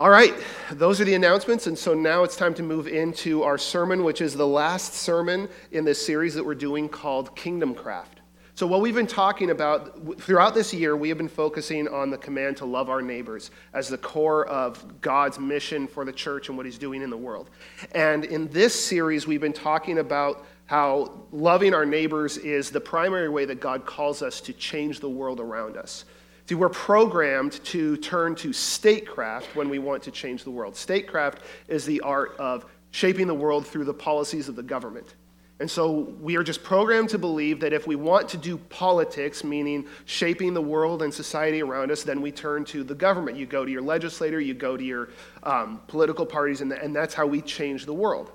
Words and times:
All 0.00 0.10
right, 0.10 0.32
those 0.70 1.00
are 1.00 1.04
the 1.04 1.14
announcements. 1.14 1.66
And 1.66 1.76
so 1.76 1.92
now 1.92 2.22
it's 2.22 2.36
time 2.36 2.54
to 2.54 2.62
move 2.62 2.86
into 2.86 3.42
our 3.42 3.58
sermon, 3.58 4.04
which 4.04 4.20
is 4.20 4.32
the 4.32 4.46
last 4.46 4.94
sermon 4.94 5.48
in 5.72 5.84
this 5.84 6.04
series 6.04 6.34
that 6.34 6.44
we're 6.44 6.54
doing 6.54 6.88
called 6.88 7.34
Kingdom 7.34 7.74
Craft. 7.74 8.20
So, 8.54 8.64
what 8.64 8.80
we've 8.80 8.94
been 8.94 9.08
talking 9.08 9.50
about 9.50 10.20
throughout 10.20 10.54
this 10.54 10.72
year, 10.72 10.96
we 10.96 11.08
have 11.08 11.18
been 11.18 11.28
focusing 11.28 11.88
on 11.88 12.10
the 12.10 12.18
command 12.18 12.56
to 12.58 12.64
love 12.64 12.88
our 12.88 13.02
neighbors 13.02 13.50
as 13.72 13.88
the 13.88 13.98
core 13.98 14.46
of 14.46 15.00
God's 15.00 15.40
mission 15.40 15.88
for 15.88 16.04
the 16.04 16.12
church 16.12 16.48
and 16.48 16.56
what 16.56 16.64
He's 16.64 16.78
doing 16.78 17.02
in 17.02 17.10
the 17.10 17.16
world. 17.16 17.50
And 17.90 18.24
in 18.24 18.46
this 18.50 18.74
series, 18.74 19.26
we've 19.26 19.40
been 19.40 19.52
talking 19.52 19.98
about 19.98 20.44
how 20.66 21.22
loving 21.32 21.74
our 21.74 21.86
neighbors 21.86 22.36
is 22.36 22.70
the 22.70 22.80
primary 22.80 23.28
way 23.28 23.46
that 23.46 23.58
God 23.58 23.84
calls 23.84 24.22
us 24.22 24.40
to 24.42 24.52
change 24.52 25.00
the 25.00 25.10
world 25.10 25.40
around 25.40 25.76
us. 25.76 26.04
See, 26.48 26.54
we're 26.54 26.70
programmed 26.70 27.62
to 27.64 27.98
turn 27.98 28.34
to 28.36 28.54
statecraft 28.54 29.54
when 29.54 29.68
we 29.68 29.78
want 29.78 30.02
to 30.04 30.10
change 30.10 30.44
the 30.44 30.50
world. 30.50 30.74
Statecraft 30.76 31.42
is 31.68 31.84
the 31.84 32.00
art 32.00 32.36
of 32.38 32.64
shaping 32.90 33.26
the 33.26 33.34
world 33.34 33.66
through 33.66 33.84
the 33.84 33.92
policies 33.92 34.48
of 34.48 34.56
the 34.56 34.62
government. 34.62 35.14
And 35.60 35.70
so 35.70 36.14
we 36.22 36.36
are 36.36 36.42
just 36.42 36.62
programmed 36.62 37.10
to 37.10 37.18
believe 37.18 37.60
that 37.60 37.74
if 37.74 37.86
we 37.86 37.96
want 37.96 38.30
to 38.30 38.38
do 38.38 38.56
politics, 38.56 39.44
meaning 39.44 39.86
shaping 40.06 40.54
the 40.54 40.62
world 40.62 41.02
and 41.02 41.12
society 41.12 41.60
around 41.60 41.90
us, 41.90 42.02
then 42.02 42.22
we 42.22 42.32
turn 42.32 42.64
to 42.66 42.82
the 42.82 42.94
government. 42.94 43.36
You 43.36 43.44
go 43.44 43.66
to 43.66 43.70
your 43.70 43.82
legislator, 43.82 44.40
you 44.40 44.54
go 44.54 44.74
to 44.74 44.84
your 44.84 45.10
um, 45.42 45.82
political 45.86 46.24
parties, 46.24 46.62
and, 46.62 46.72
and 46.72 46.96
that's 46.96 47.12
how 47.12 47.26
we 47.26 47.42
change 47.42 47.84
the 47.84 47.92
world. 47.92 48.32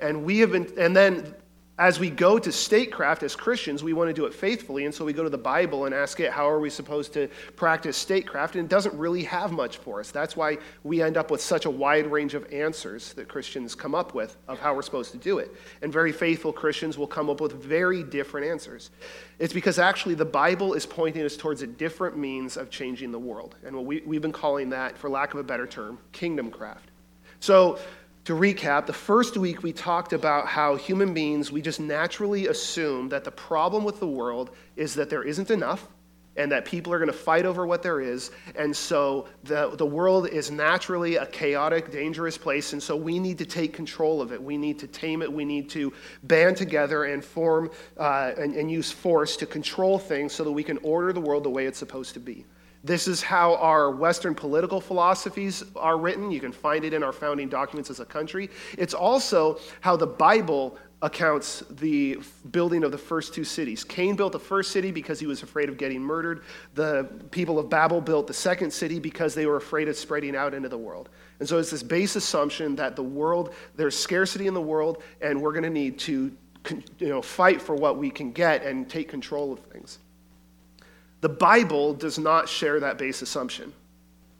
And 0.00 0.24
we 0.24 0.40
have 0.40 0.50
been, 0.50 0.68
and 0.76 0.96
then 0.96 1.32
as 1.82 1.98
we 1.98 2.10
go 2.10 2.38
to 2.38 2.52
statecraft 2.52 3.24
as 3.24 3.34
Christians, 3.34 3.82
we 3.82 3.92
want 3.92 4.08
to 4.08 4.14
do 4.14 4.24
it 4.26 4.32
faithfully. 4.32 4.84
And 4.84 4.94
so 4.94 5.04
we 5.04 5.12
go 5.12 5.24
to 5.24 5.28
the 5.28 5.36
Bible 5.36 5.86
and 5.86 5.92
ask 5.92 6.20
it, 6.20 6.30
how 6.30 6.48
are 6.48 6.60
we 6.60 6.70
supposed 6.70 7.12
to 7.14 7.26
practice 7.56 7.96
statecraft? 7.96 8.54
And 8.54 8.66
it 8.66 8.68
doesn't 8.68 8.96
really 8.96 9.24
have 9.24 9.50
much 9.50 9.78
for 9.78 9.98
us. 9.98 10.12
That's 10.12 10.36
why 10.36 10.58
we 10.84 11.02
end 11.02 11.16
up 11.16 11.28
with 11.28 11.40
such 11.40 11.64
a 11.64 11.70
wide 11.70 12.06
range 12.06 12.34
of 12.34 12.46
answers 12.52 13.14
that 13.14 13.26
Christians 13.26 13.74
come 13.74 13.96
up 13.96 14.14
with 14.14 14.36
of 14.46 14.60
how 14.60 14.76
we're 14.76 14.82
supposed 14.82 15.10
to 15.10 15.18
do 15.18 15.38
it. 15.38 15.50
And 15.82 15.92
very 15.92 16.12
faithful 16.12 16.52
Christians 16.52 16.96
will 16.96 17.08
come 17.08 17.28
up 17.28 17.40
with 17.40 17.60
very 17.60 18.04
different 18.04 18.46
answers. 18.46 18.90
It's 19.40 19.52
because 19.52 19.80
actually 19.80 20.14
the 20.14 20.24
Bible 20.24 20.74
is 20.74 20.86
pointing 20.86 21.24
us 21.24 21.36
towards 21.36 21.62
a 21.62 21.66
different 21.66 22.16
means 22.16 22.56
of 22.56 22.70
changing 22.70 23.10
the 23.10 23.18
world. 23.18 23.56
And 23.66 23.74
what 23.74 23.86
we, 23.86 24.02
we've 24.06 24.22
been 24.22 24.30
calling 24.30 24.70
that, 24.70 24.96
for 24.96 25.10
lack 25.10 25.34
of 25.34 25.40
a 25.40 25.44
better 25.44 25.66
term, 25.66 25.98
kingdom 26.12 26.48
craft. 26.52 26.92
So, 27.40 27.80
to 28.24 28.34
recap, 28.34 28.86
the 28.86 28.92
first 28.92 29.36
week 29.36 29.62
we 29.62 29.72
talked 29.72 30.12
about 30.12 30.46
how 30.46 30.76
human 30.76 31.12
beings, 31.12 31.50
we 31.50 31.60
just 31.60 31.80
naturally 31.80 32.46
assume 32.46 33.08
that 33.08 33.24
the 33.24 33.32
problem 33.32 33.82
with 33.82 33.98
the 33.98 34.06
world 34.06 34.50
is 34.76 34.94
that 34.94 35.10
there 35.10 35.24
isn't 35.24 35.50
enough 35.50 35.88
and 36.36 36.50
that 36.52 36.64
people 36.64 36.92
are 36.92 36.98
going 36.98 37.10
to 37.10 37.16
fight 37.16 37.44
over 37.44 37.66
what 37.66 37.82
there 37.82 38.00
is. 38.00 38.30
And 38.56 38.74
so 38.74 39.28
the, 39.44 39.70
the 39.76 39.84
world 39.84 40.28
is 40.28 40.50
naturally 40.50 41.16
a 41.16 41.26
chaotic, 41.26 41.90
dangerous 41.90 42.38
place. 42.38 42.72
And 42.72 42.82
so 42.82 42.96
we 42.96 43.18
need 43.18 43.38
to 43.38 43.44
take 43.44 43.74
control 43.74 44.22
of 44.22 44.32
it. 44.32 44.42
We 44.42 44.56
need 44.56 44.78
to 44.78 44.86
tame 44.86 45.20
it. 45.20 45.30
We 45.30 45.44
need 45.44 45.68
to 45.70 45.92
band 46.22 46.56
together 46.56 47.04
and 47.04 47.24
form 47.24 47.70
uh, 47.98 48.32
and, 48.38 48.54
and 48.54 48.70
use 48.70 48.90
force 48.90 49.36
to 49.38 49.46
control 49.46 49.98
things 49.98 50.32
so 50.32 50.44
that 50.44 50.52
we 50.52 50.62
can 50.62 50.78
order 50.78 51.12
the 51.12 51.20
world 51.20 51.44
the 51.44 51.50
way 51.50 51.66
it's 51.66 51.78
supposed 51.78 52.14
to 52.14 52.20
be. 52.20 52.46
This 52.84 53.06
is 53.06 53.22
how 53.22 53.54
our 53.56 53.90
Western 53.92 54.34
political 54.34 54.80
philosophies 54.80 55.62
are 55.76 55.96
written. 55.96 56.30
You 56.30 56.40
can 56.40 56.52
find 56.52 56.84
it 56.84 56.92
in 56.92 57.02
our 57.02 57.12
founding 57.12 57.48
documents 57.48 57.90
as 57.90 58.00
a 58.00 58.04
country. 58.04 58.50
It's 58.76 58.94
also 58.94 59.60
how 59.80 59.96
the 59.96 60.06
Bible 60.06 60.76
accounts 61.02 61.64
the 61.70 62.18
building 62.52 62.84
of 62.84 62.92
the 62.92 62.98
first 62.98 63.34
two 63.34 63.44
cities. 63.44 63.82
Cain 63.82 64.14
built 64.14 64.32
the 64.32 64.38
first 64.38 64.70
city 64.70 64.92
because 64.92 65.18
he 65.18 65.26
was 65.26 65.42
afraid 65.42 65.68
of 65.68 65.76
getting 65.76 66.00
murdered. 66.00 66.42
The 66.74 67.08
people 67.32 67.58
of 67.58 67.68
Babel 67.68 68.00
built 68.00 68.26
the 68.28 68.34
second 68.34 68.72
city 68.72 69.00
because 69.00 69.34
they 69.34 69.46
were 69.46 69.56
afraid 69.56 69.88
of 69.88 69.96
spreading 69.96 70.36
out 70.36 70.54
into 70.54 70.68
the 70.68 70.78
world. 70.78 71.08
And 71.40 71.48
so 71.48 71.58
it's 71.58 71.70
this 71.70 71.82
base 71.82 72.14
assumption 72.14 72.76
that 72.76 72.94
the 72.94 73.02
world, 73.02 73.54
there's 73.76 73.96
scarcity 73.98 74.46
in 74.46 74.54
the 74.54 74.60
world, 74.60 75.02
and 75.20 75.40
we're 75.40 75.52
going 75.52 75.64
to 75.64 75.70
need 75.70 75.98
to 76.00 76.32
you 76.98 77.08
know, 77.08 77.20
fight 77.20 77.60
for 77.60 77.74
what 77.74 77.96
we 77.96 78.08
can 78.08 78.30
get 78.30 78.64
and 78.64 78.88
take 78.88 79.08
control 79.08 79.52
of 79.52 79.58
things. 79.58 79.98
The 81.22 81.28
Bible 81.28 81.94
does 81.94 82.18
not 82.18 82.48
share 82.48 82.80
that 82.80 82.98
base 82.98 83.22
assumption. 83.22 83.72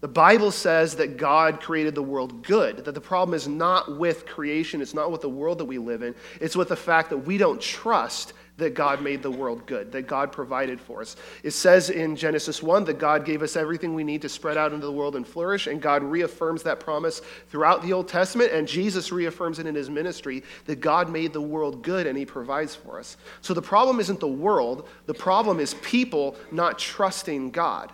The 0.00 0.08
Bible 0.08 0.50
says 0.50 0.96
that 0.96 1.16
God 1.16 1.60
created 1.60 1.94
the 1.94 2.02
world 2.02 2.44
good, 2.44 2.84
that 2.84 2.92
the 2.92 3.00
problem 3.00 3.34
is 3.34 3.46
not 3.46 3.98
with 3.98 4.26
creation, 4.26 4.82
it's 4.82 4.94
not 4.94 5.12
with 5.12 5.20
the 5.20 5.28
world 5.28 5.58
that 5.58 5.64
we 5.64 5.78
live 5.78 6.02
in, 6.02 6.12
it's 6.40 6.56
with 6.56 6.68
the 6.68 6.76
fact 6.76 7.10
that 7.10 7.18
we 7.18 7.38
don't 7.38 7.60
trust 7.60 8.32
that 8.58 8.74
God 8.74 9.02
made 9.02 9.22
the 9.22 9.30
world 9.30 9.66
good, 9.66 9.90
that 9.92 10.06
God 10.06 10.30
provided 10.30 10.80
for 10.80 11.00
us. 11.00 11.16
It 11.42 11.52
says 11.52 11.88
in 11.88 12.14
Genesis 12.16 12.62
1 12.62 12.84
that 12.84 12.98
God 12.98 13.24
gave 13.24 13.42
us 13.42 13.56
everything 13.56 13.94
we 13.94 14.04
need 14.04 14.22
to 14.22 14.28
spread 14.28 14.58
out 14.58 14.72
into 14.72 14.84
the 14.86 14.92
world 14.92 15.16
and 15.16 15.26
flourish, 15.26 15.66
and 15.66 15.80
God 15.80 16.02
reaffirms 16.02 16.62
that 16.64 16.78
promise 16.78 17.22
throughout 17.48 17.82
the 17.82 17.92
Old 17.92 18.08
Testament, 18.08 18.52
and 18.52 18.68
Jesus 18.68 19.10
reaffirms 19.10 19.58
it 19.58 19.66
in 19.66 19.74
his 19.74 19.88
ministry 19.88 20.42
that 20.66 20.80
God 20.80 21.10
made 21.10 21.32
the 21.32 21.40
world 21.40 21.82
good 21.82 22.06
and 22.06 22.16
he 22.16 22.26
provides 22.26 22.74
for 22.74 22.98
us. 22.98 23.16
So 23.40 23.54
the 23.54 23.62
problem 23.62 24.00
isn't 24.00 24.20
the 24.20 24.28
world, 24.28 24.88
the 25.06 25.14
problem 25.14 25.58
is 25.58 25.74
people 25.74 26.36
not 26.50 26.78
trusting 26.78 27.50
God. 27.50 27.90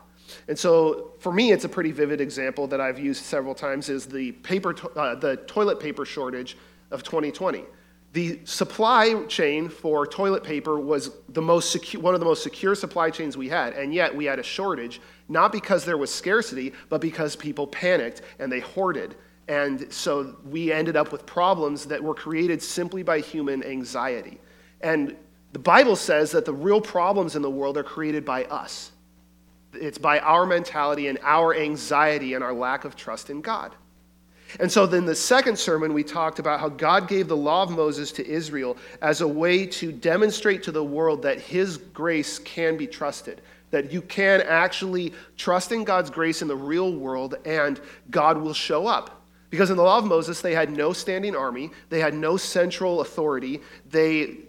And 0.48 0.58
so 0.58 1.12
for 1.20 1.32
me, 1.32 1.52
it's 1.52 1.64
a 1.64 1.68
pretty 1.68 1.92
vivid 1.92 2.20
example 2.20 2.66
that 2.66 2.80
I've 2.80 2.98
used 2.98 3.24
several 3.24 3.54
times 3.54 3.88
is 3.88 4.06
the, 4.06 4.32
paper 4.32 4.74
to- 4.74 4.90
uh, 4.90 5.14
the 5.14 5.36
toilet 5.36 5.80
paper 5.80 6.04
shortage 6.04 6.58
of 6.90 7.02
2020 7.02 7.64
the 8.12 8.40
supply 8.44 9.24
chain 9.26 9.68
for 9.68 10.06
toilet 10.06 10.42
paper 10.42 10.80
was 10.80 11.10
the 11.28 11.42
most 11.42 11.76
secu- 11.76 12.00
one 12.00 12.14
of 12.14 12.20
the 12.20 12.26
most 12.26 12.42
secure 12.42 12.74
supply 12.74 13.10
chains 13.10 13.36
we 13.36 13.48
had, 13.48 13.74
and 13.74 13.92
yet 13.92 14.14
we 14.14 14.24
had 14.24 14.38
a 14.38 14.42
shortage, 14.42 15.00
not 15.28 15.52
because 15.52 15.84
there 15.84 15.98
was 15.98 16.12
scarcity, 16.12 16.72
but 16.88 17.00
because 17.00 17.36
people 17.36 17.66
panicked 17.66 18.22
and 18.38 18.50
they 18.50 18.60
hoarded. 18.60 19.14
And 19.46 19.92
so 19.92 20.36
we 20.44 20.72
ended 20.72 20.96
up 20.96 21.12
with 21.12 21.26
problems 21.26 21.86
that 21.86 22.02
were 22.02 22.14
created 22.14 22.62
simply 22.62 23.02
by 23.02 23.20
human 23.20 23.62
anxiety. 23.62 24.40
And 24.80 25.16
the 25.52 25.58
Bible 25.58 25.96
says 25.96 26.30
that 26.32 26.44
the 26.44 26.52
real 26.52 26.80
problems 26.80 27.36
in 27.36 27.42
the 27.42 27.50
world 27.50 27.76
are 27.76 27.82
created 27.82 28.24
by 28.24 28.44
us. 28.44 28.92
It's 29.74 29.98
by 29.98 30.18
our 30.20 30.46
mentality 30.46 31.08
and 31.08 31.18
our 31.22 31.54
anxiety 31.54 32.34
and 32.34 32.42
our 32.42 32.54
lack 32.54 32.84
of 32.84 32.96
trust 32.96 33.28
in 33.28 33.42
God. 33.42 33.74
And 34.60 34.70
so 34.70 34.86
then 34.86 35.04
the 35.04 35.14
second 35.14 35.58
sermon, 35.58 35.92
we 35.92 36.02
talked 36.02 36.38
about 36.38 36.60
how 36.60 36.68
God 36.68 37.06
gave 37.08 37.28
the 37.28 37.36
law 37.36 37.62
of 37.62 37.70
Moses 37.70 38.10
to 38.12 38.26
Israel 38.26 38.76
as 39.02 39.20
a 39.20 39.28
way 39.28 39.66
to 39.66 39.92
demonstrate 39.92 40.62
to 40.64 40.72
the 40.72 40.84
world 40.84 41.22
that 41.22 41.40
his 41.40 41.76
grace 41.76 42.38
can 42.38 42.76
be 42.76 42.86
trusted, 42.86 43.42
that 43.70 43.92
you 43.92 44.00
can 44.02 44.40
actually 44.42 45.12
trust 45.36 45.72
in 45.72 45.84
God's 45.84 46.10
grace 46.10 46.40
in 46.40 46.48
the 46.48 46.56
real 46.56 46.94
world 46.94 47.34
and 47.44 47.80
God 48.10 48.38
will 48.38 48.54
show 48.54 48.86
up. 48.86 49.14
Because 49.50 49.70
in 49.70 49.78
the 49.78 49.82
law 49.82 49.96
of 49.96 50.04
Moses, 50.04 50.42
they 50.42 50.54
had 50.54 50.70
no 50.70 50.92
standing 50.92 51.34
army, 51.34 51.70
they 51.88 52.00
had 52.00 52.12
no 52.12 52.36
central 52.36 53.00
authority, 53.00 53.60
they, 53.90 54.40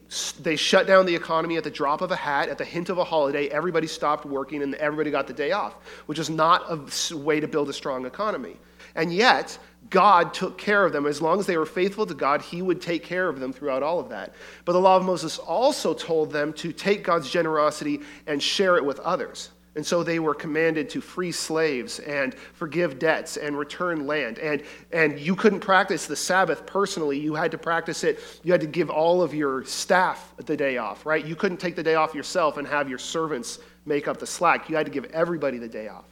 they 0.41 0.57
shut 0.57 0.87
down 0.87 1.05
the 1.05 1.15
economy 1.15 1.55
at 1.55 1.63
the 1.63 1.71
drop 1.71 2.01
of 2.01 2.11
a 2.11 2.17
hat, 2.17 2.49
at 2.49 2.57
the 2.57 2.65
hint 2.65 2.89
of 2.89 2.97
a 2.97 3.03
holiday, 3.03 3.47
everybody 3.47 3.87
stopped 3.87 4.25
working 4.25 4.61
and 4.61 4.75
everybody 4.75 5.09
got 5.09 5.25
the 5.25 5.33
day 5.33 5.53
off, 5.53 5.75
which 6.07 6.19
is 6.19 6.29
not 6.29 6.65
a 6.69 7.15
way 7.17 7.39
to 7.39 7.47
build 7.47 7.69
a 7.69 7.73
strong 7.73 8.05
economy. 8.05 8.57
And 8.95 9.13
yet, 9.13 9.57
God 9.89 10.33
took 10.33 10.57
care 10.57 10.85
of 10.85 10.93
them. 10.93 11.05
As 11.05 11.21
long 11.21 11.39
as 11.39 11.45
they 11.45 11.57
were 11.57 11.65
faithful 11.65 12.05
to 12.05 12.13
God, 12.13 12.41
He 12.41 12.61
would 12.61 12.81
take 12.81 13.03
care 13.03 13.29
of 13.29 13.39
them 13.39 13.51
throughout 13.51 13.83
all 13.83 13.99
of 13.99 14.09
that. 14.09 14.33
But 14.65 14.73
the 14.73 14.79
law 14.79 14.97
of 14.97 15.03
Moses 15.03 15.37
also 15.37 15.93
told 15.93 16.31
them 16.31 16.53
to 16.53 16.71
take 16.71 17.03
God's 17.03 17.29
generosity 17.29 18.01
and 18.27 18.41
share 18.41 18.77
it 18.77 18.85
with 18.85 18.99
others. 18.99 19.49
And 19.75 19.85
so 19.85 20.03
they 20.03 20.19
were 20.19 20.33
commanded 20.33 20.89
to 20.89 21.01
free 21.01 21.31
slaves 21.31 21.99
and 21.99 22.33
forgive 22.53 22.99
debts 22.99 23.37
and 23.37 23.57
return 23.57 24.07
land. 24.07 24.39
And, 24.39 24.63
and 24.91 25.19
you 25.19 25.35
couldn't 25.35 25.59
practice 25.59 26.05
the 26.07 26.15
Sabbath 26.15 26.65
personally. 26.65 27.19
You 27.19 27.35
had 27.35 27.51
to 27.51 27.57
practice 27.57 28.03
it. 28.03 28.19
You 28.43 28.51
had 28.51 28.61
to 28.61 28.67
give 28.67 28.89
all 28.89 29.21
of 29.21 29.33
your 29.33 29.63
staff 29.65 30.33
the 30.37 30.57
day 30.57 30.77
off, 30.77 31.05
right? 31.05 31.23
You 31.23 31.35
couldn't 31.35 31.57
take 31.57 31.75
the 31.75 31.83
day 31.83 31.95
off 31.95 32.15
yourself 32.15 32.57
and 32.57 32.67
have 32.67 32.89
your 32.89 32.97
servants 32.97 33.59
make 33.85 34.07
up 34.07 34.17
the 34.17 34.27
slack. 34.27 34.69
You 34.69 34.75
had 34.75 34.87
to 34.87 34.91
give 34.91 35.05
everybody 35.05 35.59
the 35.59 35.69
day 35.69 35.87
off. 35.87 36.05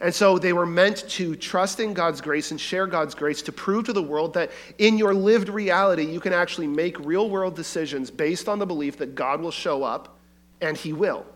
And 0.00 0.14
so 0.14 0.38
they 0.38 0.52
were 0.52 0.66
meant 0.66 1.08
to 1.10 1.34
trust 1.34 1.80
in 1.80 1.92
God's 1.92 2.20
grace 2.20 2.50
and 2.50 2.60
share 2.60 2.86
God's 2.86 3.14
grace 3.14 3.42
to 3.42 3.52
prove 3.52 3.84
to 3.86 3.92
the 3.92 4.02
world 4.02 4.34
that 4.34 4.50
in 4.78 4.96
your 4.96 5.12
lived 5.12 5.48
reality, 5.48 6.04
you 6.04 6.20
can 6.20 6.32
actually 6.32 6.68
make 6.68 6.98
real 7.00 7.28
world 7.28 7.56
decisions 7.56 8.10
based 8.10 8.48
on 8.48 8.58
the 8.58 8.66
belief 8.66 8.96
that 8.98 9.14
God 9.14 9.40
will 9.40 9.50
show 9.50 9.82
up, 9.82 10.18
and 10.60 10.76
He 10.76 10.92
will 10.92 11.26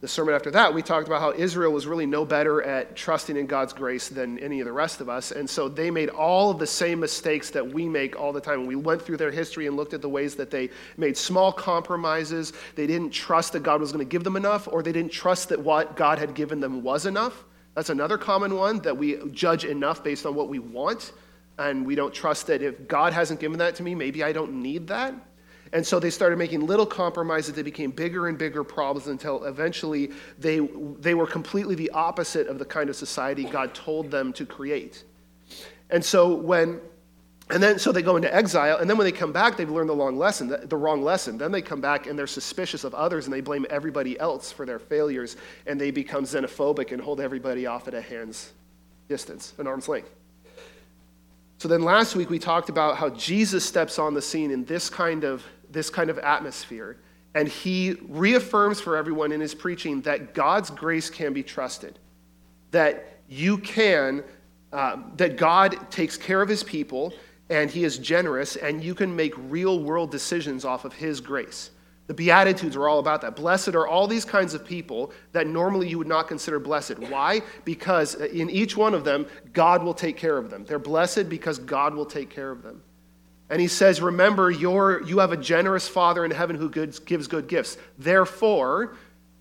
the 0.00 0.06
sermon 0.06 0.32
after 0.32 0.52
that, 0.52 0.72
we 0.72 0.80
talked 0.80 1.08
about 1.08 1.20
how 1.20 1.32
Israel 1.32 1.72
was 1.72 1.88
really 1.88 2.06
no 2.06 2.24
better 2.24 2.62
at 2.62 2.94
trusting 2.94 3.36
in 3.36 3.46
God's 3.46 3.72
grace 3.72 4.08
than 4.08 4.38
any 4.38 4.60
of 4.60 4.66
the 4.66 4.72
rest 4.72 5.00
of 5.00 5.08
us. 5.08 5.32
And 5.32 5.50
so 5.50 5.68
they 5.68 5.90
made 5.90 6.08
all 6.08 6.52
of 6.52 6.60
the 6.60 6.68
same 6.68 7.00
mistakes 7.00 7.50
that 7.50 7.68
we 7.68 7.88
make 7.88 8.16
all 8.16 8.32
the 8.32 8.40
time. 8.40 8.60
And 8.60 8.68
We 8.68 8.76
went 8.76 9.02
through 9.02 9.16
their 9.16 9.32
history 9.32 9.66
and 9.66 9.76
looked 9.76 9.94
at 9.94 10.00
the 10.00 10.08
ways 10.08 10.36
that 10.36 10.52
they 10.52 10.70
made 10.96 11.16
small 11.16 11.52
compromises. 11.52 12.52
They 12.76 12.86
didn't 12.86 13.10
trust 13.10 13.54
that 13.54 13.64
God 13.64 13.80
was 13.80 13.90
going 13.90 14.06
to 14.06 14.08
give 14.08 14.22
them 14.22 14.36
enough, 14.36 14.68
or 14.70 14.84
they 14.84 14.92
didn't 14.92 15.10
trust 15.10 15.48
that 15.48 15.58
what 15.58 15.96
God 15.96 16.20
had 16.20 16.32
given 16.32 16.60
them 16.60 16.84
was 16.84 17.04
enough. 17.04 17.44
That's 17.74 17.90
another 17.90 18.18
common 18.18 18.54
one 18.54 18.78
that 18.80 18.96
we 18.96 19.18
judge 19.32 19.64
enough 19.64 20.04
based 20.04 20.26
on 20.26 20.36
what 20.36 20.48
we 20.48 20.60
want. 20.60 21.12
And 21.58 21.84
we 21.84 21.96
don't 21.96 22.14
trust 22.14 22.46
that 22.46 22.62
if 22.62 22.86
God 22.86 23.12
hasn't 23.12 23.40
given 23.40 23.58
that 23.58 23.74
to 23.76 23.82
me, 23.82 23.96
maybe 23.96 24.22
I 24.22 24.30
don't 24.30 24.62
need 24.62 24.86
that. 24.88 25.12
And 25.72 25.86
so 25.86 26.00
they 26.00 26.10
started 26.10 26.38
making 26.38 26.66
little 26.66 26.86
compromises. 26.86 27.54
They 27.54 27.62
became 27.62 27.90
bigger 27.90 28.28
and 28.28 28.38
bigger 28.38 28.64
problems 28.64 29.08
until 29.08 29.44
eventually 29.44 30.10
they, 30.38 30.60
they 31.00 31.14
were 31.14 31.26
completely 31.26 31.74
the 31.74 31.90
opposite 31.90 32.46
of 32.46 32.58
the 32.58 32.64
kind 32.64 32.88
of 32.88 32.96
society 32.96 33.44
God 33.44 33.74
told 33.74 34.10
them 34.10 34.32
to 34.34 34.46
create. 34.46 35.04
And 35.90 36.04
so 36.04 36.34
when 36.34 36.80
and 37.50 37.62
then 37.62 37.78
so 37.78 37.92
they 37.92 38.02
go 38.02 38.16
into 38.16 38.34
exile, 38.34 38.76
and 38.76 38.90
then 38.90 38.98
when 38.98 39.06
they 39.06 39.12
come 39.12 39.32
back, 39.32 39.56
they've 39.56 39.70
learned 39.70 39.88
the 39.88 39.96
wrong 39.96 40.18
lesson, 40.18 40.48
the, 40.48 40.58
the 40.58 40.76
wrong 40.76 41.02
lesson. 41.02 41.38
Then 41.38 41.50
they 41.50 41.62
come 41.62 41.80
back 41.80 42.06
and 42.06 42.18
they're 42.18 42.26
suspicious 42.26 42.84
of 42.84 42.94
others 42.94 43.24
and 43.24 43.32
they 43.32 43.40
blame 43.40 43.64
everybody 43.70 44.20
else 44.20 44.52
for 44.52 44.66
their 44.66 44.78
failures, 44.78 45.36
and 45.66 45.80
they 45.80 45.90
become 45.90 46.24
xenophobic 46.24 46.92
and 46.92 47.00
hold 47.00 47.20
everybody 47.20 47.64
off 47.66 47.88
at 47.88 47.94
a 47.94 48.02
hand's 48.02 48.52
distance, 49.08 49.54
an 49.56 49.66
arm's 49.66 49.88
length. 49.88 50.10
So 51.56 51.68
then 51.68 51.82
last 51.82 52.14
week 52.14 52.28
we 52.28 52.38
talked 52.38 52.68
about 52.68 52.98
how 52.98 53.08
Jesus 53.10 53.64
steps 53.64 53.98
on 53.98 54.14
the 54.14 54.22
scene 54.22 54.50
in 54.50 54.64
this 54.66 54.90
kind 54.90 55.24
of 55.24 55.42
this 55.70 55.90
kind 55.90 56.10
of 56.10 56.18
atmosphere, 56.18 56.98
and 57.34 57.48
he 57.48 57.96
reaffirms 58.08 58.80
for 58.80 58.96
everyone 58.96 59.32
in 59.32 59.40
his 59.40 59.54
preaching 59.54 60.00
that 60.02 60.34
God's 60.34 60.70
grace 60.70 61.10
can 61.10 61.32
be 61.32 61.42
trusted, 61.42 61.98
that 62.70 63.18
you 63.28 63.58
can, 63.58 64.24
uh, 64.72 64.96
that 65.16 65.36
God 65.36 65.90
takes 65.90 66.16
care 66.16 66.42
of 66.42 66.48
his 66.48 66.62
people 66.62 67.12
and 67.50 67.70
he 67.70 67.84
is 67.84 67.96
generous, 67.98 68.56
and 68.56 68.84
you 68.84 68.94
can 68.94 69.14
make 69.14 69.32
real 69.36 69.82
world 69.82 70.10
decisions 70.10 70.66
off 70.66 70.84
of 70.84 70.92
his 70.92 71.20
grace. 71.20 71.70
The 72.06 72.14
Beatitudes 72.14 72.74
are 72.74 72.88
all 72.88 72.98
about 72.98 73.20
that. 73.20 73.36
Blessed 73.36 73.74
are 73.74 73.86
all 73.86 74.06
these 74.06 74.24
kinds 74.24 74.54
of 74.54 74.64
people 74.64 75.12
that 75.32 75.46
normally 75.46 75.88
you 75.88 75.98
would 75.98 76.06
not 76.06 76.26
consider 76.26 76.58
blessed. 76.58 76.98
Why? 76.98 77.42
Because 77.64 78.14
in 78.14 78.48
each 78.48 78.76
one 78.76 78.94
of 78.94 79.04
them, 79.04 79.26
God 79.52 79.82
will 79.82 79.94
take 79.94 80.16
care 80.16 80.38
of 80.38 80.50
them. 80.50 80.64
They're 80.64 80.78
blessed 80.78 81.28
because 81.28 81.58
God 81.58 81.94
will 81.94 82.06
take 82.06 82.30
care 82.30 82.50
of 82.50 82.62
them. 82.62 82.82
And 83.50 83.60
he 83.60 83.68
says, 83.68 84.00
Remember, 84.00 84.50
you 84.50 85.04
you 85.06 85.18
have 85.18 85.32
a 85.32 85.36
generous 85.36 85.88
Father 85.88 86.24
in 86.24 86.30
heaven 86.30 86.56
who 86.56 86.68
gives 86.70 87.26
good 87.26 87.48
gifts. 87.48 87.78
Therefore, 87.98 88.96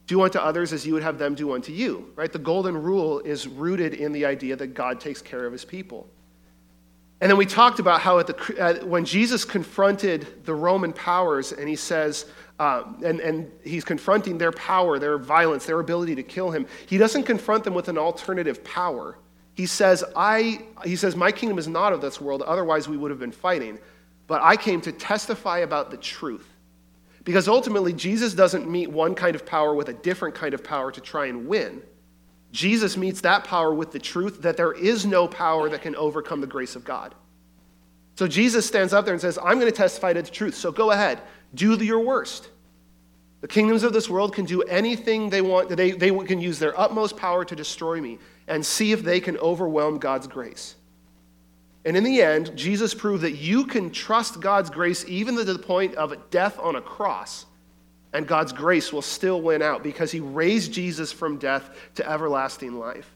do 0.05 0.21
unto 0.21 0.39
others 0.39 0.71
as 0.71 0.87
you 0.87 0.93
would 0.93 1.03
have 1.03 1.17
them 1.17 1.35
do 1.35 1.53
unto 1.53 1.73
you. 1.73 2.11
Right? 2.15 2.31
The 2.31 2.39
golden 2.39 2.81
rule 2.81 3.19
is 3.19 3.47
rooted 3.47 3.93
in 3.93 4.13
the 4.13 4.25
idea 4.25 4.55
that 4.55 4.67
God 4.67 4.99
takes 4.99 5.21
care 5.21 5.45
of 5.45 5.51
his 5.51 5.65
people. 5.65 6.07
And 7.19 7.31
then 7.31 7.37
we 7.37 7.47
talked 7.47 7.79
about 7.79 8.01
how 8.01 8.21
the, 8.21 8.83
when 8.85 9.03
Jesus 9.03 9.43
confronted 9.43 10.45
the 10.45 10.53
Roman 10.53 10.93
powers 10.93 11.51
and 11.51 11.67
he 11.67 11.75
says, 11.75 12.25
um, 12.59 13.01
and, 13.03 13.19
and 13.19 13.51
he's 13.63 13.83
confronting 13.83 14.37
their 14.37 14.51
power, 14.51 14.99
their 14.99 15.17
violence, 15.17 15.65
their 15.65 15.79
ability 15.79 16.15
to 16.15 16.23
kill 16.23 16.51
him, 16.51 16.67
he 16.85 16.97
doesn't 16.97 17.23
confront 17.23 17.63
them 17.63 17.73
with 17.73 17.87
an 17.87 17.97
alternative 17.97 18.63
power. 18.63 19.17
He 19.55 19.65
says, 19.65 20.03
I, 20.15 20.61
he 20.83 20.95
says, 20.95 21.15
My 21.15 21.31
kingdom 21.31 21.57
is 21.57 21.67
not 21.67 21.91
of 21.91 22.01
this 22.01 22.21
world, 22.21 22.43
otherwise 22.43 22.87
we 22.87 22.97
would 22.97 23.09
have 23.09 23.19
been 23.19 23.31
fighting. 23.31 23.79
But 24.27 24.41
I 24.43 24.57
came 24.57 24.81
to 24.81 24.91
testify 24.91 25.59
about 25.59 25.89
the 25.89 25.97
truth. 25.97 26.47
Because 27.23 27.47
ultimately, 27.47 27.91
Jesus 27.91 28.33
doesn't 28.33 28.69
meet 28.69 28.89
one 28.89 29.15
kind 29.15 29.35
of 29.35 29.45
power 29.45 29.73
with 29.73 29.89
a 29.89 29.93
different 29.93 30.35
kind 30.35 30.53
of 30.53 30.63
power 30.63 30.91
to 30.91 31.01
try 31.01 31.25
and 31.25 31.47
win. 31.47 31.81
Jesus 32.51 32.95
meets 32.95 33.21
that 33.21 33.43
power 33.43 33.73
with 33.73 33.91
the 33.91 33.99
truth 33.99 34.41
that 34.43 34.55
there 34.55 34.71
is 34.71 35.05
no 35.05 35.27
power 35.27 35.69
that 35.69 35.81
can 35.81 35.95
overcome 35.95 36.39
the 36.39 36.47
grace 36.47 36.75
of 36.75 36.85
God. 36.85 37.13
So 38.15 38.27
Jesus 38.27 38.65
stands 38.65 38.93
up 38.93 39.05
there 39.05 39.13
and 39.13 39.21
says, 39.21 39.37
I'm 39.37 39.59
going 39.59 39.71
to 39.71 39.77
testify 39.77 40.13
to 40.13 40.21
the 40.21 40.29
truth. 40.29 40.55
So 40.55 40.71
go 40.71 40.91
ahead, 40.91 41.21
do 41.53 41.75
your 41.75 41.99
worst. 41.99 42.49
The 43.41 43.47
kingdoms 43.47 43.83
of 43.83 43.93
this 43.93 44.09
world 44.09 44.33
can 44.33 44.45
do 44.45 44.63
anything 44.63 45.29
they 45.29 45.41
want. 45.41 45.69
They, 45.69 45.91
they 45.91 46.09
can 46.09 46.41
use 46.41 46.57
their 46.57 46.79
utmost 46.79 47.15
power 47.17 47.45
to 47.45 47.55
destroy 47.55 48.01
me 48.01 48.17
and 48.47 48.65
see 48.65 48.91
if 48.91 49.03
they 49.03 49.19
can 49.19 49.37
overwhelm 49.37 49.99
God's 49.99 50.25
grace. 50.25 50.75
And 51.85 51.95
in 51.95 52.03
the 52.03 52.21
end, 52.21 52.55
Jesus 52.55 52.93
proved 52.93 53.23
that 53.23 53.37
you 53.37 53.65
can 53.65 53.91
trust 53.91 54.41
God's 54.41 54.69
grace 54.69 55.05
even 55.07 55.35
to 55.37 55.43
the 55.43 55.57
point 55.57 55.95
of 55.95 56.29
death 56.29 56.59
on 56.59 56.75
a 56.75 56.81
cross 56.81 57.45
and 58.13 58.27
God's 58.27 58.53
grace 58.53 58.93
will 58.93 59.01
still 59.01 59.41
win 59.41 59.61
out 59.61 59.83
because 59.83 60.11
he 60.11 60.19
raised 60.19 60.71
Jesus 60.71 61.11
from 61.11 61.37
death 61.37 61.69
to 61.95 62.09
everlasting 62.09 62.79
life. 62.79 63.13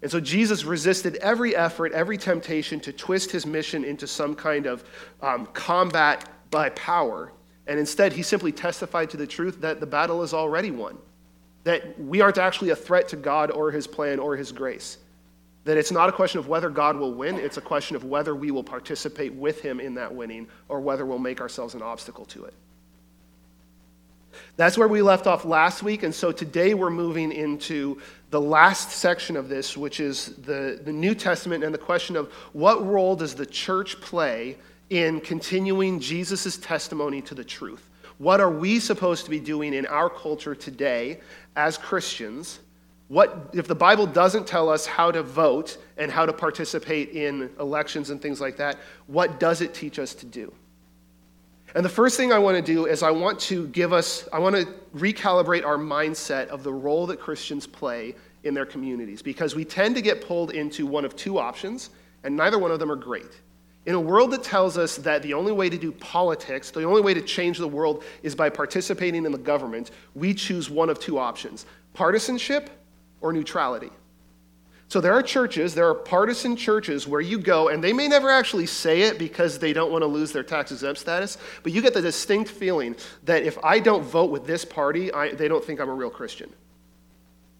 And 0.00 0.10
so 0.10 0.20
Jesus 0.20 0.64
resisted 0.64 1.16
every 1.16 1.56
effort, 1.56 1.92
every 1.92 2.16
temptation 2.16 2.78
to 2.80 2.92
twist 2.92 3.32
his 3.32 3.44
mission 3.44 3.84
into 3.84 4.06
some 4.06 4.36
kind 4.36 4.66
of 4.66 4.84
um, 5.20 5.46
combat 5.46 6.28
by 6.50 6.70
power. 6.70 7.32
And 7.66 7.78
instead, 7.80 8.12
he 8.12 8.22
simply 8.22 8.52
testified 8.52 9.10
to 9.10 9.16
the 9.16 9.26
truth 9.26 9.60
that 9.60 9.80
the 9.80 9.86
battle 9.86 10.22
is 10.22 10.32
already 10.32 10.70
won, 10.70 10.96
that 11.64 12.00
we 12.00 12.20
aren't 12.20 12.38
actually 12.38 12.70
a 12.70 12.76
threat 12.76 13.08
to 13.08 13.16
God 13.16 13.50
or 13.50 13.72
his 13.72 13.88
plan 13.88 14.20
or 14.20 14.36
his 14.36 14.52
grace. 14.52 14.98
That 15.68 15.76
it's 15.76 15.92
not 15.92 16.08
a 16.08 16.12
question 16.12 16.38
of 16.38 16.48
whether 16.48 16.70
God 16.70 16.96
will 16.96 17.12
win, 17.12 17.36
it's 17.36 17.58
a 17.58 17.60
question 17.60 17.94
of 17.94 18.02
whether 18.02 18.34
we 18.34 18.50
will 18.50 18.64
participate 18.64 19.34
with 19.34 19.60
him 19.60 19.80
in 19.80 19.96
that 19.96 20.14
winning 20.14 20.48
or 20.66 20.80
whether 20.80 21.04
we'll 21.04 21.18
make 21.18 21.42
ourselves 21.42 21.74
an 21.74 21.82
obstacle 21.82 22.24
to 22.24 22.46
it. 22.46 22.54
That's 24.56 24.78
where 24.78 24.88
we 24.88 25.02
left 25.02 25.26
off 25.26 25.44
last 25.44 25.82
week, 25.82 26.04
and 26.04 26.14
so 26.14 26.32
today 26.32 26.72
we're 26.72 26.88
moving 26.88 27.32
into 27.32 28.00
the 28.30 28.40
last 28.40 28.92
section 28.92 29.36
of 29.36 29.50
this, 29.50 29.76
which 29.76 30.00
is 30.00 30.36
the, 30.36 30.80
the 30.82 30.92
New 30.92 31.14
Testament 31.14 31.62
and 31.62 31.74
the 31.74 31.78
question 31.78 32.16
of 32.16 32.32
what 32.54 32.86
role 32.86 33.14
does 33.14 33.34
the 33.34 33.44
church 33.44 34.00
play 34.00 34.56
in 34.88 35.20
continuing 35.20 36.00
Jesus' 36.00 36.56
testimony 36.56 37.20
to 37.20 37.34
the 37.34 37.44
truth? 37.44 37.90
What 38.16 38.40
are 38.40 38.50
we 38.50 38.80
supposed 38.80 39.26
to 39.26 39.30
be 39.30 39.38
doing 39.38 39.74
in 39.74 39.84
our 39.84 40.08
culture 40.08 40.54
today 40.54 41.20
as 41.56 41.76
Christians? 41.76 42.60
What, 43.08 43.50
if 43.54 43.66
the 43.66 43.74
Bible 43.74 44.06
doesn't 44.06 44.46
tell 44.46 44.68
us 44.68 44.84
how 44.84 45.10
to 45.10 45.22
vote 45.22 45.78
and 45.96 46.12
how 46.12 46.26
to 46.26 46.32
participate 46.32 47.10
in 47.10 47.50
elections 47.58 48.10
and 48.10 48.20
things 48.20 48.40
like 48.40 48.58
that, 48.58 48.76
what 49.06 49.40
does 49.40 49.62
it 49.62 49.72
teach 49.72 49.98
us 49.98 50.14
to 50.16 50.26
do? 50.26 50.52
And 51.74 51.84
the 51.84 51.90
first 51.90 52.16
thing 52.16 52.32
I 52.32 52.38
want 52.38 52.56
to 52.56 52.62
do 52.62 52.86
is 52.86 53.02
I 53.02 53.10
want 53.10 53.40
to 53.40 53.66
give 53.68 53.92
us, 53.92 54.28
I 54.32 54.38
want 54.38 54.56
to 54.56 54.66
recalibrate 54.94 55.64
our 55.64 55.76
mindset 55.76 56.48
of 56.48 56.62
the 56.62 56.72
role 56.72 57.06
that 57.06 57.18
Christians 57.18 57.66
play 57.66 58.14
in 58.44 58.54
their 58.54 58.66
communities 58.66 59.22
because 59.22 59.54
we 59.54 59.64
tend 59.64 59.94
to 59.96 60.02
get 60.02 60.26
pulled 60.26 60.52
into 60.52 60.86
one 60.86 61.04
of 61.04 61.16
two 61.16 61.38
options, 61.38 61.90
and 62.24 62.36
neither 62.36 62.58
one 62.58 62.70
of 62.70 62.78
them 62.78 62.90
are 62.90 62.96
great. 62.96 63.40
In 63.86 63.94
a 63.94 64.00
world 64.00 64.30
that 64.32 64.42
tells 64.42 64.76
us 64.76 64.96
that 64.98 65.22
the 65.22 65.32
only 65.32 65.52
way 65.52 65.70
to 65.70 65.78
do 65.78 65.92
politics, 65.92 66.70
the 66.70 66.84
only 66.84 67.00
way 67.00 67.14
to 67.14 67.22
change 67.22 67.58
the 67.58 67.68
world 67.68 68.04
is 68.22 68.34
by 68.34 68.50
participating 68.50 69.24
in 69.24 69.32
the 69.32 69.38
government, 69.38 69.92
we 70.14 70.34
choose 70.34 70.68
one 70.68 70.90
of 70.90 70.98
two 70.98 71.18
options 71.18 71.64
partisanship 71.94 72.70
or 73.20 73.32
neutrality. 73.32 73.90
So 74.88 75.02
there 75.02 75.12
are 75.12 75.22
churches, 75.22 75.74
there 75.74 75.86
are 75.86 75.94
partisan 75.94 76.56
churches 76.56 77.06
where 77.06 77.20
you 77.20 77.38
go, 77.38 77.68
and 77.68 77.84
they 77.84 77.92
may 77.92 78.08
never 78.08 78.30
actually 78.30 78.64
say 78.64 79.02
it 79.02 79.18
because 79.18 79.58
they 79.58 79.74
don't 79.74 79.92
want 79.92 80.00
to 80.00 80.06
lose 80.06 80.32
their 80.32 80.42
tax 80.42 80.72
exempt 80.72 80.98
status, 80.98 81.36
but 81.62 81.72
you 81.72 81.82
get 81.82 81.92
the 81.92 82.00
distinct 82.00 82.50
feeling 82.50 82.96
that 83.24 83.42
if 83.42 83.62
I 83.62 83.80
don't 83.80 84.02
vote 84.02 84.30
with 84.30 84.46
this 84.46 84.64
party, 84.64 85.12
I, 85.12 85.32
they 85.32 85.46
don't 85.46 85.62
think 85.62 85.78
I'm 85.78 85.90
a 85.90 85.94
real 85.94 86.08
Christian. 86.08 86.50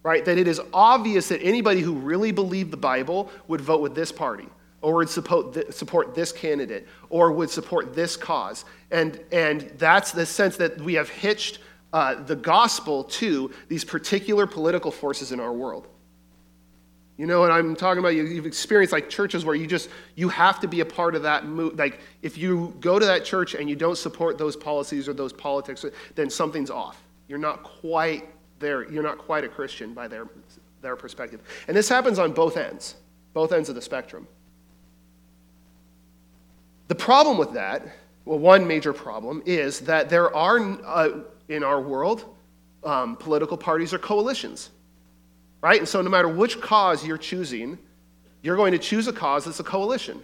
Right? 0.03 0.25
That 0.25 0.39
it 0.39 0.49
is 0.49 0.59
obvious 0.73 1.29
that 1.29 1.43
anybody 1.43 1.83
who 1.83 1.93
really 1.93 2.33
believed 2.33 2.71
the 2.71 2.79
Bible 2.79 3.31
would 3.47 3.61
vote 3.61 3.83
with 3.83 3.95
this 3.95 4.11
party, 4.11 4.49
or 4.81 4.95
would 4.95 5.11
support, 5.11 5.75
support 5.75 6.15
this 6.15 6.33
candidate, 6.33 6.89
or 7.11 7.31
would 7.33 7.51
support 7.51 7.95
this 7.95 8.17
cause. 8.17 8.65
And, 8.91 9.21
and 9.33 9.71
that's 9.77 10.13
the 10.13 10.25
sense 10.25 10.57
that 10.57 10.81
we 10.81 10.95
have 10.95 11.11
hitched 11.11 11.59
uh, 11.93 12.23
the 12.23 12.37
gospel 12.37 13.05
to 13.05 13.51
these 13.69 13.85
particular 13.85 14.47
political 14.47 14.91
forces 14.91 15.33
in 15.33 15.41
our 15.41 15.53
world. 15.53 15.89
You 17.17 17.27
know 17.27 17.41
what 17.41 17.51
I'm 17.51 17.75
talking 17.75 17.99
about? 17.99 18.11
You've 18.11 18.47
experienced 18.47 18.93
like 18.93 19.09
churches 19.09 19.45
where 19.45 19.57
you 19.57 19.67
just, 19.67 19.91
you 20.15 20.29
have 20.29 20.61
to 20.61 20.69
be 20.69 20.81
a 20.81 20.85
part 20.85 21.17
of 21.17 21.23
that 21.25 21.47
move. 21.47 21.77
Like 21.77 21.99
if 22.23 22.39
you 22.39 22.77
go 22.79 23.01
to 23.01 23.05
that 23.07 23.25
church 23.25 23.55
and 23.55 23.69
you 23.69 23.75
don't 23.75 23.99
support 23.99 24.39
those 24.39 24.55
policies 24.55 25.09
or 25.09 25.13
those 25.13 25.33
politics, 25.33 25.85
then 26.15 26.31
something's 26.31 26.71
off. 26.71 27.03
You're 27.27 27.39
not 27.39 27.65
quite 27.65 28.29
there. 28.61 28.89
You're 28.89 29.03
not 29.03 29.19
quite 29.19 29.43
a 29.43 29.49
Christian 29.49 29.95
by 29.95 30.07
their, 30.07 30.29
their 30.81 30.95
perspective. 30.95 31.41
And 31.67 31.77
this 31.77 31.89
happens 31.89 32.21
on 32.21 32.33
both 32.33 32.57
ends, 32.57 32.95
both 33.35 33.53
ends 33.53 33.69
of 33.69 33.75
the 33.75 33.83
spectrum. 33.83 34.29
The 36.87 36.95
problem 36.95 37.37
with 37.37 37.53
that, 37.55 37.83
well, 38.25 38.39
one 38.39 38.67
major 38.67 38.93
problem 38.93 39.43
is 39.45 39.81
that 39.81 40.09
there 40.09 40.35
are, 40.35 40.79
uh, 40.85 41.09
in 41.49 41.63
our 41.63 41.81
world, 41.81 42.25
um, 42.85 43.17
political 43.17 43.57
parties 43.57 43.93
are 43.93 43.99
coalitions 43.99 44.71
right? 45.61 45.79
And 45.79 45.89
so, 45.89 46.03
no 46.03 46.11
matter 46.11 46.29
which 46.29 46.61
cause 46.61 47.05
you're 47.07 47.19
choosing, 47.19 47.79
you're 48.43 48.57
going 48.57 48.73
to 48.73 48.79
choose 48.79 49.07
a 49.09 49.13
cause 49.13 49.45
that's 49.45 49.61
a 49.61 49.65
coalition. 49.65 50.23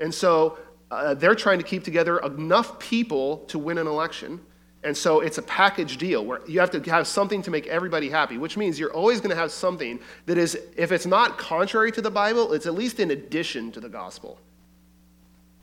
And 0.00 0.12
so, 0.12 0.58
uh, 0.90 1.14
they're 1.14 1.34
trying 1.34 1.58
to 1.58 1.64
keep 1.64 1.84
together 1.84 2.18
enough 2.18 2.78
people 2.78 3.38
to 3.48 3.58
win 3.58 3.78
an 3.78 3.86
election. 3.86 4.40
And 4.82 4.96
so, 4.96 5.20
it's 5.20 5.38
a 5.38 5.42
package 5.42 5.98
deal 5.98 6.24
where 6.24 6.40
you 6.46 6.60
have 6.60 6.70
to 6.70 6.80
have 6.90 7.06
something 7.06 7.42
to 7.42 7.50
make 7.50 7.66
everybody 7.66 8.08
happy, 8.08 8.38
which 8.38 8.56
means 8.56 8.78
you're 8.78 8.92
always 8.92 9.20
going 9.20 9.30
to 9.30 9.36
have 9.36 9.52
something 9.52 10.00
that 10.26 10.38
is, 10.38 10.58
if 10.76 10.90
it's 10.92 11.06
not 11.06 11.38
contrary 11.38 11.92
to 11.92 12.00
the 12.00 12.10
Bible, 12.10 12.52
it's 12.52 12.66
at 12.66 12.74
least 12.74 12.98
in 12.98 13.10
addition 13.10 13.72
to 13.72 13.80
the 13.80 13.88
gospel. 13.88 14.38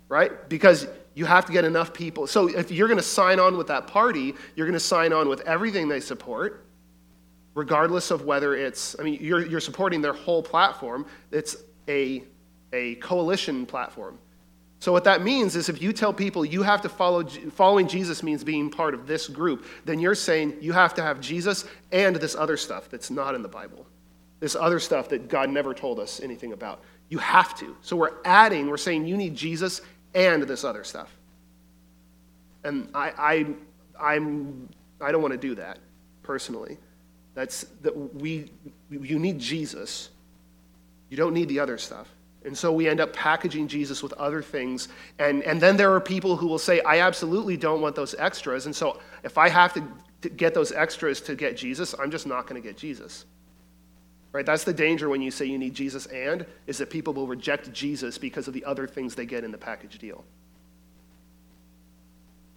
Right? 0.10 0.48
Because 0.50 0.88
you 1.16 1.26
have 1.26 1.46
to 1.46 1.52
get 1.52 1.66
enough 1.66 1.94
people. 1.94 2.28
So, 2.28 2.48
if 2.48 2.72
you're 2.72 2.88
going 2.88 3.00
to 3.00 3.04
sign 3.04 3.40
on 3.40 3.58
with 3.58 3.68
that 3.68 3.88
party, 3.88 4.36
you're 4.56 4.68
going 4.68 4.74
to 4.74 4.80
sign 4.80 5.12
on 5.12 5.28
with 5.28 5.42
everything 5.42 5.88
they 5.88 6.00
support 6.00 6.64
regardless 7.58 8.12
of 8.12 8.24
whether 8.24 8.56
it's, 8.56 8.96
I 9.00 9.04
mean, 9.04 9.18
you're, 9.20 9.44
you're 9.44 9.60
supporting 9.60 10.00
their 10.00 10.14
whole 10.14 10.44
platform. 10.44 11.08
It's 11.32 11.58
a, 11.88 12.24
a 12.72 12.96
coalition 12.96 13.66
platform. 13.66 14.20
So, 14.80 14.92
what 14.92 15.06
that 15.06 15.24
means 15.24 15.56
is 15.56 15.68
if 15.68 15.82
you 15.82 15.92
tell 15.92 16.14
people 16.14 16.46
you 16.46 16.62
have 16.62 16.82
to 16.84 16.90
follow, 16.90 17.26
following 17.26 17.88
Jesus 17.88 18.22
means 18.22 18.44
being 18.44 18.70
part 18.70 18.94
of 18.94 19.08
this 19.08 19.28
group, 19.28 19.66
then 19.86 20.00
you're 20.00 20.14
saying 20.14 20.58
you 20.62 20.72
have 20.72 20.94
to 20.94 21.02
have 21.02 21.20
Jesus 21.20 21.66
and 21.92 22.16
this 22.18 22.36
other 22.36 22.58
stuff 22.58 22.90
that's 22.90 23.10
not 23.10 23.34
in 23.34 23.42
the 23.42 23.48
Bible, 23.48 23.88
this 24.40 24.56
other 24.56 24.80
stuff 24.80 25.10
that 25.10 25.28
God 25.28 25.50
never 25.50 25.74
told 25.74 26.00
us 26.00 26.20
anything 26.22 26.54
about. 26.54 26.82
You 27.10 27.18
have 27.18 27.58
to. 27.58 27.76
So, 27.82 27.96
we're 27.96 28.14
adding, 28.24 28.68
we're 28.68 28.78
saying 28.78 29.08
you 29.08 29.18
need 29.18 29.34
Jesus 29.36 29.82
and 30.14 30.44
this 30.44 30.64
other 30.64 30.84
stuff. 30.84 31.16
And 32.64 32.90
I, 32.94 33.56
I, 34.00 34.16
I'm, 34.16 34.70
I 35.00 35.12
don't 35.12 35.22
want 35.22 35.34
to 35.34 35.38
do 35.38 35.56
that 35.56 35.80
personally. 36.24 36.78
That's 37.34 37.64
that 37.82 37.96
we, 38.16 38.52
you 38.90 39.20
need 39.20 39.40
Jesus. 39.40 40.10
You 41.10 41.18
don't 41.18 41.34
need 41.34 41.50
the 41.50 41.60
other 41.60 41.78
stuff. 41.78 42.08
And 42.44 42.58
so 42.58 42.72
we 42.72 42.88
end 42.88 43.00
up 43.00 43.14
packaging 43.14 43.68
Jesus 43.68 44.02
with 44.02 44.14
other 44.14 44.42
things. 44.42 44.88
And, 45.20 45.44
and 45.44 45.60
then 45.60 45.76
there 45.78 45.94
are 45.94 46.00
people 46.00 46.36
who 46.36 46.48
will 46.48 46.60
say, 46.60 46.80
I 46.82 47.00
absolutely 47.00 47.58
don't 47.58 47.82
want 47.82 47.96
those 47.96 48.16
extras. 48.16 48.66
And 48.66 48.76
so 48.76 49.00
if 49.24 49.38
I 49.38 49.50
have 49.50 49.74
to, 49.74 49.84
to 50.22 50.30
get 50.30 50.54
those 50.54 50.72
extras 50.72 51.20
to 51.22 51.36
get 51.36 51.58
Jesus, 51.58 51.94
I'm 52.00 52.10
just 52.10 52.26
not 52.26 52.48
going 52.48 52.62
to 52.62 52.66
get 52.66 52.78
Jesus. 52.78 53.26
Right? 54.34 54.46
That's 54.46 54.64
the 54.64 54.74
danger 54.74 55.10
when 55.10 55.22
you 55.22 55.32
say 55.32 55.46
you 55.46 55.58
need 55.58 55.74
Jesus 55.74 56.06
and, 56.08 56.46
is 56.68 56.78
that 56.78 56.90
people 56.90 57.14
will 57.14 57.28
reject 57.28 57.72
Jesus 57.74 58.18
because 58.18 58.48
of 58.48 58.54
the 58.54 58.66
other 58.66 58.88
things 58.88 59.16
they 59.16 59.26
get 59.26 59.44
in 59.44 59.52
the 59.52 59.58
package 59.58 59.98
deal. 59.98 60.24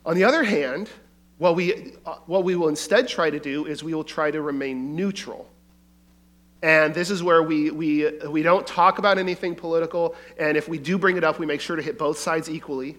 On 0.04 0.14
the 0.14 0.24
other 0.24 0.42
hand, 0.42 0.90
what 1.38 1.54
we, 1.56 1.94
uh, 2.04 2.16
what 2.26 2.44
we 2.44 2.56
will 2.56 2.68
instead 2.68 3.08
try 3.08 3.30
to 3.30 3.38
do 3.38 3.66
is 3.66 3.82
we 3.82 3.94
will 3.94 4.04
try 4.04 4.30
to 4.30 4.42
remain 4.42 4.94
neutral. 4.94 5.48
And 6.62 6.94
this 6.94 7.10
is 7.10 7.22
where 7.22 7.42
we, 7.42 7.70
we, 7.70 8.10
we 8.28 8.42
don't 8.42 8.66
talk 8.66 8.98
about 8.98 9.16
anything 9.16 9.54
political. 9.54 10.14
And 10.38 10.56
if 10.56 10.68
we 10.68 10.78
do 10.78 10.98
bring 10.98 11.16
it 11.16 11.24
up, 11.24 11.38
we 11.38 11.46
make 11.46 11.60
sure 11.60 11.76
to 11.76 11.82
hit 11.82 11.96
both 11.96 12.18
sides 12.18 12.50
equally. 12.50 12.98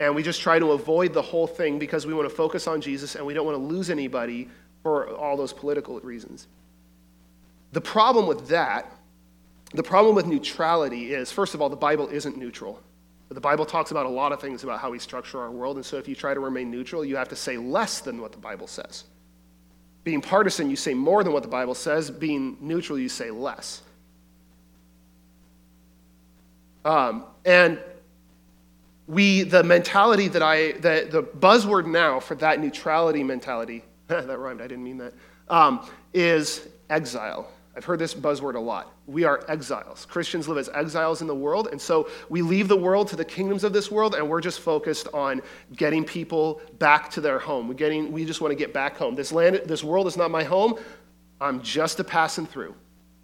And 0.00 0.14
we 0.14 0.22
just 0.22 0.40
try 0.40 0.58
to 0.58 0.72
avoid 0.72 1.12
the 1.12 1.22
whole 1.22 1.46
thing 1.46 1.78
because 1.78 2.06
we 2.06 2.14
want 2.14 2.28
to 2.28 2.34
focus 2.34 2.66
on 2.66 2.80
Jesus 2.80 3.14
and 3.14 3.24
we 3.24 3.34
don't 3.34 3.46
want 3.46 3.56
to 3.56 3.62
lose 3.62 3.90
anybody 3.90 4.48
for 4.82 5.14
all 5.16 5.36
those 5.36 5.52
political 5.52 6.00
reasons. 6.00 6.48
The 7.72 7.80
problem 7.80 8.26
with 8.26 8.48
that, 8.48 8.92
the 9.74 9.82
problem 9.82 10.14
with 10.14 10.26
neutrality 10.26 11.12
is, 11.12 11.30
first 11.30 11.54
of 11.54 11.60
all, 11.60 11.68
the 11.68 11.76
Bible 11.76 12.08
isn't 12.08 12.36
neutral. 12.36 12.82
The 13.28 13.40
Bible 13.40 13.66
talks 13.66 13.90
about 13.90 14.06
a 14.06 14.08
lot 14.08 14.32
of 14.32 14.40
things 14.40 14.64
about 14.64 14.80
how 14.80 14.90
we 14.90 14.98
structure 14.98 15.38
our 15.40 15.50
world. 15.50 15.76
And 15.76 15.84
so 15.84 15.98
if 15.98 16.08
you 16.08 16.14
try 16.14 16.32
to 16.32 16.40
remain 16.40 16.70
neutral, 16.70 17.04
you 17.04 17.16
have 17.16 17.28
to 17.28 17.36
say 17.36 17.58
less 17.58 18.00
than 18.00 18.20
what 18.22 18.32
the 18.32 18.38
Bible 18.38 18.66
says. 18.66 19.04
Being 20.04 20.22
partisan, 20.22 20.70
you 20.70 20.76
say 20.76 20.94
more 20.94 21.22
than 21.22 21.34
what 21.34 21.42
the 21.42 21.48
Bible 21.48 21.74
says. 21.74 22.10
Being 22.10 22.56
neutral, 22.60 22.98
you 22.98 23.10
say 23.10 23.30
less. 23.30 23.82
Um, 26.86 27.24
and 27.44 27.78
we, 29.06 29.42
the 29.42 29.62
mentality 29.62 30.28
that 30.28 30.42
I, 30.42 30.72
the, 30.72 31.08
the 31.10 31.22
buzzword 31.22 31.86
now 31.86 32.20
for 32.20 32.34
that 32.36 32.60
neutrality 32.60 33.22
mentality, 33.22 33.84
that 34.06 34.38
rhymed, 34.38 34.62
I 34.62 34.66
didn't 34.66 34.84
mean 34.84 34.98
that, 34.98 35.12
um, 35.48 35.86
is 36.14 36.66
exile. 36.88 37.50
I've 37.78 37.84
heard 37.84 38.00
this 38.00 38.12
buzzword 38.12 38.56
a 38.56 38.58
lot. 38.58 38.92
We 39.06 39.22
are 39.22 39.44
exiles. 39.46 40.04
Christians 40.04 40.48
live 40.48 40.58
as 40.58 40.68
exiles 40.70 41.20
in 41.20 41.28
the 41.28 41.34
world, 41.34 41.68
and 41.70 41.80
so 41.80 42.10
we 42.28 42.42
leave 42.42 42.66
the 42.66 42.76
world 42.76 43.06
to 43.10 43.16
the 43.16 43.24
kingdoms 43.24 43.62
of 43.62 43.72
this 43.72 43.88
world, 43.88 44.16
and 44.16 44.28
we're 44.28 44.40
just 44.40 44.58
focused 44.58 45.06
on 45.14 45.40
getting 45.76 46.02
people 46.02 46.60
back 46.80 47.08
to 47.12 47.20
their 47.20 47.38
home. 47.38 47.68
We're 47.68 47.74
getting, 47.74 48.10
we 48.10 48.24
just 48.24 48.40
want 48.40 48.50
to 48.50 48.56
get 48.56 48.74
back 48.74 48.96
home. 48.96 49.14
This 49.14 49.30
land, 49.30 49.62
this 49.64 49.84
world 49.84 50.08
is 50.08 50.16
not 50.16 50.32
my 50.32 50.42
home. 50.42 50.74
I'm 51.40 51.62
just 51.62 52.00
a 52.00 52.04
passing 52.04 52.46
through 52.46 52.74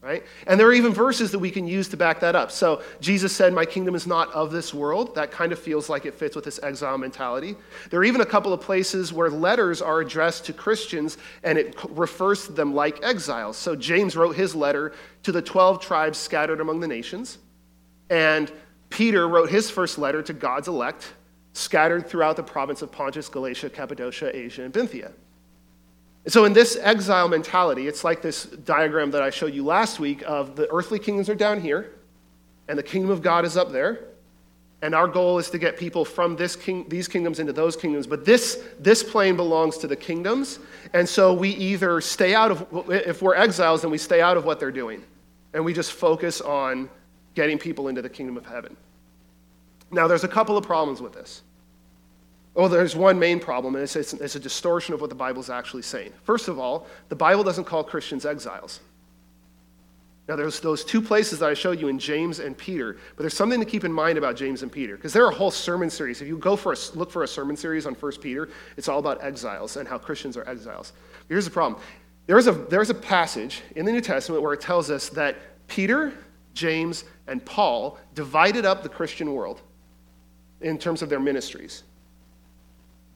right? 0.05 0.23
And 0.47 0.61
there 0.61 0.67
are 0.67 0.75
even 0.75 0.93
verses 0.93 1.31
that 1.31 1.39
we 1.39 1.51
can 1.51 1.67
use 1.67 1.89
to 1.89 1.97
back 1.97 2.21
that 2.21 2.37
up. 2.37 2.51
So 2.51 2.83
Jesus 3.01 3.35
said, 3.35 3.55
My 3.55 3.65
kingdom 3.65 3.95
is 3.95 4.07
not 4.07 4.31
of 4.33 4.53
this 4.53 4.75
world. 4.75 5.15
That 5.15 5.31
kind 5.31 5.51
of 5.51 5.59
feels 5.59 5.89
like 5.89 6.05
it 6.05 6.15
fits 6.15 6.37
with 6.37 6.45
this 6.45 6.61
exile 6.63 6.99
mentality. 6.99 7.57
There 7.89 8.01
are 8.01 8.05
even 8.05 8.21
a 8.21 8.27
couple 8.27 8.53
of 8.53 8.61
places 8.61 9.13
where 9.13 9.31
letters 9.31 9.81
are 9.81 10.01
addressed 10.01 10.45
to 10.47 10.53
Christians 10.53 11.17
and 11.43 11.57
it 11.57 11.75
refers 11.89 12.47
to 12.47 12.53
them 12.53 12.75
like 12.75 13.03
exiles. 13.03 13.57
So 13.57 13.75
James 13.75 14.15
wrote 14.15 14.37
his 14.37 14.55
letter 14.55 14.93
to 15.23 15.33
the 15.33 15.41
12 15.41 15.81
tribes 15.81 16.19
scattered 16.19 16.61
among 16.61 16.81
the 16.81 16.89
nations. 16.89 17.39
And 18.11 18.53
Peter 18.91 19.27
wrote 19.27 19.49
his 19.49 19.71
first 19.71 19.97
letter 19.99 20.23
to 20.23 20.35
God's 20.35 20.69
elect 20.69 21.15
scattered 21.55 22.07
throughout 22.07 22.37
the 22.37 22.43
province 22.43 22.83
of 22.83 22.93
Pontus, 22.93 23.29
Galatia, 23.29 23.71
Cappadocia, 23.71 24.37
Asia, 24.37 24.65
and 24.65 24.73
Bithynia. 24.73 25.13
So, 26.27 26.47
in 26.47 26.55
this 26.55 26.79
exile 26.81 27.29
mentality, 27.29 27.87
it's 27.87 28.03
like 28.03 28.23
this 28.23 28.45
diagram 28.45 29.11
that 29.11 29.23
I 29.23 29.31
showed 29.31 29.53
you 29.53 29.65
last 29.65 30.01
week 30.01 30.23
of 30.27 30.57
the 30.57 30.71
earthly 30.73 30.99
kingdoms 30.99 31.29
are 31.29 31.35
down 31.35 31.61
here, 31.61 31.93
and 32.67 32.79
the 32.79 32.83
kingdom 32.83 33.11
of 33.11 33.21
God 33.21 33.45
is 33.45 33.57
up 33.57 33.73
there. 33.73 34.07
And 34.81 34.95
our 34.95 35.09
goal 35.09 35.39
is 35.39 35.49
to 35.51 35.59
get 35.59 35.79
people 35.79 36.05
from 36.05 36.37
this 36.37 36.57
king, 36.57 36.87
these 36.89 37.09
kingdoms 37.09 37.41
into 37.41 37.55
those 37.55 37.75
kingdoms. 37.75 38.07
But 38.07 38.27
this, 38.27 38.63
this 38.79 39.03
plane 39.03 39.35
belongs 39.35 39.79
to 39.79 39.87
the 39.87 39.97
kingdoms. 39.97 40.59
And 40.93 41.09
so 41.09 41.33
we 41.33 41.51
either 41.51 42.03
stay 42.03 42.35
out 42.35 42.51
of, 42.51 42.91
if 42.91 43.23
we're 43.23 43.35
exiles, 43.35 43.81
then 43.81 43.91
we 43.91 43.97
stay 43.97 44.21
out 44.21 44.37
of 44.37 44.45
what 44.45 44.61
they're 44.61 44.71
doing. 44.71 45.03
And 45.55 45.65
we 45.65 45.73
just 45.73 45.93
focus 45.93 46.43
on 46.43 46.91
getting 47.35 47.59
people 47.59 47.89
into 47.89 48.03
the 48.03 48.11
kingdom 48.11 48.37
of 48.37 48.45
heaven. 48.45 48.77
Now, 49.91 50.07
there's 50.07 50.25
a 50.25 50.29
couple 50.29 50.59
of 50.59 50.67
problems 50.67 51.01
with 51.01 51.15
this. 51.15 51.41
Well, 52.55 52.69
there's 52.69 52.95
one 52.95 53.19
main 53.19 53.41
problem, 53.41 53.75
and 53.75 53.83
it's, 53.83 53.97
it's, 53.97 54.13
it's, 54.15 54.37
a 54.37 54.41
distortion 54.41 54.95
of 54.95 55.01
what 55.01 55.11
the 55.11 55.17
Bible 55.17 55.41
is 55.41 55.51
actually 55.51 55.83
saying. 55.83 56.13
First 56.23 56.47
of 56.47 56.59
all, 56.59 56.87
the 57.09 57.17
Bible 57.17 57.43
doesn't 57.43 57.65
call 57.65 57.83
Christians 57.83 58.25
exiles. 58.25 58.81
Now, 60.29 60.37
there's 60.37 60.61
those 60.61 60.85
two 60.85 61.03
places 61.03 61.41
that 61.41 61.51
I 61.51 61.55
showed 61.55 61.81
you 61.81 61.89
in 61.89 61.99
James 61.99 62.39
and 62.39 62.57
Peter, 62.57 62.97
but 63.17 63.25
there's 63.25 63.37
something 63.37 63.59
to 63.59 63.67
keep 63.67 63.85
in 63.85 63.93
mind 63.93 64.17
about 64.17 64.37
James 64.37 64.63
and 64.63 64.71
Peter, 64.71 64.97
because 64.97 65.13
there 65.13 65.27
are 65.27 65.33
whole 65.33 65.51
sermon 65.51 65.91
series. 65.91 66.23
If 66.23 66.29
you 66.29 66.39
go 66.39 66.55
for 66.55 66.73
a, 66.73 66.77
look 66.95 67.11
for 67.11 67.25
a 67.25 67.29
sermon 67.29 67.57
series 67.57 67.87
on 67.87 67.95
1 67.95 68.13
Peter, 68.23 68.49
it's 68.77 68.89
all 68.89 69.01
about 69.01 69.23
exiles 69.23 69.77
and 69.77 69.87
how 69.87 69.99
Christians 69.99 70.37
are 70.37 70.49
exiles. 70.49 70.93
Here's 71.29 71.45
the 71.45 71.51
problem 71.51 71.81
there's 72.27 72.47
a, 72.47 72.53
there's 72.53 72.89
a 72.89 72.95
passage 72.95 73.63
in 73.77 73.85
the 73.85 73.93
New 73.93 74.01
Testament 74.01 74.43
where 74.43 74.55
it 74.55 74.61
tells 74.61 74.91
us 74.91 75.11
that 75.11 75.37
Peter, 75.69 76.15
James, 76.55 77.05
and 77.27 77.45
Paul 77.45 77.99
divided 78.15 78.65
up 78.65 78.83
the 78.83 78.89
Christian 78.89 79.35
world 79.35 79.61
in 80.63 80.79
terms 80.79 81.03
of 81.03 81.11
their 81.11 81.21
ministries. 81.21 81.83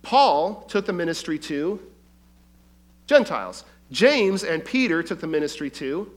Paul 0.02 0.62
took 0.68 0.86
the 0.86 0.92
ministry 0.92 1.38
to 1.40 1.80
Gentiles. 3.06 3.64
James 3.90 4.44
and 4.44 4.64
Peter 4.64 5.02
took 5.02 5.20
the 5.20 5.26
ministry 5.26 5.70
to 5.70 6.10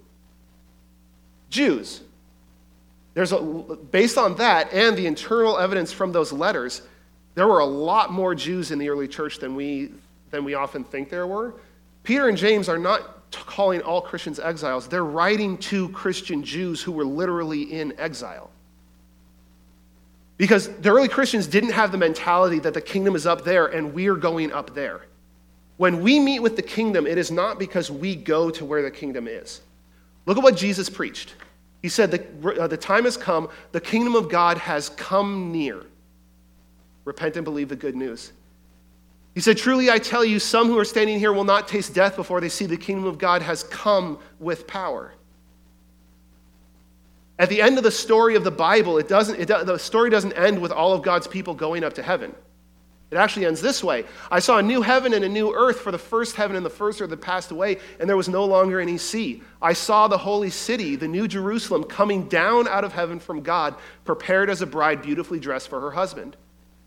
Jews. 1.50 2.01
There's 3.13 3.31
a, 3.31 3.39
based 3.39 4.17
on 4.17 4.35
that 4.35 4.71
and 4.73 4.97
the 4.97 5.05
internal 5.05 5.57
evidence 5.57 5.91
from 5.91 6.11
those 6.11 6.31
letters, 6.31 6.81
there 7.35 7.47
were 7.47 7.59
a 7.59 7.65
lot 7.65 8.11
more 8.11 8.35
Jews 8.35 8.71
in 8.71 8.79
the 8.79 8.89
early 8.89 9.07
church 9.07 9.39
than 9.39 9.55
we, 9.55 9.91
than 10.31 10.43
we 10.43 10.53
often 10.53 10.83
think 10.83 11.09
there 11.09 11.27
were. 11.27 11.55
Peter 12.03 12.27
and 12.29 12.38
James 12.38 12.67
are 12.69 12.77
not 12.77 13.31
calling 13.31 13.81
all 13.81 14.01
Christians 14.01 14.39
exiles, 14.39 14.88
they're 14.88 15.05
writing 15.05 15.57
to 15.57 15.89
Christian 15.89 16.43
Jews 16.43 16.81
who 16.81 16.91
were 16.91 17.05
literally 17.05 17.63
in 17.63 17.93
exile. 17.97 18.50
Because 20.41 20.69
the 20.79 20.89
early 20.89 21.07
Christians 21.07 21.45
didn't 21.45 21.74
have 21.74 21.91
the 21.91 22.00
mentality 22.00 22.57
that 22.57 22.74
the 22.74 22.81
kingdom 22.81 23.15
is 23.15 23.27
up 23.27 23.43
there 23.43 23.67
and 23.67 23.93
we're 23.93 24.15
going 24.15 24.51
up 24.51 24.74
there. 24.74 25.05
When 25.77 26.01
we 26.01 26.19
meet 26.19 26.39
with 26.39 26.55
the 26.55 26.63
kingdom, 26.63 27.05
it 27.05 27.19
is 27.19 27.29
not 27.29 27.60
because 27.60 27.91
we 27.91 28.15
go 28.15 28.50
to 28.50 28.65
where 28.65 28.81
the 28.81 28.89
kingdom 28.89 29.27
is. 29.27 29.62
Look 30.25 30.38
at 30.38 30.43
what 30.43 30.57
Jesus 30.57 30.89
preached. 30.89 31.36
He 31.83 31.89
said, 31.89 32.10
The, 32.10 32.60
uh, 32.60 32.65
the 32.65 32.75
time 32.75 33.03
has 33.03 33.17
come, 33.17 33.50
the 33.71 33.79
kingdom 33.79 34.15
of 34.15 34.29
God 34.29 34.57
has 34.57 34.89
come 34.89 35.51
near. 35.51 35.86
Repent 37.05 37.36
and 37.36 37.45
believe 37.45 37.69
the 37.69 37.75
good 37.75 37.95
news. 37.95 38.31
He 39.36 39.41
said, 39.41 39.60
Truly 39.60 39.91
I 39.91 40.00
tell 40.00 40.25
you, 40.25 40.39
some 40.39 40.69
who 40.69 40.79
are 40.79 40.86
standing 40.86 41.19
here 41.19 41.33
will 41.33 41.43
not 41.43 41.67
taste 41.67 41.93
death 41.93 42.15
before 42.15 42.41
they 42.41 42.50
see 42.50 42.65
the 42.65 42.77
kingdom 42.77 43.05
of 43.05 43.19
God 43.19 43.43
has 43.43 43.63
come 43.65 44.17
with 44.39 44.65
power. 44.65 45.13
At 47.41 47.50
the 47.50 47.60
end 47.60 47.79
of 47.79 47.83
the 47.83 47.89
story 47.89 48.36
of 48.36 48.43
the 48.43 48.51
Bible, 48.51 49.00
it 49.00 49.07
doesn't, 49.07 49.39
it, 49.39 49.48
the 49.48 49.79
story 49.79 50.12
doesn't 50.12 50.33
end 50.33 50.62
with 50.62 50.71
all 50.71 50.93
of 50.93 51.01
God's 51.01 51.25
people 51.25 51.55
going 51.55 51.83
up 51.83 51.93
to 51.93 52.03
heaven. 52.03 52.36
It 53.10 53.17
actually 53.17 53.48
ends 53.48 53.62
this 53.62 53.83
way 53.83 54.05
I 54.29 54.38
saw 54.38 54.60
a 54.60 54.62
new 54.62 54.83
heaven 54.83 55.15
and 55.15 55.25
a 55.25 55.29
new 55.29 55.51
earth, 55.51 55.79
for 55.79 55.91
the 55.91 55.98
first 55.98 56.36
heaven 56.36 56.55
and 56.55 56.63
the 56.63 56.69
first 56.69 57.01
earth 57.01 57.10
had 57.10 57.19
passed 57.19 57.50
away, 57.50 57.79
and 58.00 58.07
there 58.07 58.15
was 58.15 58.29
no 58.29 58.45
longer 58.45 58.79
any 58.79 59.00
sea. 59.00 59.41
I 59.60 59.74
saw 59.74 60.07
the 60.07 60.19
holy 60.19 60.51
city, 60.51 60.95
the 60.95 61.07
new 61.07 61.27
Jerusalem, 61.27 61.83
coming 61.83 62.27
down 62.27 62.67
out 62.67 62.83
of 62.83 62.93
heaven 62.93 63.19
from 63.19 63.41
God, 63.41 63.74
prepared 64.05 64.51
as 64.51 64.62
a 64.62 64.67
bride 64.67 65.01
beautifully 65.01 65.39
dressed 65.39 65.67
for 65.67 65.81
her 65.81 65.91
husband. 65.91 66.38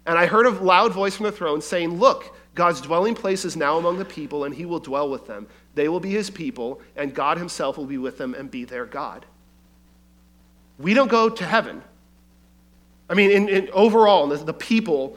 And 0.07 0.17
I 0.17 0.27
heard 0.27 0.47
a 0.47 0.51
loud 0.51 0.93
voice 0.93 1.17
from 1.17 1.27
the 1.27 1.33
throne 1.33 1.63
saying, 1.63 1.99
Look, 1.99 2.33
God's 2.55 2.81
dwelling 2.81 3.17
place 3.17 3.45
is 3.45 3.57
now 3.57 3.77
among 3.77 3.99
the 3.99 4.05
people, 4.05 4.45
and 4.45 4.55
he 4.55 4.67
will 4.67 4.79
dwell 4.79 5.11
with 5.11 5.27
them. 5.27 5.49
They 5.75 5.89
will 5.89 5.99
be 5.99 6.11
his 6.11 6.31
people, 6.31 6.81
and 6.95 7.13
God 7.13 7.39
himself 7.39 7.77
will 7.77 7.87
be 7.87 7.99
with 7.99 8.19
them 8.19 8.35
and 8.35 8.49
be 8.49 8.65
their 8.65 8.87
God. 8.87 9.27
We 10.79 10.95
don't 10.95 11.11
go 11.11 11.29
to 11.29 11.45
heaven. 11.45 11.83
I 13.09 13.15
mean, 13.15 13.31
in, 13.31 13.49
in 13.49 13.69
overall, 13.73 14.27
the, 14.27 14.37
the 14.37 14.55
people 14.55 15.17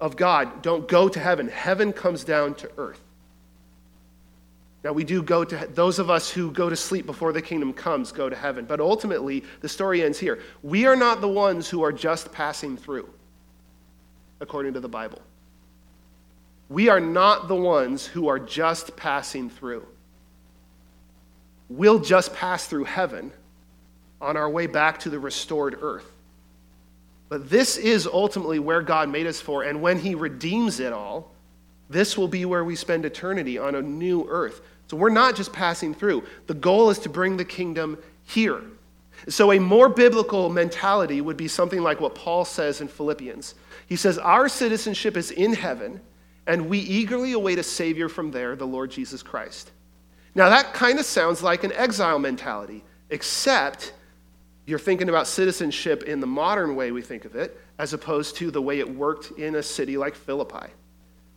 of 0.00 0.16
God 0.16 0.62
don't 0.62 0.88
go 0.88 1.08
to 1.08 1.20
heaven. 1.20 1.48
Heaven 1.48 1.92
comes 1.92 2.24
down 2.24 2.54
to 2.56 2.70
earth. 2.76 3.00
Now, 4.84 4.92
we 4.92 5.04
do 5.04 5.22
go 5.22 5.44
to, 5.44 5.68
those 5.74 5.98
of 5.98 6.10
us 6.10 6.30
who 6.30 6.50
go 6.50 6.70
to 6.70 6.76
sleep 6.76 7.06
before 7.06 7.32
the 7.32 7.42
kingdom 7.42 7.72
comes 7.72 8.12
go 8.12 8.28
to 8.28 8.36
heaven. 8.36 8.64
But 8.64 8.80
ultimately, 8.80 9.44
the 9.60 9.68
story 9.68 10.02
ends 10.02 10.18
here. 10.18 10.40
We 10.62 10.86
are 10.86 10.96
not 10.96 11.20
the 11.20 11.28
ones 11.28 11.68
who 11.68 11.82
are 11.82 11.92
just 11.92 12.32
passing 12.32 12.76
through. 12.76 13.08
according 14.40 14.74
to 14.74 14.80
the 14.80 14.88
Bible. 14.88 15.20
We 16.68 16.88
are 16.88 17.00
not 17.00 17.48
the 17.48 17.54
ones 17.56 18.06
who 18.06 18.28
are 18.28 18.38
just 18.38 18.96
passing 18.96 19.50
through. 19.50 19.86
We'll 21.68 21.98
just 21.98 22.34
pass 22.34 22.66
through 22.66 22.84
heaven 22.84 23.32
on 24.20 24.36
our 24.36 24.48
way 24.48 24.66
back 24.66 24.98
to 25.00 25.10
the 25.10 25.18
restored 25.18 25.78
earth. 25.80 26.10
But 27.28 27.50
this 27.50 27.76
is 27.76 28.06
ultimately 28.06 28.58
where 28.58 28.82
God 28.82 29.08
made 29.08 29.26
us 29.26 29.40
for, 29.40 29.64
and 29.64 29.82
when 29.82 29.98
He 29.98 30.14
redeems 30.14 30.80
it 30.80 30.92
all, 30.92 31.32
this 31.88 32.16
will 32.16 32.28
be 32.28 32.44
where 32.44 32.64
we 32.64 32.76
spend 32.76 33.04
eternity 33.04 33.58
on 33.58 33.74
a 33.74 33.82
new 33.82 34.26
earth. 34.28 34.60
So 34.88 34.96
we're 34.96 35.10
not 35.10 35.36
just 35.36 35.52
passing 35.52 35.94
through. 35.94 36.24
The 36.46 36.54
goal 36.54 36.90
is 36.90 36.98
to 37.00 37.08
bring 37.08 37.36
the 37.36 37.44
kingdom 37.44 37.98
here. 38.24 38.62
So 39.28 39.52
a 39.52 39.58
more 39.58 39.88
biblical 39.88 40.48
mentality 40.48 41.20
would 41.20 41.36
be 41.36 41.48
something 41.48 41.82
like 41.82 42.00
what 42.00 42.14
Paul 42.14 42.44
says 42.44 42.80
in 42.80 42.88
Philippians. 42.88 43.54
He 43.86 43.96
says, 43.96 44.18
Our 44.18 44.48
citizenship 44.48 45.16
is 45.16 45.30
in 45.30 45.54
heaven, 45.54 46.00
and 46.46 46.68
we 46.68 46.78
eagerly 46.78 47.32
await 47.32 47.58
a 47.58 47.62
Savior 47.62 48.08
from 48.08 48.30
there, 48.30 48.54
the 48.54 48.66
Lord 48.66 48.90
Jesus 48.90 49.22
Christ. 49.22 49.70
Now, 50.34 50.50
that 50.50 50.74
kind 50.74 50.98
of 50.98 51.06
sounds 51.06 51.42
like 51.42 51.64
an 51.64 51.72
exile 51.72 52.18
mentality, 52.18 52.84
except 53.10 53.94
you're 54.66 54.78
thinking 54.78 55.08
about 55.08 55.26
citizenship 55.26 56.02
in 56.02 56.20
the 56.20 56.26
modern 56.26 56.74
way 56.74 56.90
we 56.90 57.00
think 57.00 57.24
of 57.24 57.36
it, 57.36 57.58
as 57.78 57.92
opposed 57.92 58.36
to 58.36 58.50
the 58.50 58.60
way 58.60 58.80
it 58.80 58.96
worked 58.96 59.30
in 59.32 59.54
a 59.54 59.62
city 59.62 59.96
like 59.96 60.14
Philippi. 60.14 60.66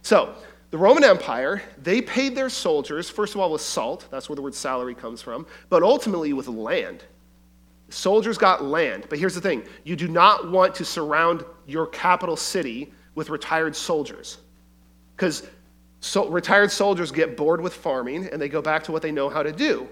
So, 0.01 0.33
the 0.71 0.77
Roman 0.77 1.03
Empire, 1.03 1.61
they 1.81 2.01
paid 2.01 2.35
their 2.35 2.49
soldiers, 2.49 3.09
first 3.09 3.33
of 3.33 3.41
all, 3.41 3.51
with 3.51 3.61
salt. 3.61 4.07
That's 4.11 4.29
where 4.29 4.35
the 4.35 4.41
word 4.41 4.53
salary 4.53 4.93
comes 4.93 5.21
from, 5.21 5.47
but 5.69 5.81
ultimately 5.81 6.33
with 6.33 6.47
land. 6.47 7.03
Soldiers 7.89 8.37
got 8.37 8.63
land. 8.63 9.07
But 9.09 9.17
here's 9.17 9.33
the 9.33 9.41
thing 9.41 9.63
you 9.83 9.95
do 9.95 10.07
not 10.07 10.49
want 10.51 10.75
to 10.75 10.85
surround 10.85 11.43
your 11.65 11.87
capital 11.87 12.35
city 12.35 12.93
with 13.15 13.29
retired 13.29 13.75
soldiers. 13.75 14.37
Because 15.15 15.47
so, 16.01 16.29
retired 16.29 16.71
soldiers 16.71 17.11
get 17.11 17.35
bored 17.35 17.61
with 17.61 17.73
farming 17.73 18.27
and 18.31 18.41
they 18.41 18.47
go 18.47 18.61
back 18.61 18.83
to 18.85 18.91
what 18.91 19.01
they 19.01 19.11
know 19.11 19.27
how 19.27 19.43
to 19.43 19.51
do. 19.51 19.89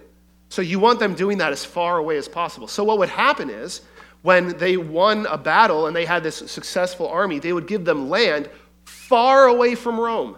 So 0.50 0.62
you 0.62 0.80
want 0.80 1.00
them 1.00 1.14
doing 1.14 1.40
that 1.40 1.52
as 1.52 1.66
far 1.66 1.98
away 1.98 2.18
as 2.18 2.28
possible. 2.28 2.68
So 2.68 2.84
what 2.84 2.98
would 3.00 3.10
happen 3.10 3.50
is 3.50 3.82
when 4.22 4.58
they 4.58 4.78
won 4.78 5.26
a 5.28 5.38
battle 5.38 5.88
and 5.88 5.96
they 5.96 6.06
had 6.06 6.24
this 6.24 6.38
successful 6.38 7.08
army, 7.08 7.40
they 7.40 7.54
would 7.54 7.68
give 7.68 7.86
them 7.86 8.10
land 8.10 8.50
far 8.86 9.48
away 9.48 9.76
from 9.76 10.00
Rome. 10.00 10.38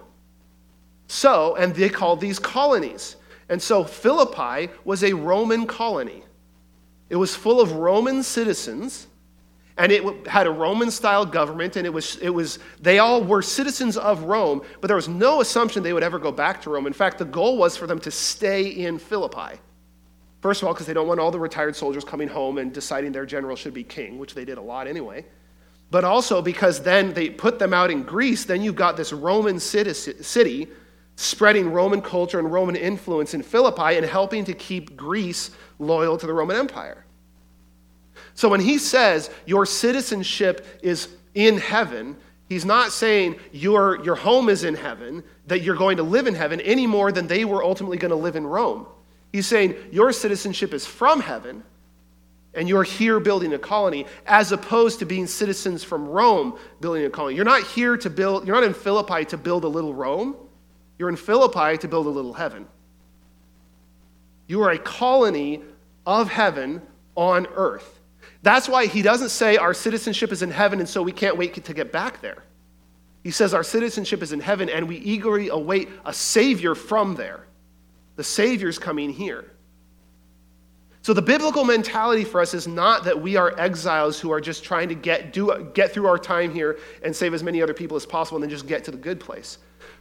So, 1.08 1.56
and 1.56 1.74
they 1.74 1.90
called 1.90 2.22
these 2.22 2.40
colonies. 2.40 3.16
And 3.50 3.62
so 3.62 3.84
Philippi 3.84 4.72
was 4.84 5.04
a 5.04 5.14
Roman 5.14 5.66
colony. 5.66 6.24
It 7.10 7.16
was 7.16 7.36
full 7.36 7.60
of 7.60 7.72
Roman 7.72 8.22
citizens, 8.22 9.08
and 9.78 9.92
it 9.92 10.28
had 10.28 10.46
a 10.46 10.52
Roman 10.52 10.92
style 10.92 11.26
government, 11.26 11.76
and 11.76 11.86
it 11.86 11.90
was, 11.90 12.18
it 12.18 12.30
was, 12.30 12.60
they 12.80 13.00
all 13.00 13.24
were 13.24 13.42
citizens 13.42 13.98
of 13.98 14.24
Rome, 14.24 14.62
but 14.82 14.88
there 14.88 14.96
was 14.96 15.08
no 15.08 15.42
assumption 15.42 15.82
they 15.82 15.94
would 15.94 16.04
ever 16.04 16.20
go 16.20 16.32
back 16.32 16.62
to 16.62 16.70
Rome. 16.70 16.86
In 16.86 16.94
fact, 16.94 17.18
the 17.18 17.26
goal 17.26 17.58
was 17.58 17.76
for 17.76 17.88
them 17.88 18.00
to 18.02 18.12
stay 18.12 18.68
in 18.68 19.00
Philippi. 19.00 19.60
First 20.42 20.62
of 20.62 20.68
all, 20.68 20.74
because 20.74 20.88
they 20.88 20.94
don't 20.94 21.08
want 21.08 21.20
all 21.20 21.32
the 21.32 21.40
retired 21.40 21.76
soldiers 21.76 22.04
coming 22.04 22.28
home 22.28 22.58
and 22.58 22.74
deciding 22.74 23.12
their 23.12 23.26
general 23.26 23.56
should 23.56 23.74
be 23.74 23.84
king, 23.84 24.18
which 24.18 24.34
they 24.34 24.46
did 24.46 24.58
a 24.58 24.62
lot 24.62 24.88
anyway 24.88 25.26
but 25.92 26.04
also 26.04 26.42
because 26.42 26.82
then 26.82 27.14
they 27.14 27.30
put 27.30 27.60
them 27.60 27.74
out 27.74 27.92
in 27.92 28.04
Greece, 28.04 28.46
then 28.46 28.62
you've 28.62 28.76
got 28.76 28.96
this 28.96 29.12
Roman 29.12 29.60
city 29.60 30.68
spreading 31.16 31.72
Roman 31.72 32.02
culture 32.02 32.40
and 32.40 32.52
Roman 32.52 32.76
influence 32.76 33.34
in 33.34 33.42
Philippi 33.42 33.98
and 33.98 34.06
helping 34.06 34.46
to 34.46 34.54
keep 34.54 34.96
Greece 34.96 35.52
loyal 35.80 36.18
to 36.18 36.28
the 36.28 36.34
Roman 36.34 36.58
Empire. 36.58 37.06
So 38.36 38.48
when 38.48 38.62
he 38.62 38.78
says 38.78 39.30
your 39.46 39.66
citizenship 39.66 40.66
is 40.82 41.10
in 41.34 41.58
heaven, 41.58 42.16
he's 42.48 42.66
not 42.66 42.92
saying 42.92 43.38
your, 43.52 44.04
your 44.04 44.16
home 44.16 44.48
is 44.48 44.64
in 44.64 44.76
heaven, 44.76 45.24
that 45.48 45.62
you're 45.62 45.76
going 45.76 45.98
to 45.98 46.04
live 46.04 46.28
in 46.28 46.36
heaven 46.36 46.62
any 46.62 46.86
more 46.86 47.12
than 47.12 47.28
they 47.28 47.44
were 47.46 47.64
ultimately 47.64 47.98
going 47.98 48.12
to 48.12 48.16
live 48.16 48.36
in 48.36 48.46
Rome. 48.46 48.86
He's 49.32 49.48
saying 49.48 49.76
your 49.92 50.12
citizenship 50.12 50.74
is 50.74 50.86
from 50.86 51.22
heaven 51.22 51.64
and 52.54 52.68
you're 52.68 52.84
here 52.84 53.20
building 53.20 53.54
a 53.54 53.60
colony 53.60 54.06
as 54.26 54.52
opposed 54.52 55.00
to 55.00 55.06
being 55.06 55.28
citizens 55.28 55.84
from 55.84 56.08
Rome 56.08 56.58
building 56.82 57.06
a 57.06 57.10
colony. 57.10 57.36
You're 57.36 57.46
not 57.46 57.64
here 57.64 57.96
to 57.98 58.10
build, 58.10 58.48
you're 58.48 58.56
not 58.56 58.64
in 58.64 58.74
Philippi 58.74 59.26
to 59.26 59.38
build 59.38 59.64
a 59.64 59.68
little 59.68 59.94
Rome. 59.94 60.36
You're 60.98 61.10
in 61.10 61.16
Philippi 61.16 61.78
to 61.78 61.88
build 61.88 62.08
a 62.08 62.10
little 62.10 62.34
heaven. 62.34 62.68
You 64.48 64.64
are 64.64 64.72
a 64.72 64.80
colony 64.80 65.62
of 66.06 66.30
heaven 66.30 66.82
on 67.16 67.48
earth. 67.54 68.00
That's 68.42 68.68
why 68.68 68.88
he 68.88 69.02
doesn't 69.02 69.30
say 69.30 69.58
our 69.58 69.74
citizenship 69.74 70.32
is 70.32 70.42
in 70.42 70.50
heaven 70.50 70.80
and 70.80 70.90
so 70.90 71.04
we 71.04 71.12
can't 71.12 71.38
wait 71.38 71.54
to 71.64 71.74
get 71.74 71.92
back 71.92 72.22
there. 72.22 72.44
He 73.24 73.32
says 73.32 73.54
our 73.54 73.64
citizenship 73.64 74.24
is 74.24 74.32
in 74.32 74.40
heaven 74.40 74.70
and 74.70 74.88
we 74.88 74.98
eagerly 74.98 75.50
await 75.50 75.90
a 76.06 76.14
Savior 76.14 76.74
from 76.74 77.16
there. 77.16 77.46
The 78.20 78.26
Savior's 78.26 78.78
coming 78.78 79.12
here. 79.12 79.50
So 81.04 81.14
the 81.14 81.22
biblical 81.22 81.64
mentality 81.64 82.26
for 82.26 82.42
us 82.42 82.54
is 82.54 82.68
not 82.68 83.06
that 83.06 83.22
we 83.22 83.38
are 83.38 83.58
exiles 83.58 84.20
who 84.20 84.30
are 84.30 84.42
just 84.42 84.62
trying 84.62 84.90
to 84.90 84.94
get, 84.94 85.32
do, 85.32 85.72
get 85.74 85.94
through 85.94 86.06
our 86.06 86.18
time 86.18 86.54
here 86.54 86.80
and 87.02 87.16
save 87.16 87.34
as 87.34 87.44
many 87.44 87.62
other 87.62 87.74
people 87.74 87.96
as 87.96 88.06
possible 88.06 88.36
and 88.36 88.44
then 88.44 88.50
just 88.50 88.68
get 88.68 88.84
to 88.84 88.92
the 88.92 88.98
good 88.98 89.22
place. 89.22 89.60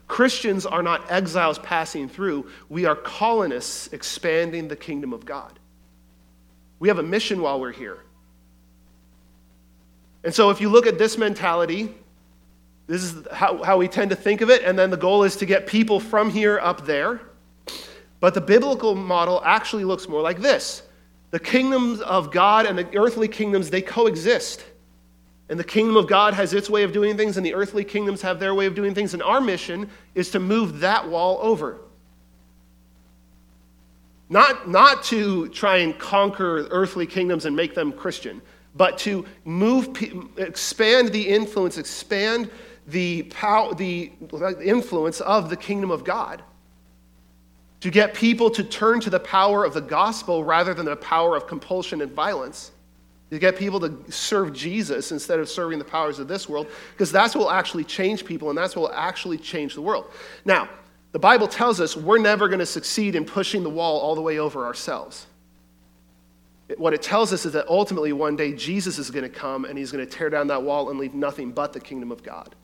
Christians 0.09 0.67
are 0.67 0.83
not 0.83 1.09
exiles 1.09 1.61
passing 1.61 2.09
through, 2.09 2.51
we 2.69 2.87
are 2.87 2.97
colonists 2.97 3.87
expanding 3.93 4.67
the 4.67 4.75
kingdom 4.75 5.13
of 5.13 5.25
God. 5.25 5.57
We 6.81 6.89
have 6.89 6.99
a 6.99 7.05
mission 7.05 7.41
while 7.41 7.61
we're 7.61 7.71
here. 7.71 8.01
And 10.25 10.35
so 10.35 10.51
if 10.51 10.61
you 10.61 10.71
look 10.71 10.89
at 10.89 10.99
this 10.99 11.17
mentality, 11.17 11.95
this 12.89 13.05
is 13.05 13.29
how, 13.31 13.63
how 13.63 13.77
we 13.77 13.87
tend 13.87 14.11
to 14.11 14.17
think 14.17 14.41
of 14.41 14.51
it, 14.51 14.65
and 14.65 14.77
then 14.77 14.91
the 14.91 14.97
goal 14.97 15.23
is 15.23 15.37
to 15.37 15.47
get 15.47 15.69
people 15.69 16.01
from 16.01 16.31
here 16.31 16.59
up 16.59 16.85
there. 16.85 17.21
But 18.21 18.35
the 18.35 18.41
biblical 18.41 18.95
model 18.95 19.41
actually 19.45 19.85
looks 19.85 20.09
more 20.09 20.23
like 20.23 20.41
this 20.41 20.83
the 21.31 21.39
kingdoms 21.39 22.01
of 22.01 22.31
God 22.31 22.67
and 22.67 22.79
the 22.79 22.97
earthly 22.97 23.29
kingdoms, 23.29 23.71
they 23.71 23.83
coexist. 23.83 24.65
And 25.51 25.59
the 25.59 25.65
kingdom 25.65 25.97
of 25.97 26.07
God 26.07 26.35
has 26.35 26.53
its 26.53 26.69
way 26.69 26.83
of 26.83 26.93
doing 26.93 27.17
things, 27.17 27.39
and 27.39 27.45
the 27.45 27.55
earthly 27.55 27.85
kingdoms 27.85 28.21
have 28.21 28.39
their 28.39 28.55
way 28.55 28.67
of 28.67 28.75
doing 28.75 28.95
things. 28.95 29.15
And 29.15 29.23
our 29.23 29.41
mission 29.41 29.91
is 30.15 30.31
to 30.33 30.41
move 30.41 30.81
that 30.81 31.09
wall 31.09 31.39
over. 31.41 31.79
Not, 34.29 34.69
not 34.69 35.05
to 35.05 35.49
try 35.49 35.79
and 35.79 35.99
conquer 35.99 36.67
earthly 36.71 37.07
kingdoms 37.07 37.47
and 37.47 37.57
make 37.57 37.75
them 37.75 37.93
Christian, 37.93 38.43
but 38.75 38.99
to 38.99 39.25
move, 39.47 39.97
expand 40.37 41.13
the 41.13 41.27
influence, 41.27 41.79
expand 41.79 42.51
the, 42.87 43.23
power, 43.25 43.75
the 43.75 44.13
influence 44.63 45.21
of 45.23 45.49
the 45.49 45.57
kingdom 45.57 45.91
of 45.91 46.05
God 46.05 46.43
to 47.81 47.91
get 47.91 48.15
people 48.15 48.51
to 48.51 48.65
turn 48.65 49.01
to 49.01 49.11
the 49.11 49.21
power 49.21 49.65
of 49.65 49.75
the 49.75 49.81
gospel 49.81 50.43
rather 50.43 50.75
than 50.75 50.87
the 50.87 50.97
power 50.97 51.37
of 51.37 51.47
compulsion 51.47 52.01
and 52.01 52.13
violence. 52.13 52.73
To 53.31 53.39
get 53.39 53.57
people 53.57 53.79
to 53.81 54.11
serve 54.11 54.55
Jesus 54.55 55.13
instead 55.13 55.39
of 55.39 55.51
serving 55.51 55.79
the 55.79 55.85
powers 55.85 56.19
of 56.19 56.29
this 56.29 56.49
world, 56.49 56.67
because 56.93 57.13
that's 57.13 57.35
what 57.35 57.43
will 57.43 57.51
actually 57.51 57.85
change 57.85 58.25
people 58.25 58.49
and 58.49 58.57
that's 58.57 58.75
what 58.75 58.91
will 58.91 58.99
actually 58.99 59.37
change 59.37 59.75
the 59.75 59.83
world. 59.83 60.11
Now, 60.47 60.69
the 61.13 61.19
Bible 61.19 61.47
tells 61.47 61.79
us 61.79 61.95
we're 61.95 62.19
never 62.19 62.49
going 62.49 62.59
to 62.59 62.67
succeed 62.67 63.15
in 63.15 63.27
pushing 63.27 63.63
the 63.63 63.71
wall 63.71 63.99
all 64.01 64.15
the 64.15 64.23
way 64.23 64.39
over 64.39 64.65
ourselves. 64.65 65.27
What 66.77 66.93
it 66.93 67.03
tells 67.03 67.33
us 67.33 67.47
is 67.47 67.53
that 67.53 67.67
ultimately 67.69 68.13
one 68.13 68.37
day 68.37 68.53
Jesus 68.53 68.99
is 68.99 69.11
going 69.11 69.25
to 69.25 69.31
come 69.31 69.65
and 69.65 69.79
he's 69.79 69.91
going 69.93 70.07
to 70.07 70.11
tear 70.11 70.31
down 70.31 70.49
that 70.49 70.63
wall 70.63 70.91
and 70.91 70.99
leave 70.99 71.15
nothing 71.15 71.53
but 71.53 71.73
the 71.73 71.81
kingdom 71.81 72.11
of 72.11 72.23
God. 72.23 72.55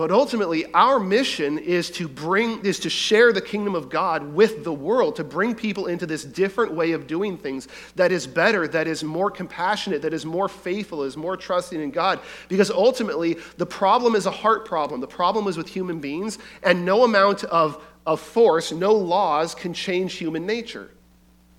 But 0.00 0.10
ultimately, 0.10 0.64
our 0.72 0.98
mission 0.98 1.58
is 1.58 1.90
to 1.90 2.08
bring 2.08 2.64
is 2.64 2.78
to 2.78 2.88
share 2.88 3.34
the 3.34 3.42
kingdom 3.42 3.74
of 3.74 3.90
God 3.90 4.32
with 4.32 4.64
the 4.64 4.72
world, 4.72 5.16
to 5.16 5.24
bring 5.24 5.54
people 5.54 5.88
into 5.88 6.06
this 6.06 6.24
different 6.24 6.72
way 6.72 6.92
of 6.92 7.06
doing 7.06 7.36
things 7.36 7.68
that 7.96 8.10
is 8.10 8.26
better, 8.26 8.66
that 8.66 8.86
is 8.86 9.04
more 9.04 9.30
compassionate, 9.30 10.00
that 10.00 10.14
is 10.14 10.24
more 10.24 10.48
faithful, 10.48 11.02
is 11.02 11.18
more 11.18 11.36
trusting 11.36 11.78
in 11.78 11.90
God. 11.90 12.18
Because 12.48 12.70
ultimately, 12.70 13.36
the 13.58 13.66
problem 13.66 14.14
is 14.14 14.24
a 14.24 14.30
heart 14.30 14.64
problem. 14.64 15.02
The 15.02 15.06
problem 15.06 15.46
is 15.48 15.58
with 15.58 15.68
human 15.68 16.00
beings, 16.00 16.38
and 16.62 16.86
no 16.86 17.04
amount 17.04 17.44
of, 17.44 17.84
of 18.06 18.20
force, 18.20 18.72
no 18.72 18.94
laws 18.94 19.54
can 19.54 19.74
change 19.74 20.14
human 20.14 20.46
nature. 20.46 20.90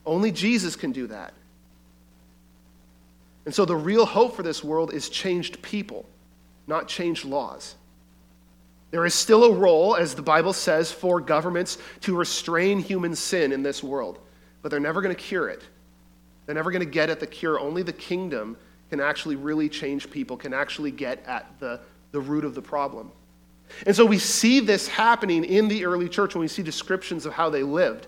Only 0.03 0.31
Jesus 0.31 0.75
can 0.75 0.91
do 0.91 1.05
that. 1.05 1.35
And 3.45 3.53
so 3.53 3.65
the 3.65 3.75
real 3.75 4.07
hope 4.07 4.35
for 4.35 4.41
this 4.41 4.63
world 4.63 4.95
is 4.95 5.09
changed 5.09 5.61
people, 5.61 6.07
not 6.65 6.87
changed 6.87 7.23
laws. 7.23 7.75
There 8.91 9.05
is 9.05 9.13
still 9.13 9.45
a 9.45 9.51
role, 9.51 9.95
as 9.95 10.13
the 10.13 10.21
Bible 10.21 10.53
says, 10.53 10.91
for 10.91 11.21
governments 11.21 11.77
to 12.01 12.15
restrain 12.15 12.79
human 12.79 13.15
sin 13.15 13.53
in 13.53 13.63
this 13.63 13.81
world, 13.81 14.19
but 14.61 14.69
they're 14.69 14.81
never 14.81 15.01
going 15.01 15.15
to 15.15 15.21
cure 15.21 15.49
it. 15.49 15.63
They're 16.45 16.55
never 16.55 16.71
going 16.71 16.83
to 16.83 16.89
get 16.89 17.09
at 17.09 17.19
the 17.19 17.27
cure. 17.27 17.59
Only 17.59 17.83
the 17.83 17.93
kingdom 17.93 18.57
can 18.89 18.99
actually 18.99 19.37
really 19.37 19.69
change 19.69 20.11
people, 20.11 20.35
can 20.35 20.53
actually 20.53 20.91
get 20.91 21.25
at 21.25 21.47
the, 21.59 21.79
the 22.11 22.19
root 22.19 22.43
of 22.43 22.53
the 22.53 22.61
problem. 22.61 23.11
And 23.85 23.95
so 23.95 24.05
we 24.05 24.19
see 24.19 24.59
this 24.59 24.89
happening 24.89 25.45
in 25.45 25.69
the 25.69 25.85
early 25.85 26.09
church 26.09 26.35
when 26.35 26.41
we 26.41 26.49
see 26.49 26.61
descriptions 26.61 27.25
of 27.25 27.31
how 27.31 27.49
they 27.49 27.63
lived. 27.63 28.07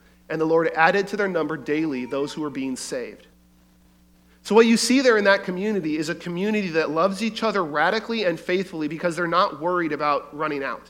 and 0.31 0.39
the 0.39 0.45
Lord 0.45 0.71
added 0.75 1.07
to 1.09 1.17
their 1.17 1.27
number 1.27 1.57
daily 1.57 2.05
those 2.05 2.31
who 2.31 2.41
were 2.41 2.49
being 2.49 2.77
saved. 2.77 3.27
So, 4.43 4.55
what 4.55 4.65
you 4.65 4.77
see 4.77 5.01
there 5.01 5.17
in 5.17 5.25
that 5.25 5.43
community 5.43 5.97
is 5.97 6.09
a 6.09 6.15
community 6.15 6.69
that 6.69 6.89
loves 6.89 7.21
each 7.21 7.43
other 7.43 7.63
radically 7.63 8.23
and 8.23 8.39
faithfully 8.39 8.87
because 8.87 9.15
they're 9.15 9.27
not 9.27 9.61
worried 9.61 9.91
about 9.91 10.35
running 10.35 10.63
out. 10.63 10.89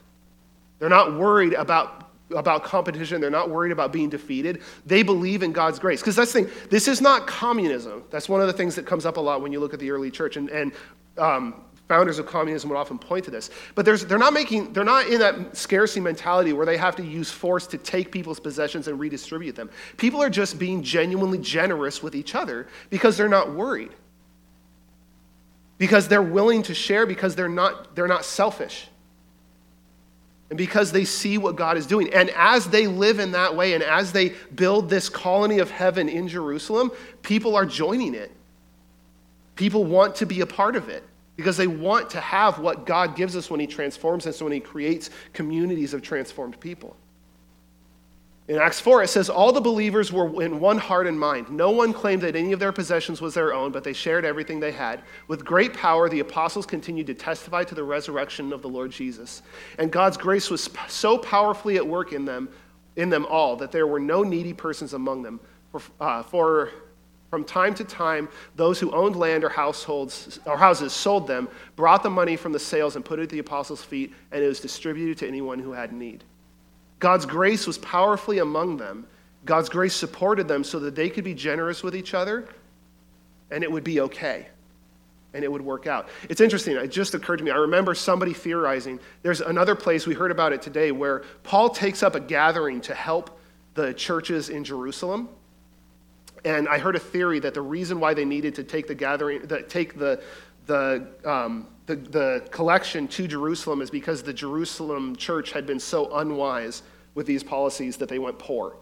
They're 0.80 0.90
not 0.90 1.18
worried 1.18 1.54
about, 1.54 2.12
about 2.30 2.64
competition. 2.64 3.20
They're 3.20 3.30
not 3.30 3.50
worried 3.50 3.72
about 3.72 3.92
being 3.92 4.10
defeated. 4.10 4.62
They 4.86 5.04
believe 5.04 5.44
in 5.44 5.52
God's 5.52 5.80
grace. 5.80 6.00
Because 6.00 6.16
that's 6.16 6.32
the 6.32 6.44
thing, 6.44 6.68
this 6.70 6.88
is 6.88 7.02
not 7.02 7.28
communism. 7.28 8.04
That's 8.10 8.30
one 8.30 8.42
of 8.42 8.48
the 8.48 8.54
things 8.54 8.76
that 8.76 8.86
comes 8.86 9.06
up 9.06 9.18
a 9.18 9.20
lot 9.20 9.42
when 9.42 9.52
you 9.52 9.60
look 9.60 9.74
at 9.74 9.80
the 9.80 9.92
early 9.92 10.12
church. 10.12 10.38
And, 10.38 10.50
and 10.50 10.72
um, 11.18 11.66
founders 11.92 12.20
of 12.20 12.26
communism 12.26 12.70
would 12.70 12.78
often 12.78 12.98
point 12.98 13.26
to 13.26 13.32
this. 13.32 13.50
But 13.76 13.84
they're 13.84 14.18
not 14.18 14.32
making, 14.32 14.72
they're 14.72 14.86
not 14.86 15.08
in 15.08 15.20
that 15.20 15.58
scarcity 15.58 16.00
mentality 16.00 16.54
where 16.54 16.66
they 16.66 16.78
have 16.78 16.96
to 16.96 17.04
use 17.04 17.30
force 17.30 17.68
to 17.68 17.78
take 17.78 18.14
people's 18.14 18.40
possessions 18.40 18.88
and 18.88 18.98
redistribute 18.98 19.58
them. 19.58 19.70
People 19.98 20.24
are 20.24 20.30
just 20.30 20.58
being 20.58 20.84
genuinely 20.84 21.38
generous 21.38 22.02
with 22.02 22.16
each 22.16 22.34
other 22.34 22.70
because 22.90 23.18
they're 23.18 23.28
not 23.28 23.54
worried. 23.54 23.92
Because 25.80 26.08
they're 26.08 26.22
willing 26.22 26.64
to 26.64 26.74
share, 26.74 27.06
because 27.06 27.36
they're 27.36 27.50
not, 27.50 27.94
they're 27.94 28.08
not 28.08 28.24
selfish. 28.24 28.88
And 30.50 30.58
because 30.58 30.94
they 30.94 31.04
see 31.04 31.38
what 31.38 31.58
God 31.58 31.76
is 31.76 31.86
doing. 31.86 32.14
And 32.14 32.30
as 32.38 32.68
they 32.68 32.88
live 32.88 33.20
in 33.20 33.34
that 33.34 33.58
way, 33.58 33.74
and 33.74 33.84
as 33.84 34.14
they 34.14 34.30
build 34.56 34.90
this 34.90 35.10
colony 35.10 35.60
of 35.60 35.70
heaven 35.70 36.08
in 36.08 36.30
Jerusalem, 36.30 36.90
people 37.22 37.54
are 37.58 37.66
joining 37.66 38.16
it. 38.16 38.32
People 39.58 39.84
want 39.84 40.16
to 40.16 40.26
be 40.26 40.40
a 40.40 40.46
part 40.46 40.78
of 40.78 40.88
it 40.88 41.04
because 41.42 41.58
they 41.58 41.68
want 41.68 42.12
to 42.12 42.22
have 42.22 42.60
what 42.60 42.86
God 42.86 43.16
gives 43.16 43.36
us 43.36 43.50
when 43.50 43.60
He 43.60 43.66
transforms 43.66 44.28
us, 44.28 44.42
when 44.42 44.54
He 44.54 44.60
creates 44.60 45.10
communities 45.34 45.96
of 45.96 46.04
transformed 46.04 46.60
people. 46.60 46.96
In 48.48 48.58
Acts 48.58 48.80
4, 48.80 49.04
it 49.04 49.08
says, 49.08 49.28
All 49.28 49.52
the 49.52 49.60
believers 49.60 50.12
were 50.12 50.44
in 50.44 50.60
one 50.60 50.78
heart 50.78 51.08
and 51.08 51.20
mind. 51.20 51.50
No 51.50 51.72
one 51.72 51.94
claimed 51.94 52.22
that 52.22 52.36
any 52.36 52.52
of 52.52 52.60
their 52.60 52.72
possessions 52.72 53.22
was 53.22 53.34
their 53.34 53.54
own, 53.54 53.72
but 53.72 53.84
they 53.84 53.94
shared 53.94 54.24
everything 54.24 54.60
they 54.60 54.72
had. 54.72 55.02
With 55.28 55.44
great 55.44 55.74
power, 55.74 56.10
the 56.10 56.20
apostles 56.20 56.68
continued 56.68 57.08
to 57.08 57.16
testify 57.16 57.64
to 57.64 57.74
the 57.74 57.84
resurrection 57.84 58.54
of 58.54 58.62
the 58.62 58.70
Lord 58.70 58.92
Jesus. 58.92 59.42
And 59.80 59.92
God's 59.92 60.18
grace 60.18 60.52
was 60.52 60.70
so 60.88 61.18
powerfully 61.18 61.78
at 61.78 61.88
work 61.88 62.14
in 62.14 62.26
them, 62.26 62.50
in 62.98 63.10
them 63.10 63.26
all 63.28 63.56
that 63.56 63.72
there 63.72 63.88
were 63.88 64.00
no 64.00 64.22
needy 64.22 64.54
persons 64.54 64.94
among 64.94 65.24
them. 65.24 65.40
For, 65.72 65.82
uh, 66.00 66.24
for 66.24 66.72
from 67.32 67.46
time 67.46 67.74
to 67.74 67.86
time, 67.86 68.28
those 68.58 68.78
who 68.78 68.92
owned 68.92 69.16
land 69.16 69.46
or 69.46 69.50
households 69.50 70.42
or 70.46 70.58
houses 70.58 70.92
sold 70.92 71.26
them, 71.28 71.48
brought 71.78 72.04
the 72.04 72.10
money 72.10 72.36
from 72.36 72.52
the 72.52 72.60
sales 72.60 72.98
and 72.98 73.06
put 73.06 73.20
it 73.20 73.24
at 73.24 73.30
the 73.30 73.40
apostles' 73.40 73.82
feet, 73.82 74.14
and 74.34 74.44
it 74.44 74.48
was 74.48 74.60
distributed 74.60 75.18
to 75.18 75.28
anyone 75.28 75.58
who 75.58 75.72
had 75.72 75.94
need. 75.94 76.26
God's 77.00 77.26
grace 77.26 77.66
was 77.66 77.78
powerfully 77.78 78.40
among 78.40 78.76
them. 78.76 79.08
God's 79.46 79.70
grace 79.70 79.96
supported 79.96 80.50
them 80.50 80.64
so 80.66 80.78
that 80.80 80.94
they 80.94 81.10
could 81.10 81.24
be 81.24 81.34
generous 81.34 81.84
with 81.84 81.96
each 81.96 82.14
other, 82.14 82.50
and 83.50 83.64
it 83.64 83.72
would 83.72 83.86
be 83.86 84.02
okay. 84.02 84.48
And 85.34 85.46
it 85.46 85.52
would 85.52 85.62
work 85.62 85.88
out. 85.88 86.10
It's 86.28 86.42
interesting. 86.42 86.76
It 86.76 86.92
just 86.92 87.14
occurred 87.14 87.38
to 87.38 87.46
me. 87.46 87.52
I 87.52 87.56
remember 87.56 87.96
somebody 87.96 88.34
theorizing. 88.34 89.00
There's 89.24 89.40
another 89.40 89.76
place, 89.76 90.06
we 90.06 90.14
heard 90.14 90.32
about 90.32 90.52
it 90.52 90.62
today, 90.62 90.92
where 90.92 91.24
Paul 91.44 91.70
takes 91.70 92.04
up 92.04 92.16
a 92.16 92.20
gathering 92.20 92.82
to 92.82 92.94
help 92.94 93.40
the 93.74 93.94
churches 93.94 94.50
in 94.50 94.66
Jerusalem 94.66 95.30
and 96.44 96.68
I 96.68 96.78
heard 96.78 96.96
a 96.96 97.00
theory 97.00 97.40
that 97.40 97.54
the 97.54 97.62
reason 97.62 98.00
why 98.00 98.14
they 98.14 98.26
needed 98.26 98.56
to 98.56 98.64
take 98.64 98.88
the 98.88 98.96
gathering, 98.96 99.42
the, 99.44 99.62
take 99.64 99.98
the, 99.98 100.22
the, 100.66 101.08
um, 101.26 101.68
the, 101.86 101.96
the 101.96 102.48
collection 102.52 103.08
to 103.10 103.28
Jerusalem 103.28 103.82
is 103.82 103.90
because 103.90 104.24
the 104.24 104.34
Jerusalem 104.34 105.16
church 105.16 105.52
had 105.52 105.66
been 105.66 105.80
so 105.80 106.16
unwise 106.18 106.84
with 107.14 107.28
these 107.28 107.44
policies 107.44 107.98
that 107.98 108.10
they 108.10 108.20
went 108.20 108.40
poor. 108.40 108.76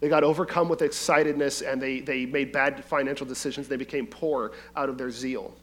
They 0.00 0.08
got 0.08 0.24
overcome 0.24 0.68
with 0.68 0.80
excitedness 0.80 1.62
and 1.62 1.80
they, 1.80 2.00
they 2.00 2.26
made 2.26 2.52
bad 2.52 2.84
financial 2.84 3.26
decisions. 3.26 3.68
They 3.68 3.76
became 3.76 4.06
poor 4.06 4.52
out 4.74 4.88
of 4.88 4.98
their 4.98 5.10
zeal. 5.10 5.54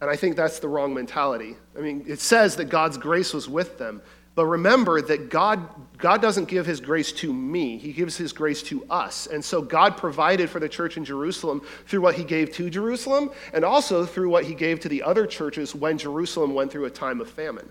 And 0.00 0.10
I 0.10 0.16
think 0.16 0.36
that's 0.36 0.58
the 0.58 0.68
wrong 0.68 0.92
mentality. 0.92 1.56
I 1.76 1.80
mean, 1.80 2.04
it 2.06 2.20
says 2.20 2.56
that 2.56 2.66
God's 2.66 2.98
grace 2.98 3.32
was 3.32 3.48
with 3.48 3.78
them, 3.78 4.02
but 4.36 4.44
remember 4.44 5.00
that 5.00 5.30
God, 5.30 5.66
God 5.96 6.20
doesn't 6.20 6.44
give 6.44 6.66
his 6.66 6.78
grace 6.78 7.10
to 7.12 7.32
me, 7.32 7.78
he 7.78 7.92
gives 7.92 8.18
his 8.18 8.34
grace 8.34 8.62
to 8.64 8.84
us. 8.90 9.26
And 9.26 9.42
so 9.42 9.62
God 9.62 9.96
provided 9.96 10.50
for 10.50 10.60
the 10.60 10.68
church 10.68 10.98
in 10.98 11.06
Jerusalem 11.06 11.62
through 11.86 12.02
what 12.02 12.14
he 12.14 12.22
gave 12.22 12.52
to 12.52 12.68
Jerusalem 12.68 13.30
and 13.54 13.64
also 13.64 14.04
through 14.04 14.28
what 14.28 14.44
he 14.44 14.54
gave 14.54 14.78
to 14.80 14.90
the 14.90 15.02
other 15.02 15.26
churches 15.26 15.74
when 15.74 15.96
Jerusalem 15.96 16.54
went 16.54 16.70
through 16.70 16.84
a 16.84 16.90
time 16.90 17.22
of 17.22 17.30
famine. 17.30 17.68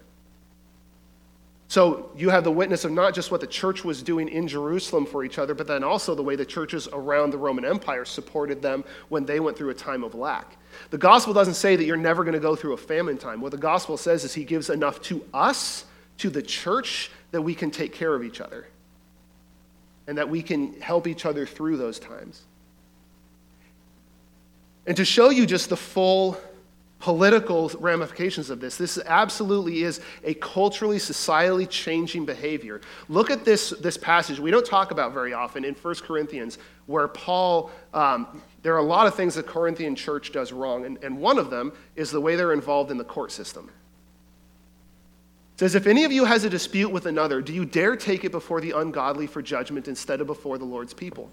So 1.68 2.12
you 2.16 2.30
have 2.30 2.44
the 2.44 2.52
witness 2.52 2.84
of 2.84 2.92
not 2.92 3.14
just 3.14 3.30
what 3.30 3.42
the 3.42 3.48
church 3.48 3.84
was 3.84 4.02
doing 4.02 4.28
in 4.28 4.48
Jerusalem 4.48 5.06
for 5.06 5.24
each 5.24 5.38
other, 5.38 5.54
but 5.54 5.68
then 5.68 5.84
also 5.84 6.16
the 6.16 6.24
way 6.24 6.36
the 6.36 6.46
churches 6.46 6.88
around 6.92 7.30
the 7.30 7.38
Roman 7.38 7.64
Empire 7.64 8.06
supported 8.06 8.64
them 8.64 8.84
when 9.10 9.26
they 9.26 9.40
went 9.40 9.56
through 9.56 9.70
a 9.70 9.76
time 9.76 10.04
of 10.04 10.16
lack. 10.16 10.58
The 10.90 10.98
gospel 10.98 11.34
doesn't 11.34 11.56
say 11.56 11.76
that 11.76 11.84
you're 11.84 11.96
never 11.96 12.24
going 12.24 12.34
to 12.34 12.40
go 12.40 12.56
through 12.56 12.74
a 12.74 12.78
famine 12.78 13.18
time. 13.20 13.40
What 13.40 13.52
the 13.52 13.58
gospel 13.58 13.98
says 13.98 14.24
is 14.24 14.34
he 14.34 14.44
gives 14.44 14.72
enough 14.72 15.00
to 15.04 15.24
us 15.32 15.86
to 16.18 16.30
the 16.30 16.42
church 16.42 17.12
that 17.32 17.42
we 17.42 17.54
can 17.54 17.72
take 17.72 17.94
care 17.94 18.14
of 18.14 18.24
each 18.24 18.42
other 18.42 18.68
and 20.08 20.18
that 20.18 20.30
we 20.30 20.42
can 20.42 20.80
help 20.82 21.08
each 21.08 21.26
other 21.26 21.46
through 21.46 21.78
those 21.78 22.00
times. 22.00 22.44
And 24.86 24.96
to 24.98 25.06
show 25.06 25.30
you 25.32 25.46
just 25.46 25.70
the 25.70 25.78
full 25.78 26.38
political 27.00 27.70
ramifications 27.80 28.50
of 28.50 28.60
this, 28.60 28.78
this 28.78 28.98
absolutely 29.06 29.84
is 29.84 30.00
a 30.24 30.34
culturally, 30.36 30.98
societally 30.98 31.70
changing 31.70 32.26
behavior. 32.26 32.82
Look 33.10 33.30
at 33.30 33.44
this, 33.46 33.72
this 33.72 33.98
passage 33.98 34.40
we 34.40 34.52
don't 34.52 34.66
talk 34.66 34.92
about 34.92 35.14
very 35.14 35.34
often 35.34 35.66
in 35.66 35.74
1 35.74 35.96
Corinthians, 35.96 36.58
where 36.86 37.08
Paul, 37.08 37.72
um, 37.94 38.42
there 38.62 38.74
are 38.74 38.80
a 38.80 38.84
lot 38.84 39.08
of 39.08 39.16
things 39.16 39.36
the 39.36 39.44
Corinthian 39.44 39.96
church 39.96 40.32
does 40.32 40.54
wrong, 40.54 40.86
and, 40.86 41.04
and 41.04 41.18
one 41.18 41.38
of 41.38 41.50
them 41.50 41.74
is 41.96 42.12
the 42.12 42.22
way 42.22 42.36
they're 42.36 42.54
involved 42.54 42.92
in 42.92 42.98
the 42.98 43.04
court 43.04 43.32
system. 43.32 43.70
Says, 45.58 45.76
If 45.76 45.88
any 45.88 46.04
of 46.04 46.12
you 46.12 46.26
has 46.26 46.44
a 46.44 46.50
dispute 46.50 46.90
with 46.90 47.06
another, 47.06 47.42
do 47.42 47.54
you 47.54 47.66
dare 47.66 47.96
take 47.96 48.26
it 48.26 48.32
before 48.32 48.60
the 48.60 48.72
ungodly 48.72 49.28
for 49.28 49.42
judgment 49.42 49.88
instead 49.88 50.22
of 50.22 50.28
before 50.28 50.58
the 50.58 50.66
Lord's 50.66 50.94
people? 50.94 51.30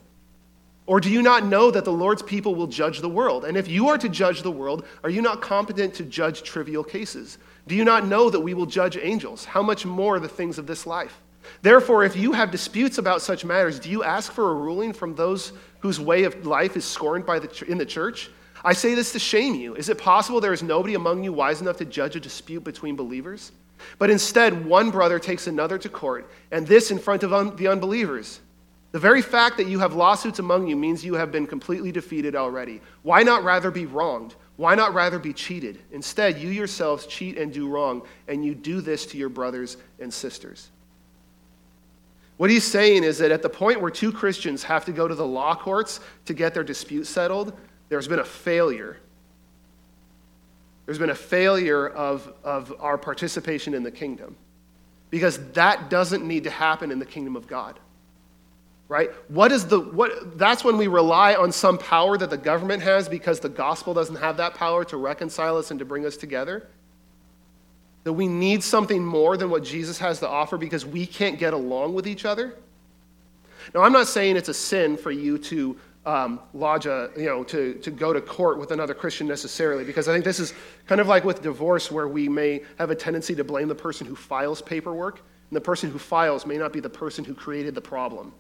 Or 0.87 1.01
do 1.01 1.11
you 1.11 1.23
not 1.23 1.45
know 1.45 1.71
that 1.71 1.85
the 1.85 1.93
Lord's 1.93 2.23
people 2.23 2.55
will 2.55 2.67
judge 2.67 3.01
the 3.01 3.09
world? 3.09 3.45
And 3.45 3.57
if 3.57 3.69
you 3.69 3.89
are 3.89 3.99
to 3.99 4.09
judge 4.09 4.43
the 4.43 4.51
world, 4.51 4.85
are 5.05 5.11
you 5.11 5.23
not 5.23 5.41
competent 5.41 5.95
to 5.95 6.05
judge 6.05 6.43
trivial 6.43 6.83
cases? 6.83 7.39
Do 7.69 7.75
you 7.75 7.85
not 7.85 8.07
know 8.07 8.31
that 8.31 8.41
we 8.41 8.55
will 8.55 8.67
judge 8.67 8.97
angels? 8.97 9.45
How 9.45 9.63
much 9.63 9.87
more 9.87 10.19
the 10.19 10.29
things 10.29 10.59
of 10.59 10.67
this 10.67 10.87
life? 10.87 11.21
Therefore, 11.63 12.05
if 12.05 12.17
you 12.17 12.33
have 12.33 12.51
disputes 12.51 12.99
about 12.99 13.23
such 13.23 13.45
matters, 13.45 13.79
do 13.79 13.91
you 13.91 14.03
ask 14.03 14.33
for 14.33 14.51
a 14.51 14.55
ruling 14.55 14.93
from 14.93 15.15
those 15.15 15.53
whose 15.81 16.01
way 16.01 16.25
of 16.25 16.47
life 16.47 16.77
is 16.77 16.85
scorned 16.85 17.27
by 17.27 17.39
the, 17.39 17.65
in 17.69 17.79
the 17.79 17.87
church? 17.87 18.31
I 18.65 18.73
say 18.73 18.95
this 18.95 19.13
to 19.13 19.19
shame 19.19 19.55
you. 19.55 19.75
Is 19.75 19.89
it 19.89 19.99
possible 19.99 20.41
there 20.41 20.53
is 20.53 20.63
nobody 20.63 20.95
among 20.95 21.25
you 21.25 21.33
wise 21.33 21.61
enough 21.61 21.79
to 21.79 21.85
judge 21.85 22.15
a 22.15 22.21
dispute 22.21 22.63
between 22.63 22.95
believers? 22.95 23.51
But 23.99 24.11
instead, 24.11 24.65
one 24.65 24.91
brother 24.91 25.19
takes 25.19 25.47
another 25.47 25.79
to 25.79 25.89
court, 25.89 26.31
and 26.51 26.67
this 26.67 26.91
in 26.91 26.99
front 26.99 27.23
of 27.23 27.33
un- 27.33 27.57
the 27.57 27.69
unbelievers. 27.69 28.41
The 28.93 28.99
very 28.99 29.23
fact 29.23 29.57
that 29.57 29.67
you 29.67 29.79
have 29.79 29.95
lawsuits 29.95 30.39
among 30.39 30.67
you 30.67 30.77
means 30.77 31.05
you 31.05 31.15
have 31.15 31.33
been 31.33 31.47
completely 31.47 31.93
defeated 31.93 32.37
already. 32.37 32.83
Why 33.03 33.23
not 33.23 33.43
rather 33.43 33.71
be 33.71 33.87
wronged? 33.87 34.35
Why 34.57 34.75
not 34.75 34.93
rather 34.93 35.19
be 35.19 35.33
cheated? 35.33 35.81
Instead, 35.93 36.39
you 36.39 36.51
yourselves 36.51 37.07
cheat 37.07 37.39
and 37.39 37.53
do 37.53 37.69
wrong, 37.69 38.03
and 38.29 38.45
you 38.45 38.55
do 38.55 38.83
this 38.83 39.07
to 39.07 39.19
your 39.19 39.31
brothers 39.31 39.79
and 39.99 40.13
sisters. 40.13 40.71
What 42.37 42.51
he's 42.51 42.65
saying 42.65 43.05
is 43.05 43.19
that 43.19 43.31
at 43.31 43.41
the 43.41 43.49
point 43.49 43.81
where 43.81 43.91
two 43.91 44.13
Christians 44.13 44.63
have 44.65 44.85
to 44.85 44.93
go 44.93 45.09
to 45.09 45.15
the 45.15 45.27
law 45.27 45.55
courts 45.55 46.01
to 46.27 46.35
get 46.35 46.53
their 46.53 46.65
dispute 46.65 47.07
settled, 47.07 47.57
there's 47.89 48.09
been 48.09 48.19
a 48.19 48.25
failure 48.25 48.99
there's 50.87 50.99
been 50.99 51.11
a 51.11 51.15
failure 51.15 51.89
of, 51.89 52.33
of 52.43 52.75
our 52.81 52.99
participation 52.99 53.75
in 53.75 53.83
the 53.83 53.91
kingdom 53.91 54.37
because 55.11 55.39
that 55.53 55.91
doesn't 55.91 56.27
need 56.27 56.45
to 56.45 56.51
happen 56.51 56.91
in 56.91 56.99
the 56.99 57.07
kingdom 57.07 57.37
of 57.37 57.47
God. 57.47 57.79
Right? 58.89 59.11
What 59.29 59.53
is 59.53 59.67
the 59.67 59.81
what 59.81 60.39
that's 60.39 60.65
when 60.65 60.77
we 60.77 60.87
rely 60.87 61.35
on 61.35 61.51
some 61.51 61.79
power 61.79 62.19
that 62.19 62.29
the 62.29 62.37
government 62.37 62.83
has 62.83 63.09
because 63.09 63.41
the 63.41 63.49
gospel 63.49 63.95
doesn't 63.95 64.17
have 64.17 64.37
that 64.37 64.55
power 64.55 64.85
to 64.87 64.97
reconcile 64.99 65.57
us 65.57 65.71
and 65.71 65.79
to 65.79 65.87
bring 65.87 66.05
us 66.05 66.17
together. 66.17 66.67
That 68.05 68.13
we 68.13 68.27
need 68.27 68.63
something 68.63 69.03
more 69.03 69.37
than 69.37 69.49
what 69.49 69.65
Jesus 69.65 69.99
has 69.99 70.19
to 70.19 70.29
offer 70.29 70.59
because 70.59 70.85
we 70.85 71.07
can't 71.07 71.39
get 71.39 71.55
along 71.55 71.95
with 71.95 72.07
each 72.07 72.25
other. 72.27 72.55
Now, 73.75 73.83
I'm 73.83 73.93
not 73.93 74.09
saying 74.09 74.37
it's 74.37 74.49
a 74.49 74.55
sin 74.55 74.97
for 74.97 75.11
you 75.11 75.39
to 75.39 75.79
um, 76.05 76.41
lodge 76.53 76.87
you 76.87 77.11
know, 77.17 77.45
to, 77.45 77.75
to 77.75 77.91
go 77.91 78.13
to 78.13 78.21
court 78.21 78.59
with 78.59 78.73
another 78.73 78.95
Christian 78.95 79.27
necessarily, 79.27 79.85
because 79.85 80.09
I 80.09 80.13
think 80.13 80.25
this 80.25 80.41
is 80.41 80.53
kind 80.87 81.01
of 81.01 81.07
like 81.07 81.25
with 81.25 81.43
divorce, 81.43 81.91
where 81.91 82.09
we 82.09 82.29
may 82.29 82.63
have 82.79 82.91
a 82.91 82.95
tendency 82.95 83.35
to 83.37 83.45
blame 83.45 83.69
the 83.69 83.75
person 83.75 84.07
who 84.07 84.17
files 84.17 84.61
paperwork, 84.61 85.21
and 85.51 85.57
the 85.57 85.61
person 85.61 85.91
who 85.91 85.99
files 85.99 86.45
may 86.45 86.57
not 86.57 86.73
be 86.73 86.81
the 86.81 86.91
person 86.91 87.25
who 87.25 87.35
created 87.35 87.75
the 87.75 87.81
problem. 87.81 88.33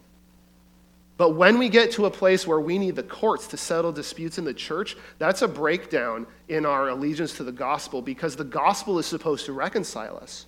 But 1.18 1.36
when 1.36 1.58
we 1.58 1.68
get 1.68 1.92
to 1.92 2.06
a 2.06 2.10
place 2.10 2.46
where 2.46 2.58
we 2.58 2.78
need 2.78 2.96
the 2.96 3.02
courts 3.02 3.46
to 3.48 3.56
settle 3.56 3.92
disputes 3.92 4.38
in 4.38 4.44
the 4.44 4.54
church, 4.54 4.96
that's 5.18 5.42
a 5.42 5.48
breakdown 5.48 6.26
in 6.48 6.66
our 6.66 6.88
allegiance 6.88 7.36
to 7.36 7.44
the 7.44 7.52
gospel 7.52 8.02
because 8.02 8.34
the 8.34 8.44
gospel 8.44 8.98
is 8.98 9.06
supposed 9.06 9.46
to 9.46 9.52
reconcile 9.52 10.16
us. 10.16 10.46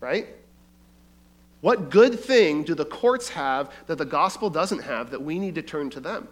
Right? 0.00 0.26
What 1.62 1.90
good 1.90 2.18
thing 2.18 2.64
do 2.64 2.74
the 2.74 2.84
courts 2.84 3.28
have 3.30 3.72
that 3.86 3.96
the 3.96 4.04
gospel 4.04 4.50
doesn't 4.50 4.80
have 4.80 5.12
that 5.12 5.22
we 5.22 5.38
need 5.38 5.54
to 5.54 5.62
turn 5.62 5.90
to 5.90 6.00
them? 6.00 6.26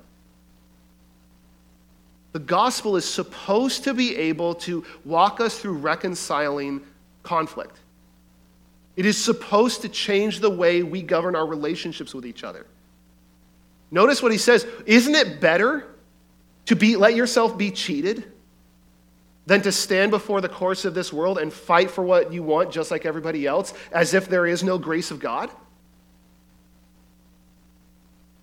The 2.32 2.40
gospel 2.40 2.96
is 2.96 3.08
supposed 3.08 3.84
to 3.84 3.94
be 3.94 4.16
able 4.16 4.56
to 4.56 4.84
walk 5.04 5.40
us 5.40 5.58
through 5.58 5.74
reconciling 5.74 6.82
conflict. 7.22 7.78
It 8.96 9.06
is 9.06 9.16
supposed 9.16 9.82
to 9.82 9.88
change 9.88 10.40
the 10.40 10.50
way 10.50 10.82
we 10.82 11.00
govern 11.00 11.36
our 11.36 11.46
relationships 11.46 12.12
with 12.12 12.26
each 12.26 12.42
other. 12.42 12.66
Notice 13.92 14.22
what 14.22 14.32
he 14.32 14.38
says 14.38 14.66
Isn't 14.84 15.14
it 15.14 15.40
better 15.40 15.86
to 16.66 16.74
be, 16.74 16.96
let 16.96 17.14
yourself 17.14 17.56
be 17.56 17.70
cheated 17.70 18.32
than 19.46 19.62
to 19.62 19.72
stand 19.72 20.10
before 20.10 20.40
the 20.40 20.48
course 20.48 20.84
of 20.84 20.94
this 20.94 21.12
world 21.12 21.38
and 21.38 21.52
fight 21.52 21.90
for 21.90 22.04
what 22.04 22.32
you 22.32 22.42
want 22.42 22.70
just 22.70 22.90
like 22.90 23.06
everybody 23.06 23.46
else 23.46 23.72
as 23.92 24.14
if 24.14 24.28
there 24.28 24.46
is 24.46 24.62
no 24.62 24.78
grace 24.78 25.10
of 25.10 25.18
God? 25.18 25.50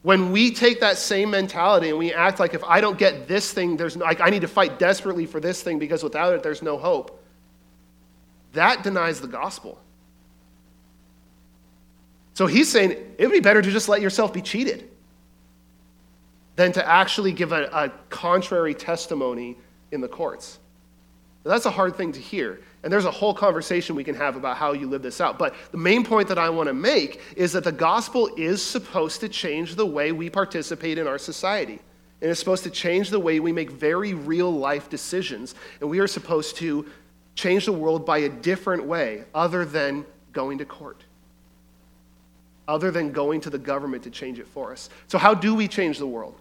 When 0.01 0.31
we 0.31 0.51
take 0.51 0.79
that 0.79 0.97
same 0.97 1.31
mentality 1.31 1.89
and 1.89 1.97
we 1.97 2.13
act 2.13 2.39
like 2.39 2.53
if 2.53 2.63
I 2.63 2.81
don't 2.81 2.97
get 2.97 3.27
this 3.27 3.51
thing, 3.51 3.77
there's 3.77 3.97
no, 3.97 4.05
like 4.05 4.21
I 4.21 4.29
need 4.29 4.41
to 4.41 4.47
fight 4.47 4.79
desperately 4.79 5.25
for 5.25 5.39
this 5.39 5.61
thing 5.61 5.79
because 5.79 6.03
without 6.03 6.33
it 6.33 6.43
there's 6.43 6.61
no 6.61 6.77
hope. 6.77 7.23
That 8.53 8.83
denies 8.83 9.19
the 9.19 9.27
gospel. 9.27 9.79
So 12.33 12.45
he's 12.47 12.71
saying 12.71 12.91
it 12.91 13.25
would 13.25 13.31
be 13.31 13.39
better 13.39 13.61
to 13.61 13.71
just 13.71 13.89
let 13.89 14.01
yourself 14.01 14.33
be 14.33 14.41
cheated 14.41 14.89
than 16.55 16.71
to 16.73 16.87
actually 16.87 17.31
give 17.31 17.51
a, 17.51 17.65
a 17.73 17.89
contrary 18.09 18.73
testimony 18.73 19.57
in 19.91 20.01
the 20.01 20.07
courts. 20.07 20.59
Now, 21.45 21.51
that's 21.51 21.65
a 21.65 21.71
hard 21.71 21.95
thing 21.95 22.11
to 22.13 22.19
hear. 22.19 22.59
And 22.83 22.91
there's 22.91 23.05
a 23.05 23.11
whole 23.11 23.33
conversation 23.33 23.95
we 23.95 24.03
can 24.03 24.15
have 24.15 24.35
about 24.35 24.57
how 24.57 24.73
you 24.73 24.87
live 24.87 25.01
this 25.01 25.19
out. 25.19 25.37
But 25.37 25.55
the 25.71 25.77
main 25.77 26.03
point 26.03 26.27
that 26.29 26.37
I 26.37 26.49
want 26.49 26.67
to 26.67 26.73
make 26.73 27.21
is 27.35 27.53
that 27.53 27.63
the 27.63 27.71
gospel 27.71 28.29
is 28.37 28.63
supposed 28.63 29.21
to 29.21 29.29
change 29.29 29.75
the 29.75 29.85
way 29.85 30.11
we 30.11 30.29
participate 30.29 30.97
in 30.97 31.07
our 31.07 31.17
society. 31.17 31.79
And 32.21 32.31
it's 32.31 32.39
supposed 32.39 32.63
to 32.63 32.69
change 32.69 33.09
the 33.09 33.19
way 33.19 33.39
we 33.39 33.51
make 33.51 33.71
very 33.71 34.13
real 34.13 34.51
life 34.51 34.89
decisions. 34.89 35.53
And 35.81 35.89
we 35.89 35.99
are 35.99 36.07
supposed 36.07 36.57
to 36.57 36.85
change 37.35 37.65
the 37.65 37.73
world 37.73 38.05
by 38.05 38.19
a 38.19 38.29
different 38.29 38.83
way 38.83 39.23
other 39.33 39.65
than 39.65 40.05
going 40.33 40.57
to 40.57 40.65
court, 40.65 41.03
other 42.67 42.91
than 42.91 43.11
going 43.11 43.41
to 43.41 43.49
the 43.49 43.59
government 43.59 44.03
to 44.03 44.09
change 44.09 44.39
it 44.39 44.47
for 44.47 44.71
us. 44.71 44.89
So, 45.07 45.17
how 45.17 45.33
do 45.33 45.53
we 45.53 45.67
change 45.67 45.99
the 45.99 46.07
world? 46.07 46.39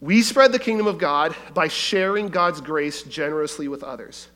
We 0.00 0.22
spread 0.22 0.52
the 0.52 0.58
kingdom 0.58 0.86
of 0.86 0.98
God 0.98 1.34
by 1.54 1.68
sharing 1.68 2.28
God's 2.28 2.60
grace 2.60 3.02
generously 3.02 3.68
with 3.68 3.82
others. 3.82 4.28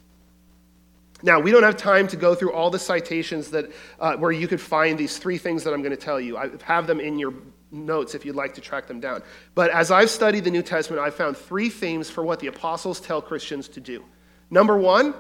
Now, 1.23 1.39
we 1.39 1.53
don't 1.53 1.63
have 1.63 1.77
time 1.77 2.09
to 2.09 2.17
go 2.17 2.35
through 2.35 2.53
all 2.53 2.71
the 2.71 2.81
citations 2.81 3.51
that, 3.51 3.71
uh, 4.01 4.17
where 4.17 4.33
you 4.33 4.49
could 4.49 4.61
find 4.61 4.99
these 4.99 5.19
three 5.19 5.39
things 5.39 5.63
that 5.63 5.73
I'm 5.73 5.81
going 5.81 5.97
to 5.97 5.97
tell 5.97 6.21
you. 6.21 6.37
I 6.37 6.51
have 6.65 6.89
them 6.89 6.99
in 6.99 7.17
your 7.19 7.33
notes 7.71 8.17
if 8.17 8.25
you'd 8.25 8.35
like 8.35 8.55
to 8.55 8.61
track 8.61 8.89
them 8.89 8.99
down. 8.99 9.23
But 9.55 9.71
as 9.71 9.93
I've 9.93 10.11
studied 10.11 10.45
the 10.45 10.51
New 10.51 10.63
Testament, 10.63 11.01
I've 11.01 11.15
found 11.15 11.37
three 11.37 11.69
themes 11.69 12.11
for 12.11 12.25
what 12.25 12.41
the 12.41 12.49
apostles 12.49 13.01
tell 13.01 13.23
Christians 13.23 13.69
to 13.69 13.81
do. 13.81 14.05
Number 14.51 14.77
one, 14.77 15.15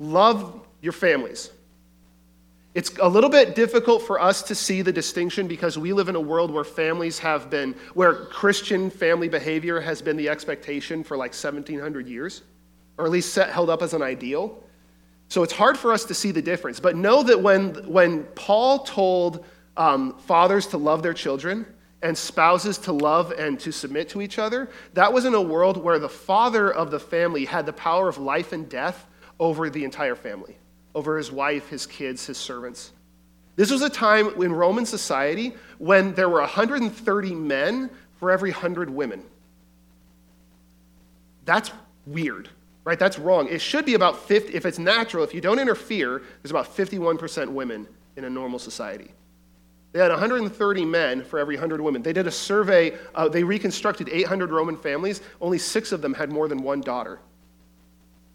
love 0.00 0.66
your 0.82 0.92
families. 0.92 1.50
It's 2.74 2.90
a 3.00 3.08
little 3.08 3.30
bit 3.30 3.54
difficult 3.54 4.02
for 4.02 4.20
us 4.20 4.42
to 4.42 4.54
see 4.54 4.82
the 4.82 4.92
distinction 4.92 5.46
because 5.46 5.78
we 5.78 5.92
live 5.92 6.08
in 6.08 6.16
a 6.16 6.20
world 6.20 6.50
where 6.50 6.64
families 6.64 7.20
have 7.20 7.48
been, 7.48 7.76
where 7.94 8.26
Christian 8.26 8.90
family 8.90 9.28
behavior 9.28 9.80
has 9.80 10.02
been 10.02 10.16
the 10.16 10.28
expectation 10.28 11.04
for 11.04 11.16
like 11.16 11.30
1700 11.30 12.08
years, 12.08 12.42
or 12.98 13.04
at 13.04 13.12
least 13.12 13.32
set, 13.32 13.50
held 13.50 13.70
up 13.70 13.80
as 13.80 13.94
an 13.94 14.02
ideal. 14.02 14.60
So 15.28 15.44
it's 15.44 15.52
hard 15.52 15.78
for 15.78 15.92
us 15.92 16.04
to 16.06 16.14
see 16.14 16.32
the 16.32 16.42
difference. 16.42 16.80
But 16.80 16.96
know 16.96 17.22
that 17.22 17.40
when, 17.40 17.74
when 17.88 18.24
Paul 18.34 18.80
told 18.80 19.44
um, 19.76 20.18
fathers 20.18 20.66
to 20.68 20.76
love 20.76 21.00
their 21.04 21.14
children 21.14 21.66
and 22.02 22.18
spouses 22.18 22.76
to 22.78 22.92
love 22.92 23.30
and 23.38 23.58
to 23.60 23.70
submit 23.70 24.08
to 24.10 24.20
each 24.20 24.40
other, 24.40 24.68
that 24.94 25.12
was 25.12 25.26
in 25.26 25.34
a 25.34 25.40
world 25.40 25.76
where 25.76 26.00
the 26.00 26.08
father 26.08 26.72
of 26.72 26.90
the 26.90 26.98
family 26.98 27.44
had 27.44 27.66
the 27.66 27.72
power 27.72 28.08
of 28.08 28.18
life 28.18 28.52
and 28.52 28.68
death 28.68 29.06
over 29.38 29.70
the 29.70 29.84
entire 29.84 30.16
family 30.16 30.58
over 30.94 31.16
his 31.16 31.32
wife, 31.32 31.68
his 31.68 31.86
kids, 31.86 32.26
his 32.26 32.38
servants. 32.38 32.92
This 33.56 33.70
was 33.70 33.82
a 33.82 33.90
time 33.90 34.40
in 34.42 34.52
Roman 34.52 34.86
society 34.86 35.54
when 35.78 36.14
there 36.14 36.28
were 36.28 36.40
130 36.40 37.34
men 37.34 37.90
for 38.18 38.30
every 38.30 38.50
100 38.50 38.90
women. 38.90 39.22
That's 41.44 41.70
weird, 42.06 42.48
right? 42.84 42.98
That's 42.98 43.18
wrong. 43.18 43.48
It 43.48 43.60
should 43.60 43.84
be 43.84 43.94
about 43.94 44.26
50, 44.26 44.54
if 44.54 44.66
it's 44.66 44.78
natural, 44.78 45.22
if 45.24 45.34
you 45.34 45.40
don't 45.40 45.58
interfere, 45.58 46.22
there's 46.42 46.50
about 46.50 46.74
51% 46.74 47.48
women 47.48 47.86
in 48.16 48.24
a 48.24 48.30
normal 48.30 48.58
society. 48.58 49.10
They 49.92 50.00
had 50.00 50.10
130 50.10 50.84
men 50.84 51.22
for 51.22 51.38
every 51.38 51.54
100 51.54 51.80
women. 51.80 52.02
They 52.02 52.12
did 52.12 52.26
a 52.26 52.30
survey, 52.30 52.96
uh, 53.14 53.28
they 53.28 53.44
reconstructed 53.44 54.08
800 54.08 54.50
Roman 54.50 54.76
families. 54.76 55.20
Only 55.40 55.58
six 55.58 55.92
of 55.92 56.02
them 56.02 56.14
had 56.14 56.32
more 56.32 56.48
than 56.48 56.62
one 56.62 56.80
daughter 56.80 57.20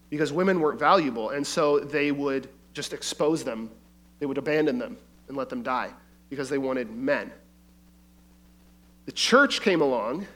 because 0.09 0.33
women 0.33 0.59
weren't 0.59 0.79
valuable. 0.79 1.29
And 1.29 1.45
so 1.45 1.79
they 1.79 2.11
would 2.11 2.49
just 2.73 2.93
expose 2.93 3.43
them, 3.43 3.69
they 4.19 4.25
would 4.25 4.37
abandon 4.37 4.79
them 4.79 4.97
and 5.27 5.37
let 5.37 5.49
them 5.49 5.63
die 5.63 5.91
because 6.29 6.49
they 6.49 6.57
wanted 6.57 6.91
men. 6.91 7.31
The 9.05 9.11
church 9.11 9.61
came 9.61 9.81
along 9.81 10.27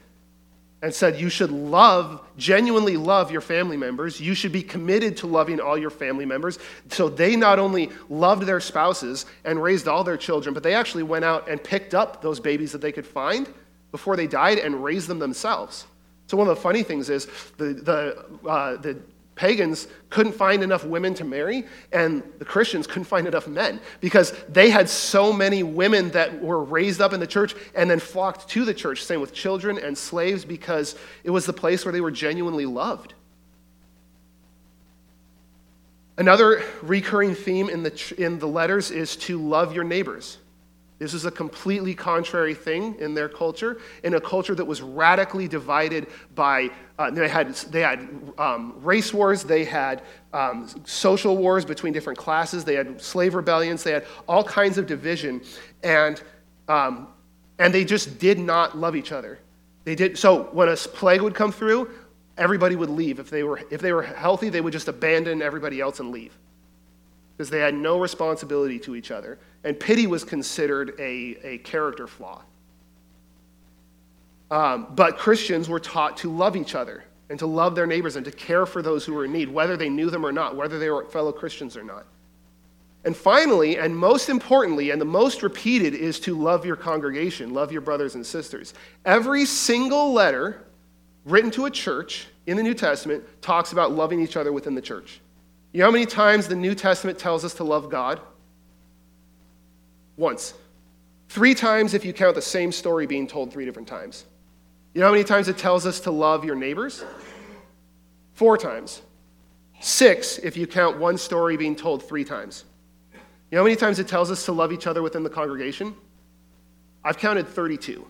and 0.82 0.94
said 0.94 1.20
you 1.20 1.30
should 1.30 1.52
love, 1.52 2.22
genuinely 2.38 2.98
love 2.98 3.32
your 3.32 3.40
family 3.40 3.78
members. 3.78 4.20
You 4.20 4.34
should 4.34 4.52
be 4.52 4.62
committed 4.62 5.16
to 5.18 5.28
loving 5.28 5.62
all 5.62 5.78
your 5.78 5.90
family 5.90 6.26
members. 6.26 6.60
So 6.90 7.08
they 7.08 7.38
not 7.38 7.58
only 7.58 7.90
loved 8.10 8.44
their 8.44 8.60
spouses 8.60 9.26
and 9.46 9.62
raised 9.64 9.88
all 9.88 10.04
their 10.04 10.18
children, 10.18 10.54
but 10.54 10.62
they 10.62 10.74
actually 10.74 11.04
went 11.04 11.24
out 11.24 11.48
and 11.48 11.64
picked 11.64 11.94
up 11.94 12.22
those 12.22 12.40
babies 12.40 12.74
that 12.74 12.82
they 12.82 12.92
could 12.92 13.08
find 13.08 13.48
before 13.92 14.18
they 14.18 14.28
died 14.28 14.58
and 14.58 14.84
raised 14.84 15.08
them 15.08 15.20
themselves. 15.20 15.86
So 16.28 16.36
one 16.36 16.48
of 16.50 16.56
the 16.56 16.62
funny 16.62 16.84
things 16.84 17.10
is 17.10 17.28
the, 17.58 17.66
the, 17.66 18.50
uh, 18.50 18.76
the 18.78 19.00
pagans 19.36 19.88
couldn't 20.10 20.34
find 20.34 20.64
enough 20.64 20.86
women 20.86 21.14
to 21.16 21.24
marry, 21.24 21.66
and 21.92 22.24
the 22.40 22.46
Christians 22.46 22.86
couldn't 22.86 23.06
find 23.06 23.28
enough 23.28 23.48
men 23.48 23.80
because 24.00 24.34
they 24.50 24.70
had 24.70 24.88
so 24.90 25.34
many 25.34 25.64
women 25.64 26.10
that 26.12 26.42
were 26.42 26.64
raised 26.64 27.02
up 27.02 27.14
in 27.14 27.20
the 27.20 27.28
church 27.28 27.56
and 27.76 27.90
then 27.90 28.00
flocked 28.00 28.48
to 28.50 28.66
the 28.66 28.74
church. 28.74 29.04
Same 29.04 29.22
with 29.22 29.34
children 29.34 29.78
and 29.80 29.98
slaves 29.98 30.46
because 30.46 30.96
it 31.24 31.32
was 31.32 31.46
the 31.46 31.54
place 31.54 31.84
where 31.86 31.92
they 31.92 32.02
were 32.02 32.12
genuinely 32.12 32.66
loved. 32.66 33.14
Another 36.18 36.64
recurring 36.84 37.34
theme 37.34 37.70
in 37.70 37.82
the, 37.82 38.14
in 38.18 38.38
the 38.38 38.48
letters 38.48 38.92
is 38.92 39.16
to 39.16 39.42
love 39.42 39.74
your 39.74 39.84
neighbors. 39.84 40.38
This 41.04 41.14
is 41.14 41.26
a 41.26 41.32
completely 41.32 41.94
contrary 41.94 42.54
thing 42.54 42.96
in 42.98 43.14
their 43.14 43.28
culture, 43.28 43.82
in 44.06 44.14
a 44.14 44.22
culture 44.22 44.56
that 44.56 44.64
was 44.64 44.82
radically 44.82 45.50
divided 45.50 46.08
by, 46.34 46.70
uh, 46.98 47.12
they 47.12 47.28
had, 47.28 47.54
they 47.56 47.82
had 47.82 48.08
um, 48.38 48.74
race 48.82 49.14
wars, 49.14 49.44
they 49.44 49.66
had 49.66 50.02
um, 50.32 50.70
social 50.86 51.36
wars 51.36 51.66
between 51.66 51.92
different 51.92 52.18
classes, 52.18 52.64
they 52.64 52.76
had 52.76 53.02
slave 53.02 53.36
rebellions, 53.36 53.84
they 53.84 53.92
had 53.92 54.06
all 54.30 54.46
kinds 54.46 54.78
of 54.78 54.88
division, 54.88 55.42
and, 55.84 56.24
um, 56.70 57.10
and 57.60 57.74
they 57.74 57.84
just 57.84 58.18
did 58.18 58.40
not 58.40 58.78
love 58.78 58.96
each 58.96 59.12
other. 59.12 59.40
They 59.84 59.96
did, 59.96 60.18
so 60.18 60.44
when 60.54 60.70
a 60.70 60.78
plague 60.78 61.22
would 61.22 61.36
come 61.36 61.52
through, 61.52 61.92
everybody 62.38 62.78
would 62.78 62.90
leave. 62.90 63.20
If 63.20 63.30
they 63.30 63.44
were, 63.44 63.60
if 63.70 63.82
they 63.82 63.92
were 63.92 64.04
healthy, 64.04 64.48
they 64.48 64.62
would 64.62 64.72
just 64.72 64.88
abandon 64.88 65.42
everybody 65.42 65.82
else 65.82 66.00
and 66.00 66.12
leave 66.12 66.32
because 67.36 67.50
they 67.50 67.60
had 67.60 67.74
no 67.74 68.00
responsibility 68.00 68.80
to 68.80 68.96
each 68.96 69.12
other. 69.12 69.40
And 69.64 69.80
pity 69.80 70.08
was 70.08 70.24
considered 70.24 70.94
a, 71.00 71.38
a 71.44 71.58
character 71.60 72.08
flaw. 72.08 72.42
Um, 74.52 74.88
but 74.94 75.18
Christians 75.18 75.68
were 75.68 75.80
taught 75.80 76.18
to 76.18 76.32
love 76.32 76.56
each 76.56 76.76
other 76.76 77.04
and 77.30 77.40
to 77.40 77.48
love 77.48 77.74
their 77.74 77.88
neighbors 77.88 78.16
and 78.16 78.26
to 78.26 78.32
care 78.32 78.66
for 78.66 78.82
those 78.82 79.06
who 79.06 79.14
were 79.14 79.26
in 79.26 79.32
need, 79.32 79.50
whether 79.50 79.76
they 79.76 79.90
knew 79.90 80.10
them 80.10 80.26
or 80.26 80.32
not, 80.32 80.56
whether 80.56 80.78
they 80.78 80.90
were 80.90 81.06
fellow 81.06 81.32
Christians 81.32 81.76
or 81.76 81.84
not. 81.84 82.06
And 83.06 83.18
finally, 83.18 83.78
and 83.80 83.98
most 83.98 84.30
importantly, 84.30 84.92
and 84.92 85.02
the 85.02 85.06
most 85.06 85.44
repeated, 85.44 85.94
is 85.94 86.20
to 86.22 86.40
love 86.40 86.66
your 86.66 86.76
congregation, 86.76 87.54
love 87.54 87.72
your 87.72 87.82
brothers 87.82 88.16
and 88.16 88.26
sisters. 88.26 88.74
Every 89.06 89.46
single 89.46 90.14
letter 90.14 90.64
written 91.26 91.52
to 91.52 91.66
a 91.66 91.72
church 91.72 92.28
in 92.46 92.56
the 92.56 92.64
New 92.64 92.74
Testament 92.74 93.24
talks 93.42 93.72
about 93.72 93.92
loving 93.92 94.22
each 94.22 94.38
other 94.38 94.54
within 94.54 94.76
the 94.76 94.82
church. 94.82 95.20
You 95.74 95.80
know 95.80 95.86
how 95.86 95.92
many 95.92 96.06
times 96.06 96.48
the 96.48 96.56
New 96.56 96.76
Testament 96.76 97.18
tells 97.18 97.44
us 97.44 97.56
to 97.56 97.64
love 97.64 97.90
God? 97.90 98.22
Once. 100.16 100.54
Three 101.30 101.56
times 101.56 101.96
if 101.96 102.06
you 102.06 102.14
count 102.14 102.36
the 102.36 102.44
same 102.44 102.72
story 102.72 103.08
being 103.08 103.28
told 103.28 103.52
three 103.52 103.66
different 103.66 103.88
times. 103.88 104.26
You 104.94 105.02
know 105.02 105.08
how 105.08 105.12
many 105.12 105.24
times 105.24 105.48
it 105.48 105.58
tells 105.58 105.88
us 105.88 106.00
to 106.02 106.12
love 106.12 106.46
your 106.46 106.56
neighbors? 106.56 107.04
Four 108.34 108.56
times. 108.56 109.02
Six 109.82 110.38
if 110.38 110.56
you 110.56 110.68
count 110.68 111.00
one 111.00 111.18
story 111.18 111.58
being 111.58 111.76
told 111.76 112.08
three 112.08 112.24
times. 112.24 112.66
You 113.50 113.58
know 113.58 113.62
how 113.62 113.66
many 113.66 113.76
times 113.76 113.98
it 113.98 114.08
tells 114.08 114.30
us 114.30 114.46
to 114.46 114.52
love 114.52 114.72
each 114.72 114.86
other 114.86 115.02
within 115.02 115.24
the 115.24 115.30
congregation? 115.30 115.96
I've 117.04 117.18
counted 117.18 117.48
32. 117.48 118.06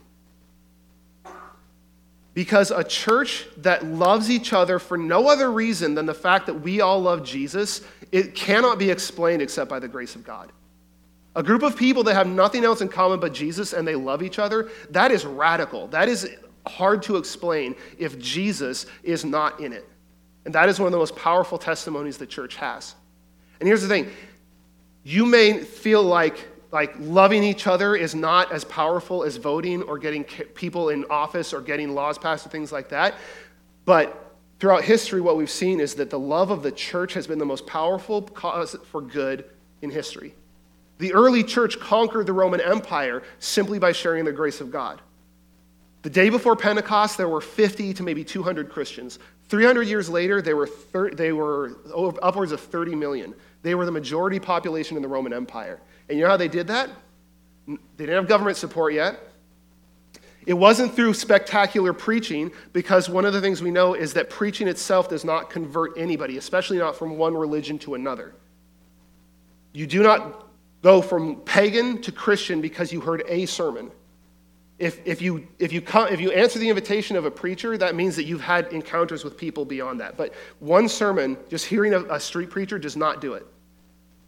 Because 2.34 2.72
a 2.72 2.84
church 2.84 3.46
that 3.58 3.86
loves 3.86 4.30
each 4.30 4.54
other 4.54 4.80
for 4.80 4.98
no 4.98 5.28
other 5.28 5.52
reason 5.52 5.94
than 5.94 6.06
the 6.06 6.14
fact 6.14 6.48
that 6.48 6.56
we 6.56 6.82
all 6.82 7.00
love 7.00 7.24
Jesus, 7.24 7.82
it 8.12 8.34
cannot 8.34 8.80
be 8.80 8.90
explained 8.90 9.42
except 9.42 9.70
by 9.70 9.80
the 9.80 9.88
grace 9.88 10.16
of 10.16 10.24
God. 10.24 10.52
A 11.36 11.44
group 11.44 11.64
of 11.64 11.76
people 11.76 12.04
that 12.04 12.16
have 12.16 12.28
nothing 12.28 12.64
else 12.64 12.82
in 12.82 12.90
common 12.90 13.20
but 13.20 13.34
Jesus 13.34 13.74
and 13.74 13.88
they 13.88 13.96
love 13.96 14.24
each 14.24 14.40
other, 14.40 14.70
that 14.92 15.12
is 15.12 15.26
radical. 15.26 15.88
That 15.88 16.08
is 16.08 16.30
hard 16.66 17.04
to 17.04 17.18
explain 17.18 17.76
if 17.98 18.18
Jesus 18.20 18.86
is 19.04 19.26
not 19.26 19.60
in 19.60 19.74
it. 19.74 19.88
And 20.46 20.54
that 20.56 20.70
is 20.70 20.80
one 20.80 20.88
of 20.88 20.92
the 20.92 20.98
most 20.98 21.16
powerful 21.16 21.58
testimonies 21.58 22.18
the 22.18 22.28
church 22.28 22.56
has. 22.56 22.96
And 23.60 23.68
here's 23.68 23.82
the 23.82 23.88
thing 23.88 24.10
you 25.04 25.26
may 25.26 25.64
feel 25.64 26.04
like 26.04 26.48
like 26.74 26.96
loving 26.98 27.44
each 27.44 27.68
other 27.68 27.96
is 27.96 28.16
not 28.16 28.52
as 28.52 28.64
powerful 28.64 29.24
as 29.24 29.38
voting 29.38 29.84
or 29.84 30.00
getting 30.00 30.24
people 30.24 30.90
in 30.90 31.06
office 31.06 31.54
or 31.54 31.62
getting 31.62 31.94
laws 31.94 32.18
passed 32.18 32.48
or 32.48 32.50
things 32.50 32.72
like 32.72 32.90
that. 32.90 33.14
But 33.86 34.36
throughout 34.60 34.84
history, 34.84 35.22
what 35.22 35.38
we've 35.38 35.52
seen 35.52 35.80
is 35.80 35.94
that 35.96 36.10
the 36.10 36.18
love 36.18 36.50
of 36.50 36.64
the 36.64 36.72
church 36.72 37.14
has 37.14 37.28
been 37.28 37.38
the 37.38 37.46
most 37.46 37.68
powerful 37.68 38.24
cause 38.24 38.76
for 38.90 39.02
good 39.02 39.46
in 39.84 39.92
history. 39.92 40.34
The 40.98 41.14
early 41.14 41.44
church 41.44 41.80
conquered 41.80 42.26
the 42.26 42.34
Roman 42.34 42.60
Empire 42.60 43.22
simply 43.38 43.78
by 43.78 43.92
sharing 43.92 44.26
the 44.26 44.32
grace 44.32 44.60
of 44.60 44.72
God. 44.72 45.00
The 46.02 46.10
day 46.10 46.30
before 46.30 46.56
Pentecost, 46.56 47.18
there 47.18 47.30
were 47.30 47.40
50 47.40 47.94
to 47.94 48.04
maybe 48.04 48.24
200 48.24 48.70
Christians. 48.70 49.20
300 49.48 49.84
years 49.84 50.10
later, 50.10 50.42
they 50.42 50.56
were, 50.56 50.68
thir- 50.68 51.12
they 51.12 51.34
were 51.34 51.78
upwards 52.24 52.52
of 52.52 52.60
30 52.60 52.96
million. 52.96 53.36
They 53.62 53.76
were 53.76 53.86
the 53.86 53.92
majority 53.92 54.40
population 54.40 54.98
in 54.98 55.04
the 55.04 55.08
Roman 55.08 55.34
Empire. 55.34 55.80
And 56.10 56.18
you 56.18 56.24
know 56.24 56.30
how 56.30 56.38
they 56.38 56.48
did 56.48 56.68
that? 56.68 56.90
They 57.68 57.78
didn't 57.98 58.16
have 58.16 58.28
government 58.28 58.58
support 58.58 58.94
yet. 58.94 59.20
It 60.46 60.54
wasn't 60.54 60.94
through 60.94 61.14
spectacular 61.14 61.94
preaching, 61.94 62.52
because 62.74 63.10
one 63.10 63.24
of 63.24 63.34
the 63.34 63.40
things 63.40 63.62
we 63.62 63.72
know 63.72 63.94
is 63.94 64.14
that 64.14 64.30
preaching 64.30 64.68
itself 64.68 65.08
does 65.08 65.24
not 65.24 65.50
convert 65.50 65.98
anybody, 65.98 66.38
especially 66.38 66.78
not 66.78 66.98
from 66.98 67.18
one 67.18 67.36
religion 67.36 67.80
to 67.80 67.96
another. 67.96 68.36
You 69.72 69.88
do 69.88 70.04
not 70.04 70.48
go 70.82 71.02
from 71.02 71.38
pagan 71.42 72.02
to 72.02 72.12
Christian 72.12 72.60
because 72.60 72.92
you 72.92 73.00
heard 73.00 73.24
a 73.28 73.46
sermon. 73.46 73.90
If, 74.80 75.00
if, 75.06 75.22
you, 75.22 75.48
if, 75.60 75.72
you 75.72 75.82
come, 75.82 76.10
if 76.10 76.20
you 76.20 76.32
answer 76.32 76.60
the 76.60 76.68
invitation 76.68 77.16
of 77.16 77.26
a 77.26 77.32
preacher, 77.32 77.78
that 77.78 77.96
means 77.96 78.18
that 78.18 78.26
you've 78.26 78.42
had 78.42 78.68
encounters 78.74 79.24
with 79.24 79.38
people 79.38 79.64
beyond 79.64 80.02
that. 80.02 80.18
But 80.18 80.34
one 80.60 80.90
sermon, 80.90 81.38
just 81.48 81.66
hearing 81.66 81.94
a, 81.94 82.02
a 82.06 82.20
street 82.20 82.50
preacher, 82.50 82.78
does 82.78 82.98
not 82.98 83.22
do 83.22 83.34
it. 83.34 83.46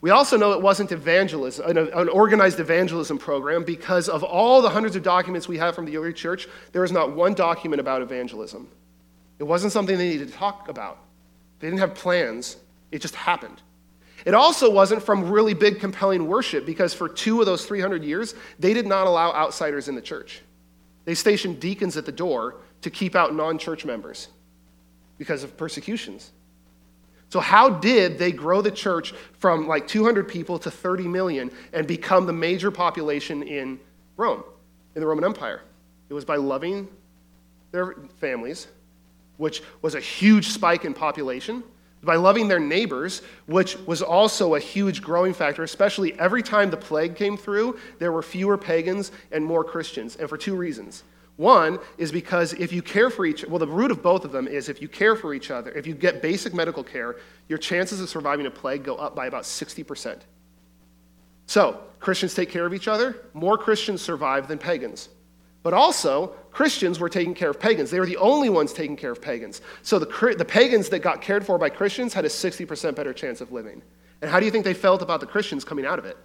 We 0.06 0.12
also 0.12 0.38
know 0.38 0.52
it 0.52 0.62
wasn't 0.62 0.92
evangelism, 0.92 1.68
an, 1.68 1.80
an, 1.80 2.10
organized 2.10 2.60
evangelism 2.60 3.18
program 3.18 3.64
because 3.64 4.08
of 4.08 4.24
all 4.24 4.62
the 4.62 4.70
hundreds 4.70 4.96
of 4.96 5.02
documents 5.02 5.48
we 5.48 5.58
have 5.58 5.74
from 5.74 5.86
the 5.86 5.98
early 5.98 6.14
church, 6.14 6.48
there 6.74 6.84
is 6.84 6.92
not 6.92 7.16
one 7.16 7.34
document 7.34 7.80
about 7.80 8.04
evangelism. 8.04 8.68
It 9.40 9.46
wasn't 9.46 9.74
something 9.74 9.98
they 9.98 10.10
needed 10.10 10.28
to 10.28 10.34
talk 10.36 10.70
about. 10.70 11.00
They 11.58 11.70
didn't 11.70 11.80
have 11.80 11.96
plans, 11.96 12.58
it 12.92 13.02
just 13.02 13.16
happened. 13.16 13.64
It 14.26 14.36
also 14.36 14.70
wasn't 14.70 15.02
from 15.02 15.28
really 15.28 15.56
big, 15.56 15.80
compelling 15.80 16.28
worship 16.28 16.68
because 16.68 16.94
for 16.94 17.10
two 17.10 17.40
of 17.40 17.48
those 17.48 17.66
300 17.66 18.04
years, 18.04 18.36
they 18.60 18.76
did 18.76 18.86
not 18.86 19.08
allow 19.08 19.34
outsiders 19.34 19.88
in 19.88 19.96
the 19.96 20.04
church. 20.04 20.44
They 21.06 21.16
stationed 21.16 21.60
deacons 21.60 21.98
at 21.98 22.06
the 22.06 22.12
door 22.12 22.58
to 22.84 22.92
keep 22.92 23.16
out 23.16 23.34
non 23.34 23.58
church 23.58 23.86
members 23.86 24.28
because 25.18 25.44
of 25.44 25.58
persecutions. 25.58 26.32
So, 27.30 27.40
how 27.40 27.70
did 27.70 28.18
they 28.18 28.32
grow 28.32 28.62
the 28.62 28.72
church 28.72 29.14
from 29.34 29.68
like 29.68 29.88
200 29.88 30.28
people 30.28 30.60
to 30.60 30.72
30 30.72 31.08
million 31.08 31.52
and 31.74 31.88
become 31.88 32.26
the 32.26 32.34
major 32.34 32.72
population 32.72 33.44
in 33.44 33.80
Rome, 34.16 34.44
in 34.96 35.02
the 35.02 35.08
Roman 35.08 35.26
Empire? 35.26 35.62
It 36.10 36.14
was 36.14 36.26
by 36.26 36.36
loving 36.36 36.88
their 37.72 37.96
families, 38.18 38.68
which 39.38 39.64
was 39.82 39.96
a 39.96 40.00
huge 40.00 40.50
spike 40.50 40.86
in 40.86 40.94
population, 40.94 41.64
by 42.04 42.16
loving 42.16 42.48
their 42.48 42.60
neighbors, 42.60 43.22
which 43.48 43.78
was 43.80 44.02
also 44.02 44.56
a 44.56 44.60
huge 44.60 45.02
growing 45.02 45.34
factor, 45.34 45.64
especially 45.64 46.18
every 46.20 46.44
time 46.44 46.70
the 46.70 46.78
plague 46.78 47.16
came 47.16 47.36
through, 47.36 47.80
there 48.00 48.12
were 48.12 48.22
fewer 48.22 48.58
pagans 48.58 49.12
and 49.32 49.44
more 49.44 49.64
Christians, 49.64 50.16
and 50.16 50.30
for 50.30 50.38
two 50.38 50.56
reasons. 50.56 51.04
One 51.38 51.80
is 51.98 52.12
because 52.12 52.54
if 52.54 52.72
you 52.72 52.82
care 52.82 53.10
for 53.10 53.26
each 53.26 53.46
well 53.46 53.60
the 53.60 53.68
root 53.68 53.92
of 53.92 54.02
both 54.02 54.24
of 54.24 54.32
them 54.32 54.48
is 54.48 54.70
if 54.70 54.82
you 54.82 54.88
care 54.88 55.16
for 55.16 55.34
each 55.34 55.52
other, 55.52 55.72
if 55.72 55.86
you 55.86 55.94
get 55.94 56.22
basic 56.22 56.54
medical 56.54 56.84
care, 56.84 57.18
your 57.50 57.58
chances 57.58 58.00
of 58.00 58.08
surviving 58.08 58.46
a 58.46 58.52
plague 58.52 58.84
go 58.84 58.96
up 58.96 59.16
by 59.16 59.28
about 59.28 59.44
60%. 59.44 60.22
So, 61.48 61.82
Christians 62.00 62.34
take 62.34 62.50
care 62.50 62.66
of 62.66 62.74
each 62.74 62.88
other, 62.88 63.18
more 63.34 63.58
Christians 63.58 64.02
survive 64.02 64.48
than 64.48 64.58
pagans. 64.58 65.10
But 65.62 65.74
also, 65.74 66.28
Christians 66.52 67.00
were 67.00 67.10
taking 67.10 67.34
care 67.34 67.50
of 67.50 67.60
pagans. 67.60 67.90
They 67.90 68.00
were 68.00 68.06
the 68.06 68.18
only 68.18 68.50
ones 68.50 68.72
taking 68.72 68.96
care 68.96 69.12
of 69.12 69.22
pagans. 69.22 69.62
So 69.82 69.98
the, 69.98 70.36
the 70.38 70.46
pagans 70.46 70.90
that 70.90 71.00
got 71.00 71.22
cared 71.22 71.44
for 71.44 71.58
by 71.58 71.70
Christians 71.70 72.14
had 72.14 72.24
a 72.24 72.28
60% 72.30 72.96
better 72.96 73.14
chance 73.14 73.42
of 73.42 73.52
living. 73.52 73.82
And 74.22 74.30
how 74.30 74.40
do 74.40 74.46
you 74.46 74.52
think 74.52 74.64
they 74.64 74.76
felt 74.76 75.02
about 75.02 75.22
the 75.22 75.26
Christians 75.26 75.66
coming 75.66 75.86
out 75.86 75.98
of 75.98 76.06
it? 76.06 76.18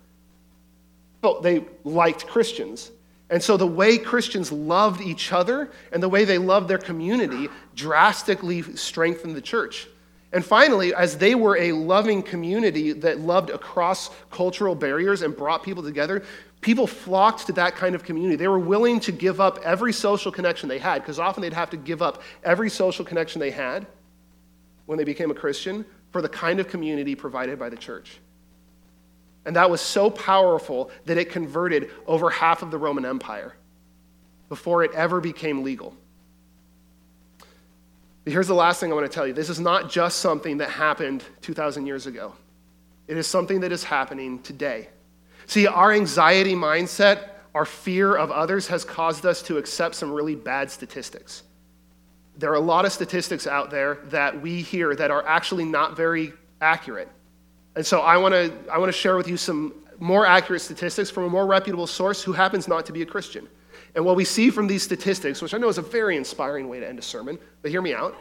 Well, 1.23 1.41
they 1.41 1.65
liked 1.85 2.27
Christians. 2.27 2.91
And 3.31 3.43
so 3.43 3.57
the 3.57 3.67
way 3.67 3.97
Christians 3.97 4.51
loved 4.51 5.01
each 5.01 5.33
other 5.33 5.71
and 5.93 6.03
the 6.03 6.09
way 6.09 6.25
they 6.25 6.39
loved 6.39 6.69
their 6.69 6.79
community 6.79 7.49
drastically 7.77 8.63
strengthened 8.77 9.37
the 9.37 9.41
church. 9.41 9.87
And 10.33 10.45
finally, 10.45 10.95
as 10.95 11.17
they 11.17 11.35
were 11.35 11.57
a 11.57 11.73
loving 11.73 12.23
community 12.23 12.93
that 12.93 13.21
loved 13.21 13.51
across 13.51 14.11
cultural 14.31 14.75
barriers 14.75 15.23
and 15.23 15.37
brought 15.37 15.63
people 15.63 15.83
together, 15.83 16.25
people 16.61 16.87
flocked 16.87 17.47
to 17.47 17.53
that 17.53 17.75
kind 17.77 17.95
of 17.95 18.05
community. 18.05 18.37
They 18.37 18.49
were 18.49 18.59
willing 18.59 19.01
to 19.01 19.13
give 19.13 19.41
up 19.41 19.59
every 19.65 19.93
social 19.93 20.31
connection 20.31 20.69
they 20.69 20.79
had, 20.79 21.03
because 21.03 21.19
often 21.19 21.41
they'd 21.41 21.53
have 21.53 21.71
to 21.71 21.77
give 21.77 22.03
up 22.03 22.23
every 22.45 22.71
social 22.71 23.05
connection 23.05 23.41
they 23.41 23.51
had 23.51 23.87
when 24.87 24.99
they 24.99 25.05
became 25.05 25.31
a 25.31 25.35
Christian 25.35 25.85
for 26.11 26.21
the 26.21 26.29
kind 26.29 26.61
of 26.61 26.69
community 26.69 27.15
provided 27.15 27.59
by 27.59 27.69
the 27.69 27.77
church. 27.77 28.19
And 29.45 29.57
that 29.57 29.71
was 29.71 29.81
so 29.81 30.11
powerful 30.11 30.91
that 31.07 31.17
it 31.17 31.31
converted 31.31 31.91
over 32.07 32.31
half 32.31 32.63
of 32.63 32.71
the 32.71 32.79
Roman 32.79 33.05
Empire 33.05 33.55
before 34.49 34.85
it 34.85 34.93
ever 34.93 35.21
became 35.21 35.63
legal. 35.63 35.95
But 38.25 38.35
here's 38.35 38.49
the 38.49 38.55
last 38.55 38.81
thing 38.81 38.93
I 38.93 38.95
want 38.95 39.11
to 39.11 39.15
tell 39.15 39.27
you 39.27 39.33
this 39.33 39.49
is 39.49 39.61
not 39.61 39.91
just 39.91 40.19
something 40.19 40.59
that 40.59 40.71
happened 40.71 41.25
2,000 41.41 41.87
years 41.87 42.07
ago, 42.07 42.35
it 43.09 43.17
is 43.17 43.27
something 43.27 43.61
that 43.61 43.73
is 43.73 43.83
happening 43.83 44.41
today. 44.43 44.89
See, 45.47 45.67
our 45.67 45.91
anxiety 45.93 46.55
mindset, 46.55 47.31
our 47.55 47.65
fear 47.65 48.15
of 48.15 48.31
others 48.31 48.69
has 48.69 48.85
caused 48.85 49.27
us 49.27 49.43
to 49.43 49.57
accept 49.57 49.95
some 49.95 50.13
really 50.13 50.37
bad 50.37 50.71
statistics. 50.71 51.43
There 52.37 52.51
are 52.51 52.57
a 52.57 52.61
lot 52.61 52.85
of 52.85 52.93
statistics 52.93 53.47
out 53.47 53.71
there 53.71 53.99
that 54.07 54.41
we 54.41 54.63
hear 54.63 54.95
that 54.95 55.11
are 55.11 55.27
actually 55.27 55.65
not 55.65 55.97
very 55.97 56.33
accurate. 56.61 57.09
And 57.81 57.87
so 57.87 58.01
I 58.01 58.19
want 58.19 58.35
to 58.35 58.53
I 58.71 58.77
want 58.77 58.93
to 58.93 58.99
share 58.99 59.17
with 59.17 59.27
you 59.27 59.39
some 59.39 59.73
more 59.99 60.27
accurate 60.27 60.61
statistics 60.61 61.09
from 61.09 61.25
a 61.25 61.31
more 61.31 61.47
reputable 61.47 61.87
source 61.87 62.23
who 62.23 62.35
happens 62.35 62.69
not 62.69 62.85
to 62.85 62.93
be 62.93 63.01
a 63.01 63.07
Christian. 63.07 63.49
And 63.95 64.05
what 64.05 64.17
we 64.17 64.25
see 64.27 64.51
from 64.51 64.67
these 64.67 64.83
statistics, 64.83 65.41
which 65.41 65.55
I 65.55 65.57
know 65.57 65.71
is 65.71 65.79
a 65.79 65.83
very 65.83 66.19
inspiring 66.19 66.69
way 66.69 66.79
to 66.79 66.87
end 66.87 66.99
a 66.99 67.03
sermon, 67.03 67.39
but 67.63 67.71
hear 67.71 67.81
me 67.81 67.95
out. 67.95 68.17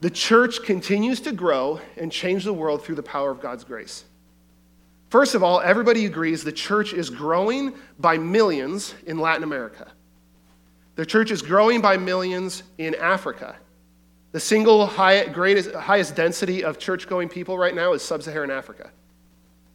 The 0.00 0.10
church 0.10 0.62
continues 0.62 1.18
to 1.22 1.32
grow 1.32 1.80
and 1.96 2.12
change 2.12 2.44
the 2.44 2.52
world 2.52 2.84
through 2.84 2.94
the 2.94 3.02
power 3.02 3.32
of 3.32 3.40
God's 3.40 3.64
grace. 3.64 4.04
First 5.10 5.34
of 5.34 5.42
all, 5.42 5.60
everybody 5.60 6.06
agrees 6.06 6.44
the 6.44 6.52
church 6.52 6.92
is 6.92 7.10
growing 7.10 7.74
by 7.98 8.16
millions 8.16 8.94
in 9.08 9.18
Latin 9.18 9.42
America. 9.42 9.90
The 10.94 11.04
church 11.04 11.32
is 11.32 11.42
growing 11.42 11.80
by 11.80 11.96
millions 11.96 12.62
in 12.78 12.94
Africa. 12.94 13.56
The 14.38 14.44
single 14.44 14.86
high, 14.86 15.26
greatest, 15.26 15.72
highest 15.72 16.14
density 16.14 16.62
of 16.62 16.78
church 16.78 17.08
going 17.08 17.28
people 17.28 17.58
right 17.58 17.74
now 17.74 17.92
is 17.92 18.02
sub 18.02 18.22
Saharan 18.22 18.52
Africa. 18.52 18.92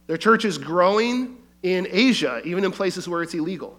Their 0.06 0.16
church 0.16 0.46
is 0.46 0.56
growing 0.56 1.36
in 1.62 1.86
Asia, 1.90 2.40
even 2.46 2.64
in 2.64 2.72
places 2.72 3.06
where 3.06 3.22
it's 3.22 3.34
illegal. 3.34 3.78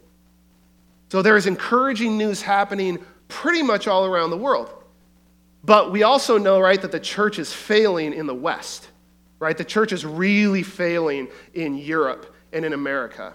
So 1.09 1.23
there 1.23 1.38
is 1.38 1.47
encouraging 1.47 2.19
news 2.19 2.39
happening 2.39 3.03
pretty 3.29 3.63
much 3.63 3.88
all 3.88 4.05
around 4.05 4.29
the 4.29 4.38
world. 4.38 4.83
But 5.63 5.91
we 5.91 6.03
also 6.03 6.38
know, 6.38 6.59
right, 6.59 6.79
that 6.79 6.91
the 6.91 6.99
church 6.99 7.39
is 7.39 7.51
failing 7.51 8.13
in 8.13 8.27
the 8.27 8.36
West, 8.36 8.88
right? 9.39 9.57
The 9.57 9.65
church 9.65 9.91
is 9.91 10.05
really 10.05 10.61
failing 10.61 11.29
in 11.55 11.79
Europe 11.79 12.31
and 12.53 12.63
in 12.63 12.73
America. 12.73 13.33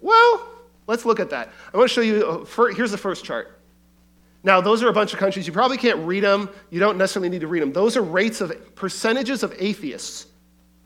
Well, 0.00 0.48
let's 0.86 1.04
look 1.04 1.20
at 1.20 1.28
that. 1.28 1.50
I 1.74 1.76
want 1.76 1.90
to 1.90 1.94
show 1.94 2.00
you, 2.00 2.46
here's 2.74 2.90
the 2.90 2.96
first 2.96 3.22
chart. 3.22 3.57
Now, 4.48 4.62
those 4.62 4.82
are 4.82 4.88
a 4.88 4.94
bunch 4.94 5.12
of 5.12 5.18
countries. 5.18 5.46
You 5.46 5.52
probably 5.52 5.76
can't 5.76 5.98
read 6.06 6.24
them. 6.24 6.48
You 6.70 6.80
don't 6.80 6.96
necessarily 6.96 7.28
need 7.28 7.42
to 7.42 7.46
read 7.48 7.60
them. 7.60 7.70
Those 7.70 7.98
are 7.98 8.02
rates 8.02 8.40
of 8.40 8.74
percentages 8.76 9.42
of 9.42 9.54
atheists 9.58 10.24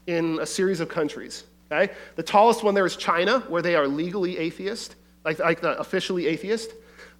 in 0.08 0.40
a 0.40 0.46
series 0.46 0.80
of 0.80 0.88
countries. 0.88 1.44
Okay? 1.70 1.94
The 2.16 2.24
tallest 2.24 2.64
one 2.64 2.74
there 2.74 2.84
is 2.84 2.96
China, 2.96 3.38
where 3.46 3.62
they 3.62 3.76
are 3.76 3.86
legally 3.86 4.36
atheist, 4.36 4.96
like, 5.24 5.38
like 5.38 5.60
the 5.60 5.78
officially 5.78 6.26
atheist. 6.26 6.72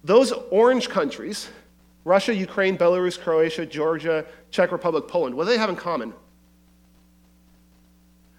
Those 0.03 0.33
orange 0.51 0.89
countries, 0.89 1.47
Russia, 2.03 2.35
Ukraine, 2.35 2.77
Belarus, 2.77 3.17
Croatia, 3.17 3.65
Georgia, 3.65 4.25
Czech 4.51 4.73
Republic, 4.73 5.07
Poland, 5.07 5.37
what 5.37 5.45
do 5.45 5.51
they 5.51 5.57
have 5.57 5.69
in 5.69 5.77
common? 5.77 6.11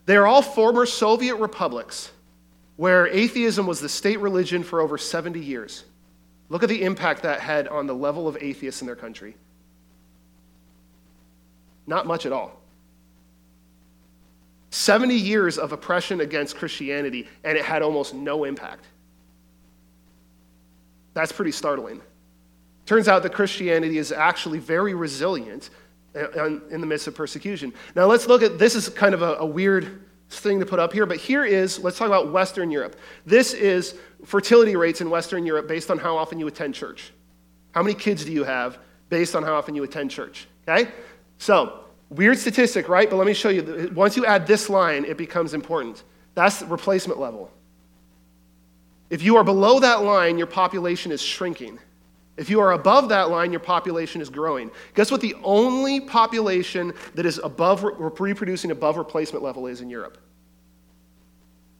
They 0.04 0.16
are 0.16 0.26
all 0.26 0.42
former 0.42 0.84
Soviet 0.84 1.36
republics 1.36 2.12
where 2.76 3.06
atheism 3.06 3.66
was 3.66 3.80
the 3.80 3.88
state 3.88 4.20
religion 4.20 4.62
for 4.62 4.82
over 4.82 4.98
70 4.98 5.40
years. 5.40 5.84
Look 6.48 6.62
at 6.62 6.68
the 6.68 6.82
impact 6.82 7.22
that 7.22 7.40
had 7.40 7.68
on 7.68 7.86
the 7.86 7.94
level 7.94 8.28
of 8.28 8.36
atheists 8.40 8.80
in 8.80 8.86
their 8.86 8.96
country. 8.96 9.36
Not 11.86 12.06
much 12.06 12.26
at 12.26 12.32
all. 12.32 12.60
70 14.70 15.14
years 15.14 15.56
of 15.56 15.72
oppression 15.72 16.20
against 16.20 16.56
Christianity, 16.56 17.28
and 17.44 17.56
it 17.56 17.64
had 17.64 17.82
almost 17.82 18.12
no 18.12 18.44
impact. 18.44 18.84
That's 21.14 21.30
pretty 21.30 21.52
startling. 21.52 22.00
Turns 22.86 23.08
out 23.08 23.22
that 23.22 23.32
Christianity 23.32 23.98
is 23.98 24.12
actually 24.12 24.58
very 24.58 24.94
resilient 24.94 25.70
uh, 26.16 26.46
in 26.70 26.80
the 26.80 26.86
midst 26.86 27.06
of 27.06 27.14
persecution. 27.14 27.72
Now, 27.94 28.06
let's 28.06 28.26
look 28.26 28.42
at 28.42 28.58
this 28.58 28.74
is 28.74 28.88
kind 28.88 29.14
of 29.14 29.22
a, 29.22 29.36
a 29.36 29.46
weird 29.46 30.03
thing 30.30 30.60
to 30.60 30.66
put 30.66 30.78
up 30.78 30.92
here, 30.92 31.06
but 31.06 31.16
here 31.16 31.44
is 31.44 31.78
let's 31.78 31.98
talk 31.98 32.08
about 32.08 32.32
Western 32.32 32.70
Europe. 32.70 32.96
This 33.26 33.54
is 33.54 33.96
fertility 34.24 34.76
rates 34.76 35.00
in 35.00 35.10
Western 35.10 35.46
Europe 35.46 35.68
based 35.68 35.90
on 35.90 35.98
how 35.98 36.16
often 36.16 36.38
you 36.38 36.46
attend 36.46 36.74
church. 36.74 37.12
How 37.72 37.82
many 37.82 37.94
kids 37.94 38.24
do 38.24 38.32
you 38.32 38.44
have 38.44 38.78
based 39.08 39.34
on 39.34 39.42
how 39.42 39.54
often 39.54 39.74
you 39.74 39.82
attend 39.82 40.10
church? 40.10 40.46
Okay? 40.66 40.90
So, 41.38 41.84
weird 42.10 42.38
statistic, 42.38 42.88
right? 42.88 43.08
But 43.08 43.16
let 43.16 43.26
me 43.26 43.34
show 43.34 43.48
you. 43.48 43.92
Once 43.94 44.16
you 44.16 44.24
add 44.26 44.46
this 44.46 44.68
line, 44.68 45.04
it 45.04 45.16
becomes 45.16 45.54
important. 45.54 46.04
That's 46.34 46.60
the 46.60 46.66
replacement 46.66 47.20
level. 47.20 47.50
If 49.10 49.22
you 49.22 49.36
are 49.36 49.44
below 49.44 49.80
that 49.80 50.02
line, 50.02 50.38
your 50.38 50.46
population 50.46 51.12
is 51.12 51.20
shrinking. 51.20 51.78
If 52.36 52.50
you 52.50 52.60
are 52.60 52.72
above 52.72 53.08
that 53.10 53.30
line, 53.30 53.52
your 53.52 53.60
population 53.60 54.20
is 54.20 54.28
growing. 54.28 54.70
Guess 54.94 55.10
what 55.10 55.20
the 55.20 55.36
only 55.44 56.00
population 56.00 56.92
that 57.14 57.26
is 57.26 57.38
above 57.38 57.84
reproducing 57.84 58.72
above 58.72 58.96
replacement 58.96 59.44
level 59.44 59.66
is 59.66 59.80
in 59.80 59.88
Europe? 59.88 60.18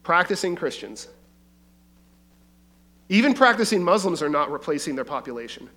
Practicing 0.04 0.54
Christians. 0.54 1.08
Even 3.08 3.34
practicing 3.34 3.82
Muslims 3.82 4.22
are 4.22 4.28
not 4.28 4.50
replacing 4.50 4.94
their 4.94 5.04
population. 5.04 5.68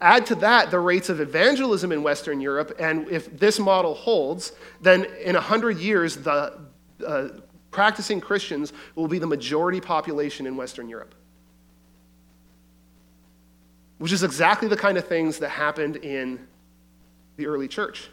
Add 0.00 0.24
to 0.26 0.34
that 0.36 0.70
the 0.70 0.78
rates 0.78 1.08
of 1.08 1.20
evangelism 1.20 1.92
in 1.92 2.02
Western 2.02 2.40
Europe, 2.40 2.74
and 2.78 3.06
if 3.08 3.38
this 3.38 3.58
model 3.58 3.94
holds, 3.94 4.52
then 4.80 5.04
in 5.22 5.34
100 5.34 5.78
years, 5.78 6.16
the 6.16 6.58
uh, 7.06 7.28
practicing 7.70 8.20
Christians 8.20 8.72
will 8.94 9.08
be 9.08 9.18
the 9.18 9.26
majority 9.26 9.80
population 9.80 10.46
in 10.46 10.56
Western 10.56 10.88
Europe. 10.88 11.14
Which 14.00 14.12
is 14.12 14.22
exactly 14.22 14.66
the 14.66 14.78
kind 14.78 14.96
of 14.96 15.06
things 15.06 15.38
that 15.40 15.50
happened 15.50 15.96
in 15.96 16.40
the 17.36 17.46
early 17.46 17.68
church. 17.68 18.08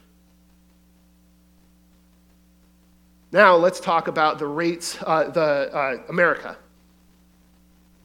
Now, 3.32 3.56
let's 3.56 3.80
talk 3.80 4.10
about 4.10 4.38
the 4.38 4.48
rates, 4.48 4.98
uh, 5.06 5.30
the 5.30 5.74
uh, 5.74 6.04
America. 6.10 6.58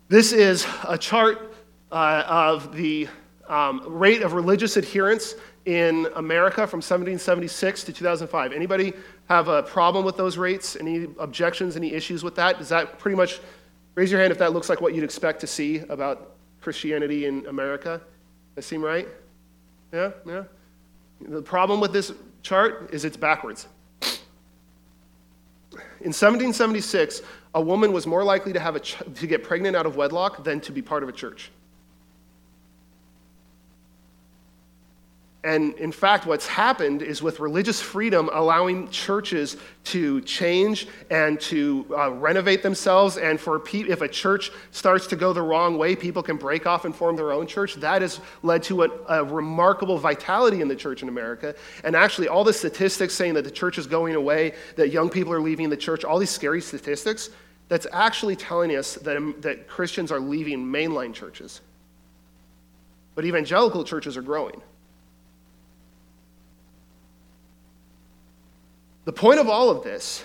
This 0.09 0.31
is 0.31 0.65
a 0.87 0.97
chart 0.97 1.57
uh, 1.91 2.23
of 2.25 2.73
the 2.73 3.09
um, 3.49 3.83
rate 3.89 4.23
of 4.23 4.35
religious 4.35 4.77
adherence 4.77 5.35
in 5.65 6.07
America 6.15 6.69
from 6.69 6.79
1776 6.79 7.83
to 7.83 7.93
2005. 7.93 8.53
Anybody 8.53 8.93
have 9.29 9.49
a 9.49 9.65
problem 9.65 10.05
with 10.05 10.17
those 10.17 10.39
rates? 10.39 10.77
Any 10.77 11.09
objections, 11.19 11.77
any 11.77 11.93
issues 11.93 12.23
with 12.23 12.37
that? 12.37 12.59
Does 12.59 12.69
that 12.69 13.01
pretty 13.01 13.17
much, 13.17 13.41
raise 13.97 14.13
your 14.13 14.21
hand 14.21 14.31
if 14.31 14.39
that 14.39 14.53
looks 14.53 14.69
like 14.69 14.81
what 14.81 14.95
you'd 14.95 15.03
expect 15.03 15.41
to 15.41 15.49
see 15.49 15.79
about 15.89 16.37
Christianity 16.63 17.27
in 17.27 17.47
America? 17.47 18.01
That 18.55 18.63
seem 18.63 18.83
right? 18.83 19.09
Yeah, 19.93 20.13
yeah. 20.27 20.45
The 21.21 21.43
problem 21.43 21.81
with 21.81 21.93
this 21.93 22.13
chart 22.43 22.91
is 22.93 23.05
it's 23.05 23.17
backwards. 23.17 23.67
In 26.01 26.09
1776, 26.09 27.23
a 27.55 27.61
woman 27.61 27.93
was 27.93 28.07
more 28.07 28.25
likely 28.25 28.53
to, 28.53 28.61
have 28.61 28.75
a 28.77 28.81
ch- 28.81 28.97
to 29.15 29.27
get 29.27 29.45
pregnant 29.45 29.77
out 29.77 29.87
of 29.87 29.97
wedlock 29.97 30.43
than 30.43 30.61
to 30.63 30.73
be 30.73 30.83
part 30.83 31.03
of 31.03 31.09
a 31.09 31.13
church. 31.13 31.51
And 35.45 35.75
in 35.75 35.91
fact, 35.91 36.25
what's 36.25 36.47
happened 36.47 37.03
is 37.03 37.21
with 37.21 37.41
religious 37.41 37.81
freedom, 37.81 38.31
allowing 38.33 38.89
churches 38.91 39.57
to 39.85 40.21
change 40.21 40.87
and 41.11 41.41
to 41.41 41.85
uh, 41.91 42.13
renovate 42.13 42.63
themselves, 42.63 43.17
and 43.17 43.41
for 43.41 43.59
pe- 43.59 43.81
if 43.81 44.03
a 44.03 44.09
church 44.09 44.53
starts 44.71 45.09
to 45.09 45.17
go 45.17 45.33
the 45.33 45.43
wrong 45.43 45.79
way, 45.79 45.97
people 45.97 46.23
can 46.23 46.37
break 46.37 46.65
off 46.65 46.85
and 46.85 46.95
form 46.95 47.17
their 47.17 47.33
own 47.33 47.49
church. 47.49 47.75
That 47.75 48.03
has 48.03 48.21
led 48.45 48.63
to 48.65 48.85
a, 48.85 48.89
a 49.09 49.25
remarkable 49.25 49.99
vitality 49.99 50.61
in 50.61 50.69
the 50.69 50.77
church 50.77 51.03
in 51.03 51.09
America. 51.09 51.57
And 51.83 51.97
actually, 51.97 52.29
all 52.29 52.45
the 52.45 52.53
statistics 52.53 53.13
saying 53.13 53.35
that 53.35 53.43
the 53.43 53.51
church 53.51 53.79
is 53.79 53.89
going 53.89 54.15
away, 54.15 54.55
that 54.77 54.91
young 54.91 55.11
people 55.11 55.33
are 55.33 55.41
leaving 55.41 55.69
the 55.71 55.77
church, 55.77 56.05
all 56.05 56.21
these 56.21 56.31
scary 56.31 56.61
statistics, 56.61 57.31
that's 57.69 57.89
actually 57.93 58.37
telling 58.37 58.77
us 58.77 58.95
that, 58.95 59.17
um, 59.17 59.35
that 59.41 59.67
Christians 59.67 60.13
are 60.13 60.21
leaving 60.21 60.65
mainline 60.65 61.13
churches. 61.13 61.63
But 63.17 63.25
evangelical 63.25 63.83
churches 63.83 64.17
are 64.17 64.23
growing. 64.23 64.63
The 69.05 69.13
point 69.13 69.41
of 69.41 69.49
all 69.49 69.71
of 69.71 69.83
this 69.83 70.25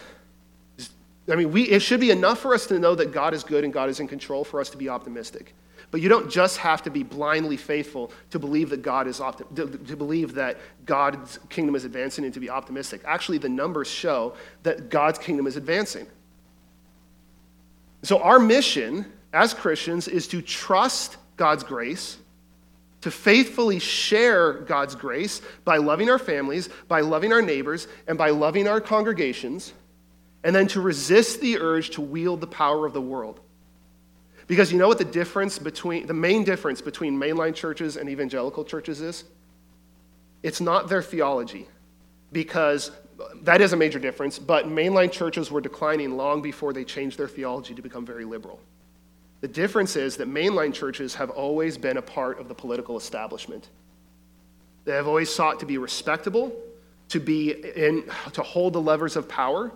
is, 0.77 0.89
I 1.29 1.35
mean, 1.35 1.51
we, 1.51 1.63
it 1.63 1.81
should 1.81 1.99
be 1.99 2.11
enough 2.11 2.39
for 2.39 2.53
us 2.53 2.67
to 2.67 2.79
know 2.79 2.95
that 2.95 3.11
God 3.11 3.33
is 3.33 3.43
good 3.43 3.63
and 3.63 3.73
God 3.73 3.89
is 3.89 3.99
in 3.99 4.07
control 4.07 4.43
for 4.43 4.59
us 4.59 4.69
to 4.71 4.77
be 4.77 4.89
optimistic. 4.89 5.53
But 5.89 6.01
you 6.01 6.09
don't 6.09 6.29
just 6.29 6.57
have 6.57 6.83
to 6.83 6.89
be 6.89 7.03
blindly 7.03 7.55
faithful 7.55 8.11
to 8.31 8.39
believe 8.39 8.69
that 8.71 8.81
God 8.81 9.07
is 9.07 9.19
opti- 9.19 9.55
to, 9.55 9.65
to 9.65 9.95
believe 9.95 10.33
that 10.35 10.57
God's 10.85 11.39
kingdom 11.49 11.75
is 11.75 11.85
advancing 11.85 12.25
and 12.25 12.33
to 12.33 12.39
be 12.39 12.49
optimistic. 12.49 13.01
Actually, 13.05 13.37
the 13.37 13.49
numbers 13.49 13.87
show 13.87 14.33
that 14.63 14.89
God's 14.89 15.17
kingdom 15.17 15.47
is 15.47 15.55
advancing. 15.55 16.05
So 18.03 18.21
our 18.21 18.37
mission 18.37 19.05
as 19.33 19.53
Christians 19.53 20.07
is 20.07 20.27
to 20.27 20.41
trust 20.41 21.17
God's 21.37 21.63
grace 21.63 22.17
to 23.01 23.11
faithfully 23.11 23.79
share 23.79 24.53
God's 24.53 24.95
grace 24.95 25.41
by 25.63 25.77
loving 25.77 26.09
our 26.09 26.19
families, 26.19 26.69
by 26.87 27.01
loving 27.01 27.31
our 27.31 27.41
neighbors, 27.41 27.87
and 28.07 28.17
by 28.17 28.31
loving 28.31 28.67
our 28.67 28.81
congregations, 28.81 29.73
and 30.43 30.55
then 30.55 30.67
to 30.67 30.81
resist 30.81 31.41
the 31.41 31.59
urge 31.59 31.91
to 31.91 32.01
wield 32.01 32.41
the 32.41 32.47
power 32.47 32.85
of 32.85 32.93
the 32.93 33.01
world. 33.01 33.39
Because 34.47 34.71
you 34.71 34.77
know 34.77 34.87
what 34.87 34.97
the 34.97 35.05
difference 35.05 35.59
between, 35.59 36.07
the 36.07 36.13
main 36.13 36.43
difference 36.43 36.81
between 36.81 37.19
mainline 37.19 37.53
churches 37.53 37.97
and 37.97 38.09
evangelical 38.09 38.63
churches 38.63 39.01
is? 39.01 39.25
It's 40.41 40.61
not 40.61 40.87
their 40.87 41.01
theology, 41.01 41.67
because 42.31 42.91
that 43.41 43.61
is 43.61 43.73
a 43.73 43.75
major 43.75 43.99
difference, 43.99 44.39
but 44.39 44.65
mainline 44.67 45.11
churches 45.11 45.51
were 45.51 45.61
declining 45.61 46.15
long 46.15 46.41
before 46.41 46.71
they 46.71 46.83
changed 46.83 47.17
their 47.17 47.27
theology 47.27 47.73
to 47.73 47.81
become 47.81 48.05
very 48.05 48.25
liberal. 48.25 48.59
The 49.41 49.47
difference 49.47 49.95
is 49.95 50.17
that 50.17 50.27
mainline 50.27 50.73
churches 50.73 51.15
have 51.15 51.29
always 51.29 51.77
been 51.77 51.97
a 51.97 52.01
part 52.01 52.39
of 52.39 52.47
the 52.47 52.55
political 52.55 52.97
establishment. 52.97 53.69
They 54.85 54.93
have 54.93 55.07
always 55.07 55.33
sought 55.33 55.59
to 55.59 55.65
be 55.65 55.77
respectable, 55.77 56.51
to 57.09 57.19
be 57.19 57.51
in, 57.51 58.05
to 58.33 58.41
hold 58.41 58.73
the 58.73 58.81
levers 58.81 59.15
of 59.15 59.27
power. 59.27 59.71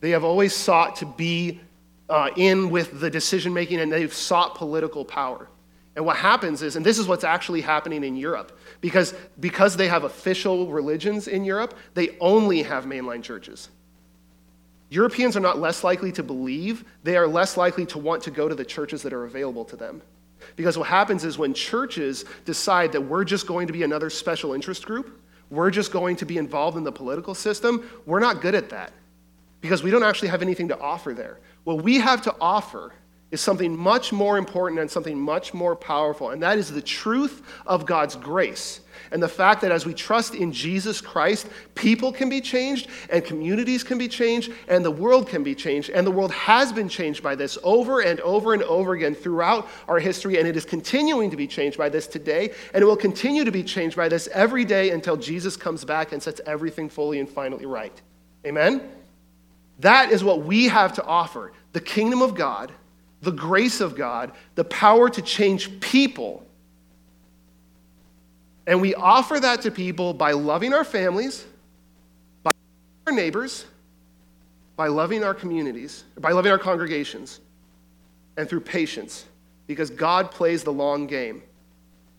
They 0.00 0.10
have 0.10 0.24
always 0.24 0.54
sought 0.54 0.96
to 0.96 1.06
be 1.06 1.60
uh, 2.08 2.30
in 2.36 2.70
with 2.70 3.00
the 3.00 3.10
decision 3.10 3.52
making, 3.52 3.80
and 3.80 3.92
they've 3.92 4.12
sought 4.12 4.54
political 4.54 5.04
power. 5.04 5.48
And 5.96 6.04
what 6.04 6.16
happens 6.16 6.62
is, 6.62 6.76
and 6.76 6.84
this 6.84 6.98
is 6.98 7.08
what's 7.08 7.24
actually 7.24 7.62
happening 7.62 8.04
in 8.04 8.16
Europe, 8.16 8.56
because, 8.80 9.14
because 9.40 9.76
they 9.76 9.88
have 9.88 10.04
official 10.04 10.68
religions 10.68 11.26
in 11.26 11.44
Europe, 11.44 11.74
they 11.94 12.16
only 12.20 12.62
have 12.62 12.84
mainline 12.84 13.22
churches. 13.22 13.70
Europeans 14.88 15.36
are 15.36 15.40
not 15.40 15.58
less 15.58 15.82
likely 15.82 16.12
to 16.12 16.22
believe, 16.22 16.84
they 17.02 17.16
are 17.16 17.26
less 17.26 17.56
likely 17.56 17.84
to 17.86 17.98
want 17.98 18.22
to 18.22 18.30
go 18.30 18.48
to 18.48 18.54
the 18.54 18.64
churches 18.64 19.02
that 19.02 19.12
are 19.12 19.24
available 19.24 19.64
to 19.64 19.76
them. 19.76 20.00
Because 20.54 20.78
what 20.78 20.86
happens 20.86 21.24
is 21.24 21.38
when 21.38 21.54
churches 21.54 22.24
decide 22.44 22.92
that 22.92 23.00
we're 23.00 23.24
just 23.24 23.46
going 23.46 23.66
to 23.66 23.72
be 23.72 23.82
another 23.82 24.10
special 24.10 24.52
interest 24.52 24.84
group, 24.84 25.20
we're 25.50 25.70
just 25.70 25.92
going 25.92 26.16
to 26.16 26.24
be 26.24 26.38
involved 26.38 26.76
in 26.76 26.84
the 26.84 26.92
political 26.92 27.34
system, 27.34 27.88
we're 28.06 28.20
not 28.20 28.40
good 28.40 28.54
at 28.54 28.68
that 28.70 28.92
because 29.60 29.82
we 29.82 29.90
don't 29.90 30.02
actually 30.02 30.28
have 30.28 30.42
anything 30.42 30.68
to 30.68 30.78
offer 30.78 31.14
there. 31.14 31.38
What 31.64 31.82
we 31.82 31.96
have 31.96 32.22
to 32.22 32.34
offer 32.40 32.92
is 33.30 33.40
something 33.40 33.76
much 33.76 34.12
more 34.12 34.38
important 34.38 34.80
and 34.80 34.90
something 34.90 35.18
much 35.18 35.52
more 35.52 35.74
powerful, 35.74 36.30
and 36.30 36.42
that 36.42 36.58
is 36.58 36.70
the 36.70 36.82
truth 36.82 37.42
of 37.66 37.84
God's 37.84 38.14
grace. 38.14 38.80
And 39.10 39.22
the 39.22 39.28
fact 39.28 39.60
that 39.60 39.70
as 39.70 39.86
we 39.86 39.94
trust 39.94 40.34
in 40.34 40.52
Jesus 40.52 41.00
Christ, 41.00 41.48
people 41.74 42.12
can 42.12 42.28
be 42.28 42.40
changed, 42.40 42.88
and 43.10 43.24
communities 43.24 43.84
can 43.84 43.98
be 43.98 44.08
changed, 44.08 44.52
and 44.68 44.84
the 44.84 44.90
world 44.90 45.28
can 45.28 45.42
be 45.42 45.54
changed. 45.54 45.90
And 45.90 46.06
the 46.06 46.10
world 46.10 46.32
has 46.32 46.72
been 46.72 46.88
changed 46.88 47.22
by 47.22 47.34
this 47.34 47.56
over 47.62 48.00
and 48.00 48.20
over 48.20 48.54
and 48.54 48.62
over 48.64 48.94
again 48.94 49.14
throughout 49.14 49.68
our 49.86 49.98
history, 49.98 50.38
and 50.38 50.48
it 50.48 50.56
is 50.56 50.64
continuing 50.64 51.30
to 51.30 51.36
be 51.36 51.46
changed 51.46 51.78
by 51.78 51.88
this 51.88 52.06
today, 52.06 52.52
and 52.74 52.82
it 52.82 52.86
will 52.86 52.96
continue 52.96 53.44
to 53.44 53.52
be 53.52 53.62
changed 53.62 53.96
by 53.96 54.08
this 54.08 54.28
every 54.32 54.64
day 54.64 54.90
until 54.90 55.16
Jesus 55.16 55.56
comes 55.56 55.84
back 55.84 56.12
and 56.12 56.22
sets 56.22 56.40
everything 56.46 56.88
fully 56.88 57.20
and 57.20 57.28
finally 57.28 57.66
right. 57.66 58.00
Amen? 58.44 58.90
That 59.80 60.10
is 60.10 60.24
what 60.24 60.42
we 60.42 60.68
have 60.68 60.94
to 60.94 61.04
offer 61.04 61.52
the 61.72 61.80
kingdom 61.80 62.22
of 62.22 62.34
God 62.34 62.72
the 63.22 63.32
grace 63.32 63.80
of 63.80 63.96
God, 63.96 64.32
the 64.54 64.64
power 64.64 65.08
to 65.08 65.22
change 65.22 65.80
people. 65.80 66.46
And 68.66 68.80
we 68.80 68.94
offer 68.94 69.38
that 69.40 69.62
to 69.62 69.70
people 69.70 70.12
by 70.12 70.32
loving 70.32 70.74
our 70.74 70.84
families, 70.84 71.44
by 72.42 72.50
our 73.06 73.12
neighbors, 73.12 73.66
by 74.76 74.88
loving 74.88 75.24
our 75.24 75.34
communities, 75.34 76.04
by 76.18 76.32
loving 76.32 76.52
our 76.52 76.58
congregations, 76.58 77.40
and 78.36 78.48
through 78.48 78.60
patience, 78.60 79.24
because 79.66 79.88
God 79.88 80.30
plays 80.30 80.62
the 80.62 80.72
long 80.72 81.06
game. 81.06 81.42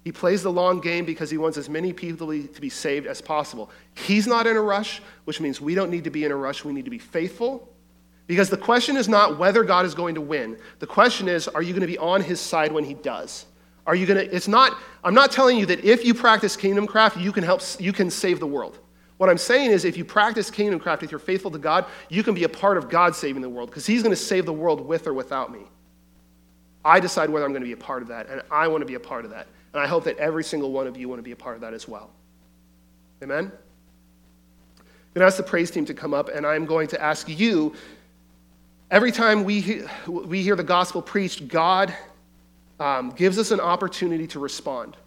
He 0.03 0.11
plays 0.11 0.41
the 0.41 0.51
long 0.51 0.79
game 0.79 1.03
because 1.03 1.29
he 1.29 1.37
wants 1.37 1.57
as 1.57 1.69
many 1.69 1.91
people 1.91 2.27
to 2.27 2.61
be 2.61 2.69
saved 2.69 3.07
as 3.07 3.21
possible. 3.21 3.69
He's 3.93 4.25
not 4.25 4.47
in 4.47 4.55
a 4.55 4.61
rush, 4.61 5.01
which 5.25 5.41
means 5.41 5.59
we 5.59 5.75
don't 5.75 5.91
need 5.91 6.05
to 6.05 6.09
be 6.09 6.23
in 6.23 6.31
a 6.31 6.35
rush. 6.35 6.63
We 6.63 6.71
need 6.71 6.85
to 6.85 6.91
be 6.91 6.97
faithful. 6.97 7.69
Because 8.27 8.49
the 8.49 8.57
question 8.57 8.97
is 8.97 9.07
not 9.07 9.39
whether 9.39 9.63
God 9.63 9.85
is 9.85 9.95
going 9.95 10.15
to 10.15 10.21
win. 10.21 10.57
The 10.79 10.87
question 10.87 11.29
is, 11.29 11.47
are 11.47 11.61
you 11.61 11.71
going 11.71 11.81
to 11.81 11.87
be 11.87 11.97
on 11.97 12.21
his 12.21 12.39
side 12.39 12.71
when 12.71 12.83
he 12.83 12.93
does? 12.93 13.45
Are 13.85 13.95
you 13.95 14.05
going 14.05 14.27
to, 14.27 14.35
it's 14.35 14.49
not, 14.49 14.77
I'm 15.03 15.13
not 15.13 15.31
telling 15.31 15.57
you 15.57 15.65
that 15.67 15.85
if 15.85 16.03
you 16.03 16.13
practice 16.13 16.57
kingdom 16.57 16.85
craft, 16.85 17.17
you 17.17 17.31
can 17.31 17.43
help, 17.43 17.61
you 17.79 17.93
can 17.93 18.11
save 18.11 18.41
the 18.41 18.47
world. 18.47 18.79
What 19.15 19.29
I'm 19.29 19.37
saying 19.37 19.71
is, 19.71 19.85
if 19.85 19.97
you 19.97 20.05
practice 20.05 20.51
kingdom 20.51 20.79
craft, 20.79 21.03
if 21.03 21.09
you're 21.09 21.19
faithful 21.19 21.49
to 21.51 21.57
God, 21.57 21.85
you 22.09 22.21
can 22.21 22.35
be 22.35 22.43
a 22.43 22.49
part 22.49 22.77
of 22.77 22.89
God 22.89 23.15
saving 23.15 23.41
the 23.41 23.49
world 23.49 23.69
because 23.69 23.85
he's 23.85 24.03
going 24.03 24.13
to 24.13 24.21
save 24.21 24.45
the 24.45 24.53
world 24.53 24.85
with 24.85 25.07
or 25.07 25.13
without 25.13 25.51
me. 25.51 25.61
I 26.85 26.99
decide 26.99 27.29
whether 27.29 27.45
I'm 27.45 27.51
going 27.51 27.63
to 27.63 27.67
be 27.67 27.73
a 27.73 27.77
part 27.77 28.01
of 28.01 28.09
that, 28.09 28.27
and 28.29 28.41
I 28.51 28.67
want 28.67 28.81
to 28.81 28.85
be 28.85 28.93
a 28.93 28.99
part 28.99 29.25
of 29.25 29.31
that. 29.31 29.47
And 29.73 29.81
I 29.81 29.87
hope 29.87 30.03
that 30.03 30.17
every 30.17 30.43
single 30.43 30.71
one 30.71 30.85
of 30.85 30.97
you 30.97 31.09
want 31.09 31.19
to 31.19 31.23
be 31.23 31.31
a 31.31 31.35
part 31.35 31.55
of 31.55 31.61
that 31.61 31.73
as 31.73 31.87
well. 31.87 32.11
Amen? 33.23 33.45
I'm 33.45 35.13
going 35.13 35.21
to 35.21 35.25
ask 35.25 35.37
the 35.37 35.43
praise 35.43 35.71
team 35.71 35.85
to 35.85 35.93
come 35.93 36.13
up, 36.13 36.29
and 36.29 36.45
I'm 36.45 36.65
going 36.65 36.87
to 36.89 37.01
ask 37.01 37.27
you 37.27 37.73
every 38.89 39.11
time 39.11 39.43
we, 39.43 39.83
we 40.07 40.43
hear 40.43 40.55
the 40.55 40.63
gospel 40.63 41.01
preached, 41.01 41.47
God 41.47 41.95
um, 42.79 43.11
gives 43.11 43.37
us 43.37 43.51
an 43.51 43.59
opportunity 43.59 44.27
to 44.27 44.39
respond. 44.39 44.97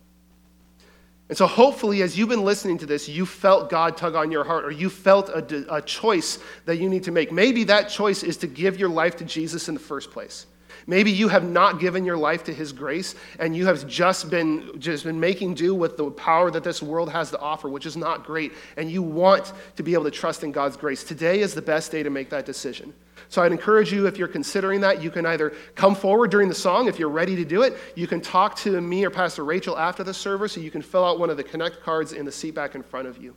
And 1.28 1.38
so, 1.38 1.46
hopefully, 1.46 2.02
as 2.02 2.18
you've 2.18 2.28
been 2.28 2.44
listening 2.44 2.78
to 2.78 2.86
this, 2.86 3.08
you 3.08 3.24
felt 3.24 3.70
God 3.70 3.96
tug 3.96 4.16
on 4.16 4.32
your 4.32 4.42
heart, 4.42 4.64
or 4.64 4.72
you 4.72 4.90
felt 4.90 5.28
a, 5.28 5.76
a 5.76 5.80
choice 5.80 6.40
that 6.64 6.78
you 6.78 6.88
need 6.88 7.04
to 7.04 7.12
make. 7.12 7.30
Maybe 7.30 7.62
that 7.64 7.88
choice 7.88 8.24
is 8.24 8.36
to 8.38 8.48
give 8.48 8.80
your 8.80 8.88
life 8.88 9.16
to 9.18 9.24
Jesus 9.24 9.68
in 9.68 9.74
the 9.74 9.80
first 9.80 10.10
place. 10.10 10.46
Maybe 10.86 11.10
you 11.10 11.28
have 11.28 11.44
not 11.44 11.80
given 11.80 12.04
your 12.04 12.16
life 12.16 12.44
to 12.44 12.54
his 12.54 12.72
grace 12.72 13.14
and 13.38 13.56
you 13.56 13.66
have 13.66 13.86
just 13.86 14.30
been 14.30 14.78
just 14.78 15.04
been 15.04 15.20
making 15.20 15.54
do 15.54 15.74
with 15.74 15.96
the 15.96 16.10
power 16.10 16.50
that 16.50 16.64
this 16.64 16.82
world 16.82 17.10
has 17.10 17.30
to 17.30 17.38
offer, 17.38 17.68
which 17.68 17.86
is 17.86 17.96
not 17.96 18.24
great, 18.24 18.52
and 18.76 18.90
you 18.90 19.02
want 19.02 19.52
to 19.76 19.82
be 19.82 19.94
able 19.94 20.04
to 20.04 20.10
trust 20.10 20.44
in 20.44 20.52
God's 20.52 20.76
grace. 20.76 21.04
Today 21.04 21.40
is 21.40 21.54
the 21.54 21.62
best 21.62 21.92
day 21.92 22.02
to 22.02 22.10
make 22.10 22.30
that 22.30 22.46
decision. 22.46 22.92
So 23.28 23.42
I'd 23.42 23.52
encourage 23.52 23.92
you, 23.92 24.06
if 24.06 24.18
you're 24.18 24.28
considering 24.28 24.80
that, 24.80 25.02
you 25.02 25.10
can 25.10 25.24
either 25.24 25.50
come 25.76 25.94
forward 25.94 26.30
during 26.30 26.48
the 26.48 26.54
song 26.54 26.88
if 26.88 26.98
you're 26.98 27.08
ready 27.08 27.36
to 27.36 27.44
do 27.44 27.62
it. 27.62 27.76
You 27.94 28.08
can 28.08 28.20
talk 28.20 28.56
to 28.56 28.80
me 28.80 29.04
or 29.04 29.10
Pastor 29.10 29.44
Rachel 29.44 29.78
after 29.78 30.02
the 30.02 30.14
service, 30.14 30.56
or 30.56 30.60
you 30.60 30.70
can 30.70 30.82
fill 30.82 31.04
out 31.04 31.20
one 31.20 31.30
of 31.30 31.36
the 31.36 31.44
Connect 31.44 31.80
cards 31.82 32.12
in 32.12 32.24
the 32.24 32.32
seat 32.32 32.54
back 32.54 32.74
in 32.74 32.82
front 32.82 33.06
of 33.06 33.22
you. 33.22 33.34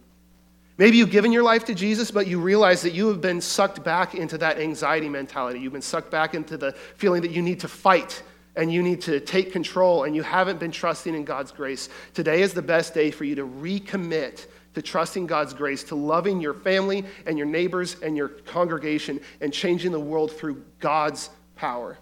Maybe 0.78 0.97
you've 0.97 1.11
given 1.11 1.32
your 1.32 1.43
life 1.43 1.65
to 1.65 1.76
Jesus, 1.76 2.09
but 2.09 2.26
you 2.28 2.39
realize 2.39 2.82
that 2.82 2.93
you 2.93 3.07
have 3.09 3.21
been 3.21 3.41
sucked 3.41 3.84
back 3.84 4.15
into 4.15 4.38
that 4.39 4.59
anxiety 4.59 5.07
mentality. 5.07 5.59
You've 5.59 5.74
been 5.74 5.82
sucked 5.82 6.09
back 6.09 6.34
into 6.34 6.57
the 6.57 6.71
feeling 6.95 7.21
that 7.21 7.32
you 7.32 7.41
need 7.41 7.59
to 7.59 7.67
fight 7.67 8.24
and 8.55 8.71
you 8.71 8.84
need 8.84 9.01
to 9.01 9.19
take 9.19 9.51
control, 9.51 10.03
and 10.03 10.15
you 10.15 10.21
haven't 10.21 10.59
been 10.59 10.71
trusting 10.71 11.15
in 11.15 11.26
God's 11.26 11.51
grace. 11.51 11.89
Today 12.13 12.43
is 12.43 12.53
the 12.53 12.61
best 12.61 12.93
day 12.93 13.09
for 13.09 13.24
you 13.24 13.34
to 13.34 13.47
recommit 13.47 14.45
to 14.76 14.82
trusting 14.82 15.28
God's 15.28 15.53
grace, 15.53 15.84
to 15.86 15.95
loving 15.95 16.41
your 16.41 16.53
family 16.53 17.05
and 17.26 17.38
your 17.38 17.47
neighbors 17.47 17.95
and 18.01 18.17
your 18.17 18.30
congregation, 18.30 19.19
and 19.41 19.53
changing 19.53 19.91
the 19.91 19.99
world 19.99 20.32
through 20.32 20.63
God's 20.80 21.30
power. 21.55 21.97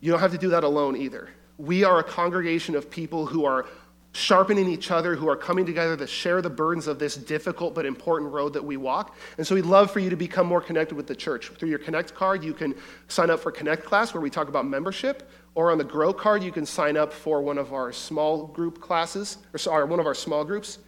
You 0.00 0.10
don't 0.10 0.20
have 0.20 0.32
to 0.32 0.38
do 0.38 0.50
that 0.50 0.64
alone 0.64 0.96
either. 0.96 1.28
We 1.58 1.84
are 1.84 1.98
a 1.98 2.04
congregation 2.04 2.74
of 2.74 2.90
people 2.90 3.26
who 3.26 3.44
are 3.44 3.66
sharpening 4.14 4.68
each 4.68 4.92
other, 4.92 5.16
who 5.16 5.28
are 5.28 5.36
coming 5.36 5.66
together 5.66 5.96
to 5.96 6.06
share 6.06 6.40
the 6.40 6.48
burdens 6.48 6.86
of 6.86 7.00
this 7.00 7.16
difficult 7.16 7.74
but 7.74 7.84
important 7.84 8.30
road 8.30 8.52
that 8.52 8.64
we 8.64 8.76
walk. 8.76 9.16
And 9.38 9.46
so 9.46 9.56
we'd 9.56 9.66
love 9.66 9.90
for 9.90 9.98
you 9.98 10.08
to 10.08 10.16
become 10.16 10.46
more 10.46 10.60
connected 10.60 10.94
with 10.94 11.08
the 11.08 11.16
church. 11.16 11.48
Through 11.48 11.68
your 11.68 11.80
Connect 11.80 12.14
card, 12.14 12.44
you 12.44 12.54
can 12.54 12.76
sign 13.08 13.28
up 13.28 13.40
for 13.40 13.50
Connect 13.50 13.84
class 13.84 14.14
where 14.14 14.20
we 14.20 14.30
talk 14.30 14.48
about 14.48 14.66
membership. 14.66 15.28
Or 15.56 15.72
on 15.72 15.78
the 15.78 15.84
Grow 15.84 16.12
card, 16.12 16.44
you 16.44 16.52
can 16.52 16.64
sign 16.64 16.96
up 16.96 17.12
for 17.12 17.42
one 17.42 17.58
of 17.58 17.72
our 17.72 17.92
small 17.92 18.46
group 18.46 18.80
classes, 18.80 19.38
or 19.52 19.58
sorry, 19.58 19.84
one 19.84 19.98
of 19.98 20.06
our 20.06 20.14
small 20.14 20.44
groups. 20.44 20.78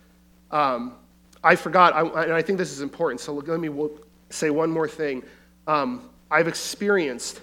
Um, 0.53 0.95
I 1.43 1.57
forgot, 1.57 1.95
I, 1.95 2.03
and 2.23 2.33
I 2.33 2.43
think 2.43 2.59
this 2.59 2.71
is 2.71 2.81
important, 2.81 3.21
so 3.21 3.33
let 3.33 3.59
me 3.59 3.89
say 4.31 4.51
one 4.51 4.71
more 4.71 4.89
thing. 4.89 5.25
Um, 5.67 6.11
I've 6.31 6.49
experienced 6.49 7.41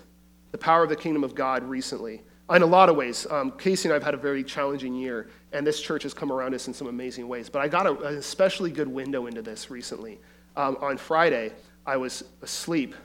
the 0.53 0.57
power 0.57 0.84
of 0.84 0.89
the 0.89 0.95
kingdom 0.95 1.25
of 1.25 1.36
God 1.36 1.63
recently 1.63 2.21
in 2.50 2.62
a 2.62 2.66
lot 2.66 2.89
of 2.89 2.96
ways. 2.96 3.26
Um, 3.30 3.52
Casey 3.52 3.88
and 3.88 3.94
I 3.94 3.96
have 3.96 4.04
had 4.04 4.14
a 4.14 4.18
very 4.18 4.44
challenging 4.44 4.94
year, 4.94 5.30
and 5.52 5.66
this 5.66 5.80
church 5.80 6.04
has 6.04 6.14
come 6.14 6.32
around 6.32 6.54
us 6.54 6.68
in 6.68 6.74
some 6.74 6.88
amazing 6.88 7.28
ways. 7.28 7.50
But 7.50 7.62
I 7.62 7.68
got 7.68 7.88
a, 7.88 7.98
an 8.02 8.18
especially 8.18 8.72
good 8.72 8.88
window 8.88 9.28
into 9.28 9.41
this 9.41 9.72
recently. 9.72 10.20
Um, 10.56 10.78
on 10.82 10.98
Friday, 10.98 11.52
I 11.86 11.98
was 11.98 12.24
asleep, 12.41 12.96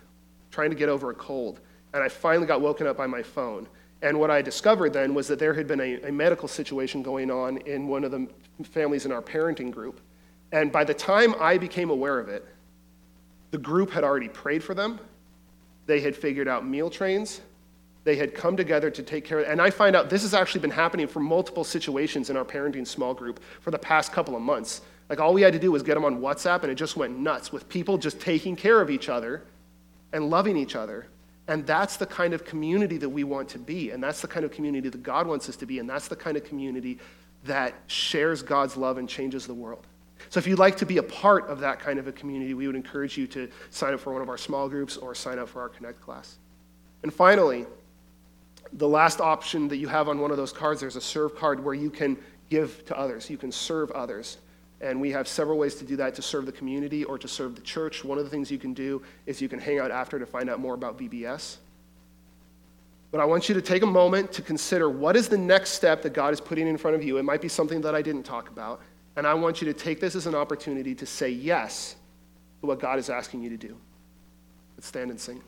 trying 0.51 0.70
to 0.70 0.76
get 0.76 0.89
over 0.89 1.11
a 1.11 1.14
cold, 1.14 1.61
and 1.95 2.03
I 2.03 2.09
finally 2.09 2.47
got 2.47 2.61
woken 2.61 2.86
up 2.86 2.97
by 2.97 3.07
my 3.07 3.22
phone. 3.22 3.68
And 4.03 4.18
what 4.20 4.30
I 4.30 4.43
discovered 4.43 4.93
then 4.93 5.14
was 5.14 5.26
that 5.28 5.39
there 5.39 5.55
had 5.55 5.66
been 5.66 5.80
a, 5.80 6.03
a 6.03 6.12
medical 6.12 6.47
situation 6.47 7.03
going 7.03 7.30
on 7.30 7.59
in 7.59 7.89
one 7.89 8.05
of 8.05 8.11
the 8.11 8.28
families 8.64 9.07
in 9.07 9.12
our 9.12 9.22
parenting 9.22 9.70
group. 9.70 10.01
And 10.53 10.70
by 10.70 10.84
the 10.84 10.95
time 10.95 11.34
I 11.41 11.59
became 11.59 11.91
aware 11.91 12.18
of 12.18 12.28
it, 12.28 12.47
the 13.51 13.59
group 13.59 13.91
had 13.91 14.05
already 14.05 14.28
prayed 14.28 14.62
for 14.62 14.74
them. 14.74 15.01
They 15.86 16.01
had 16.01 16.14
figured 16.14 16.49
out 16.49 16.66
meal 16.66 16.91
trains. 16.91 17.41
They 18.05 18.16
had 18.16 18.34
come 18.34 18.57
together 18.57 18.90
to 18.90 19.03
take 19.03 19.24
care 19.24 19.40
of. 19.40 19.49
And 19.49 19.61
I 19.61 19.70
find 19.70 19.94
out 19.94 20.09
this 20.09 20.22
has 20.22 20.34
actually 20.34 20.61
been 20.61 20.70
happening 20.70 21.07
for 21.07 21.20
multiple 21.20 21.64
situations 21.64 22.30
in 22.30 22.36
our 22.36 22.44
parenting 22.44 22.86
small 22.86 23.14
group 23.14 23.40
for 23.61 23.70
the 23.70 23.78
past 23.78 24.12
couple 24.12 24.34
of 24.34 24.42
months. 24.42 24.80
Like 25.09 25.20
all 25.20 25.32
we 25.32 25.42
had 25.42 25.53
to 25.53 25.59
do 25.59 25.72
was 25.72 25.82
get 25.82 25.94
them 25.94 26.05
on 26.05 26.20
WhatsApp, 26.20 26.62
and 26.62 26.70
it 26.70 26.74
just 26.74 26.96
went 26.96 27.18
nuts 27.18 27.53
with 27.53 27.68
people 27.68 27.99
just 27.99 28.20
taking 28.20 28.57
care 28.57 28.80
of 28.80 28.90
each 28.90 29.09
other 29.09 29.42
and 30.12 30.30
loving 30.30 30.57
each 30.57 30.76
other. 30.76 31.07
And 31.49 31.66
that's 31.66 31.96
the 31.96 32.07
kind 32.07 32.34
of 32.34 32.44
community 32.44 32.99
that 32.99 33.09
we 33.09 33.24
want 33.24 33.49
to 33.51 33.59
be. 33.59 33.90
And 33.90 34.03
that's 34.03 34.20
the 34.20 34.28
kind 34.28 34.44
of 34.44 34.53
community 34.53 34.90
that 34.90 35.03
God 35.03 35.26
wants 35.26 35.49
us 35.49 35.57
to 35.57 35.66
be. 35.66 35.78
And 35.78 35.88
that's 35.88 36.09
the 36.09 36.16
kind 36.16 36.36
of 36.36 36.44
community 36.44 36.99
that 37.44 37.74
shares 37.86 38.42
God's 38.42 38.76
love 38.76 38.99
and 38.99 39.09
changes 39.09 39.46
the 39.46 39.55
world. 39.55 39.86
So 40.28 40.38
if 40.38 40.46
you'd 40.46 40.59
like 40.59 40.76
to 40.78 40.86
be 40.86 40.99
a 40.99 41.03
part 41.03 41.49
of 41.49 41.61
that 41.61 41.78
kind 41.78 41.99
of 41.99 42.07
a 42.07 42.12
community, 42.12 42.53
we 42.53 42.66
would 42.66 42.76
encourage 42.76 43.16
you 43.16 43.26
to 43.28 43.49
sign 43.70 43.94
up 43.94 44.01
for 44.01 44.12
one 44.12 44.20
of 44.20 44.28
our 44.28 44.36
small 44.36 44.68
groups 44.68 44.96
or 44.99 45.14
sign 45.14 45.38
up 45.38 45.49
for 45.49 45.62
our 45.62 45.68
Connect 45.68 46.01
class. 46.01 46.36
And 47.03 47.14
finally, 47.14 47.64
the 48.72 48.88
last 48.88 49.20
option 49.20 49.68
that 49.68 49.76
you 49.76 49.88
have 49.88 50.08
on 50.08 50.18
one 50.18 50.30
of 50.30 50.36
those 50.36 50.52
cards, 50.52 50.80
there's 50.80 50.96
a 50.96 51.00
serve 51.00 51.34
card 51.36 51.62
where 51.62 51.74
you 51.74 51.90
can 51.90 52.16
give 52.50 52.84
to 52.86 52.98
others. 52.98 53.28
You 53.30 53.36
can 53.36 53.52
serve 53.52 53.90
others. 53.92 54.38
And 54.80 55.00
we 55.00 55.10
have 55.10 55.26
several 55.26 55.58
ways 55.58 55.74
to 55.76 55.84
do 55.84 55.96
that 55.96 56.14
to 56.14 56.22
serve 56.22 56.46
the 56.46 56.52
community 56.52 57.04
or 57.04 57.18
to 57.18 57.26
serve 57.26 57.56
the 57.56 57.62
church. 57.62 58.04
One 58.04 58.18
of 58.18 58.24
the 58.24 58.30
things 58.30 58.50
you 58.50 58.58
can 58.58 58.74
do 58.74 59.02
is 59.26 59.40
you 59.40 59.48
can 59.48 59.58
hang 59.58 59.80
out 59.80 59.90
after 59.90 60.18
to 60.18 60.26
find 60.26 60.48
out 60.48 60.60
more 60.60 60.74
about 60.74 60.98
VBS. 60.98 61.56
But 63.10 63.20
I 63.20 63.24
want 63.24 63.48
you 63.48 63.54
to 63.54 63.62
take 63.62 63.82
a 63.82 63.86
moment 63.86 64.32
to 64.32 64.42
consider 64.42 64.88
what 64.88 65.16
is 65.16 65.28
the 65.28 65.38
next 65.38 65.70
step 65.70 66.02
that 66.02 66.12
God 66.12 66.32
is 66.32 66.40
putting 66.40 66.68
in 66.68 66.76
front 66.76 66.94
of 66.94 67.02
you. 67.02 67.16
It 67.16 67.24
might 67.24 67.40
be 67.40 67.48
something 67.48 67.80
that 67.80 67.94
I 67.94 68.02
didn't 68.02 68.24
talk 68.24 68.50
about. 68.50 68.80
And 69.16 69.26
I 69.26 69.34
want 69.34 69.60
you 69.60 69.66
to 69.66 69.74
take 69.74 69.98
this 69.98 70.14
as 70.14 70.26
an 70.26 70.34
opportunity 70.34 70.94
to 70.94 71.06
say 71.06 71.30
yes 71.30 71.96
to 72.60 72.66
what 72.66 72.78
God 72.78 72.98
is 72.98 73.10
asking 73.10 73.42
you 73.42 73.50
to 73.50 73.56
do. 73.56 73.76
Let's 74.76 74.86
stand 74.86 75.10
and 75.10 75.18
sing. 75.18 75.42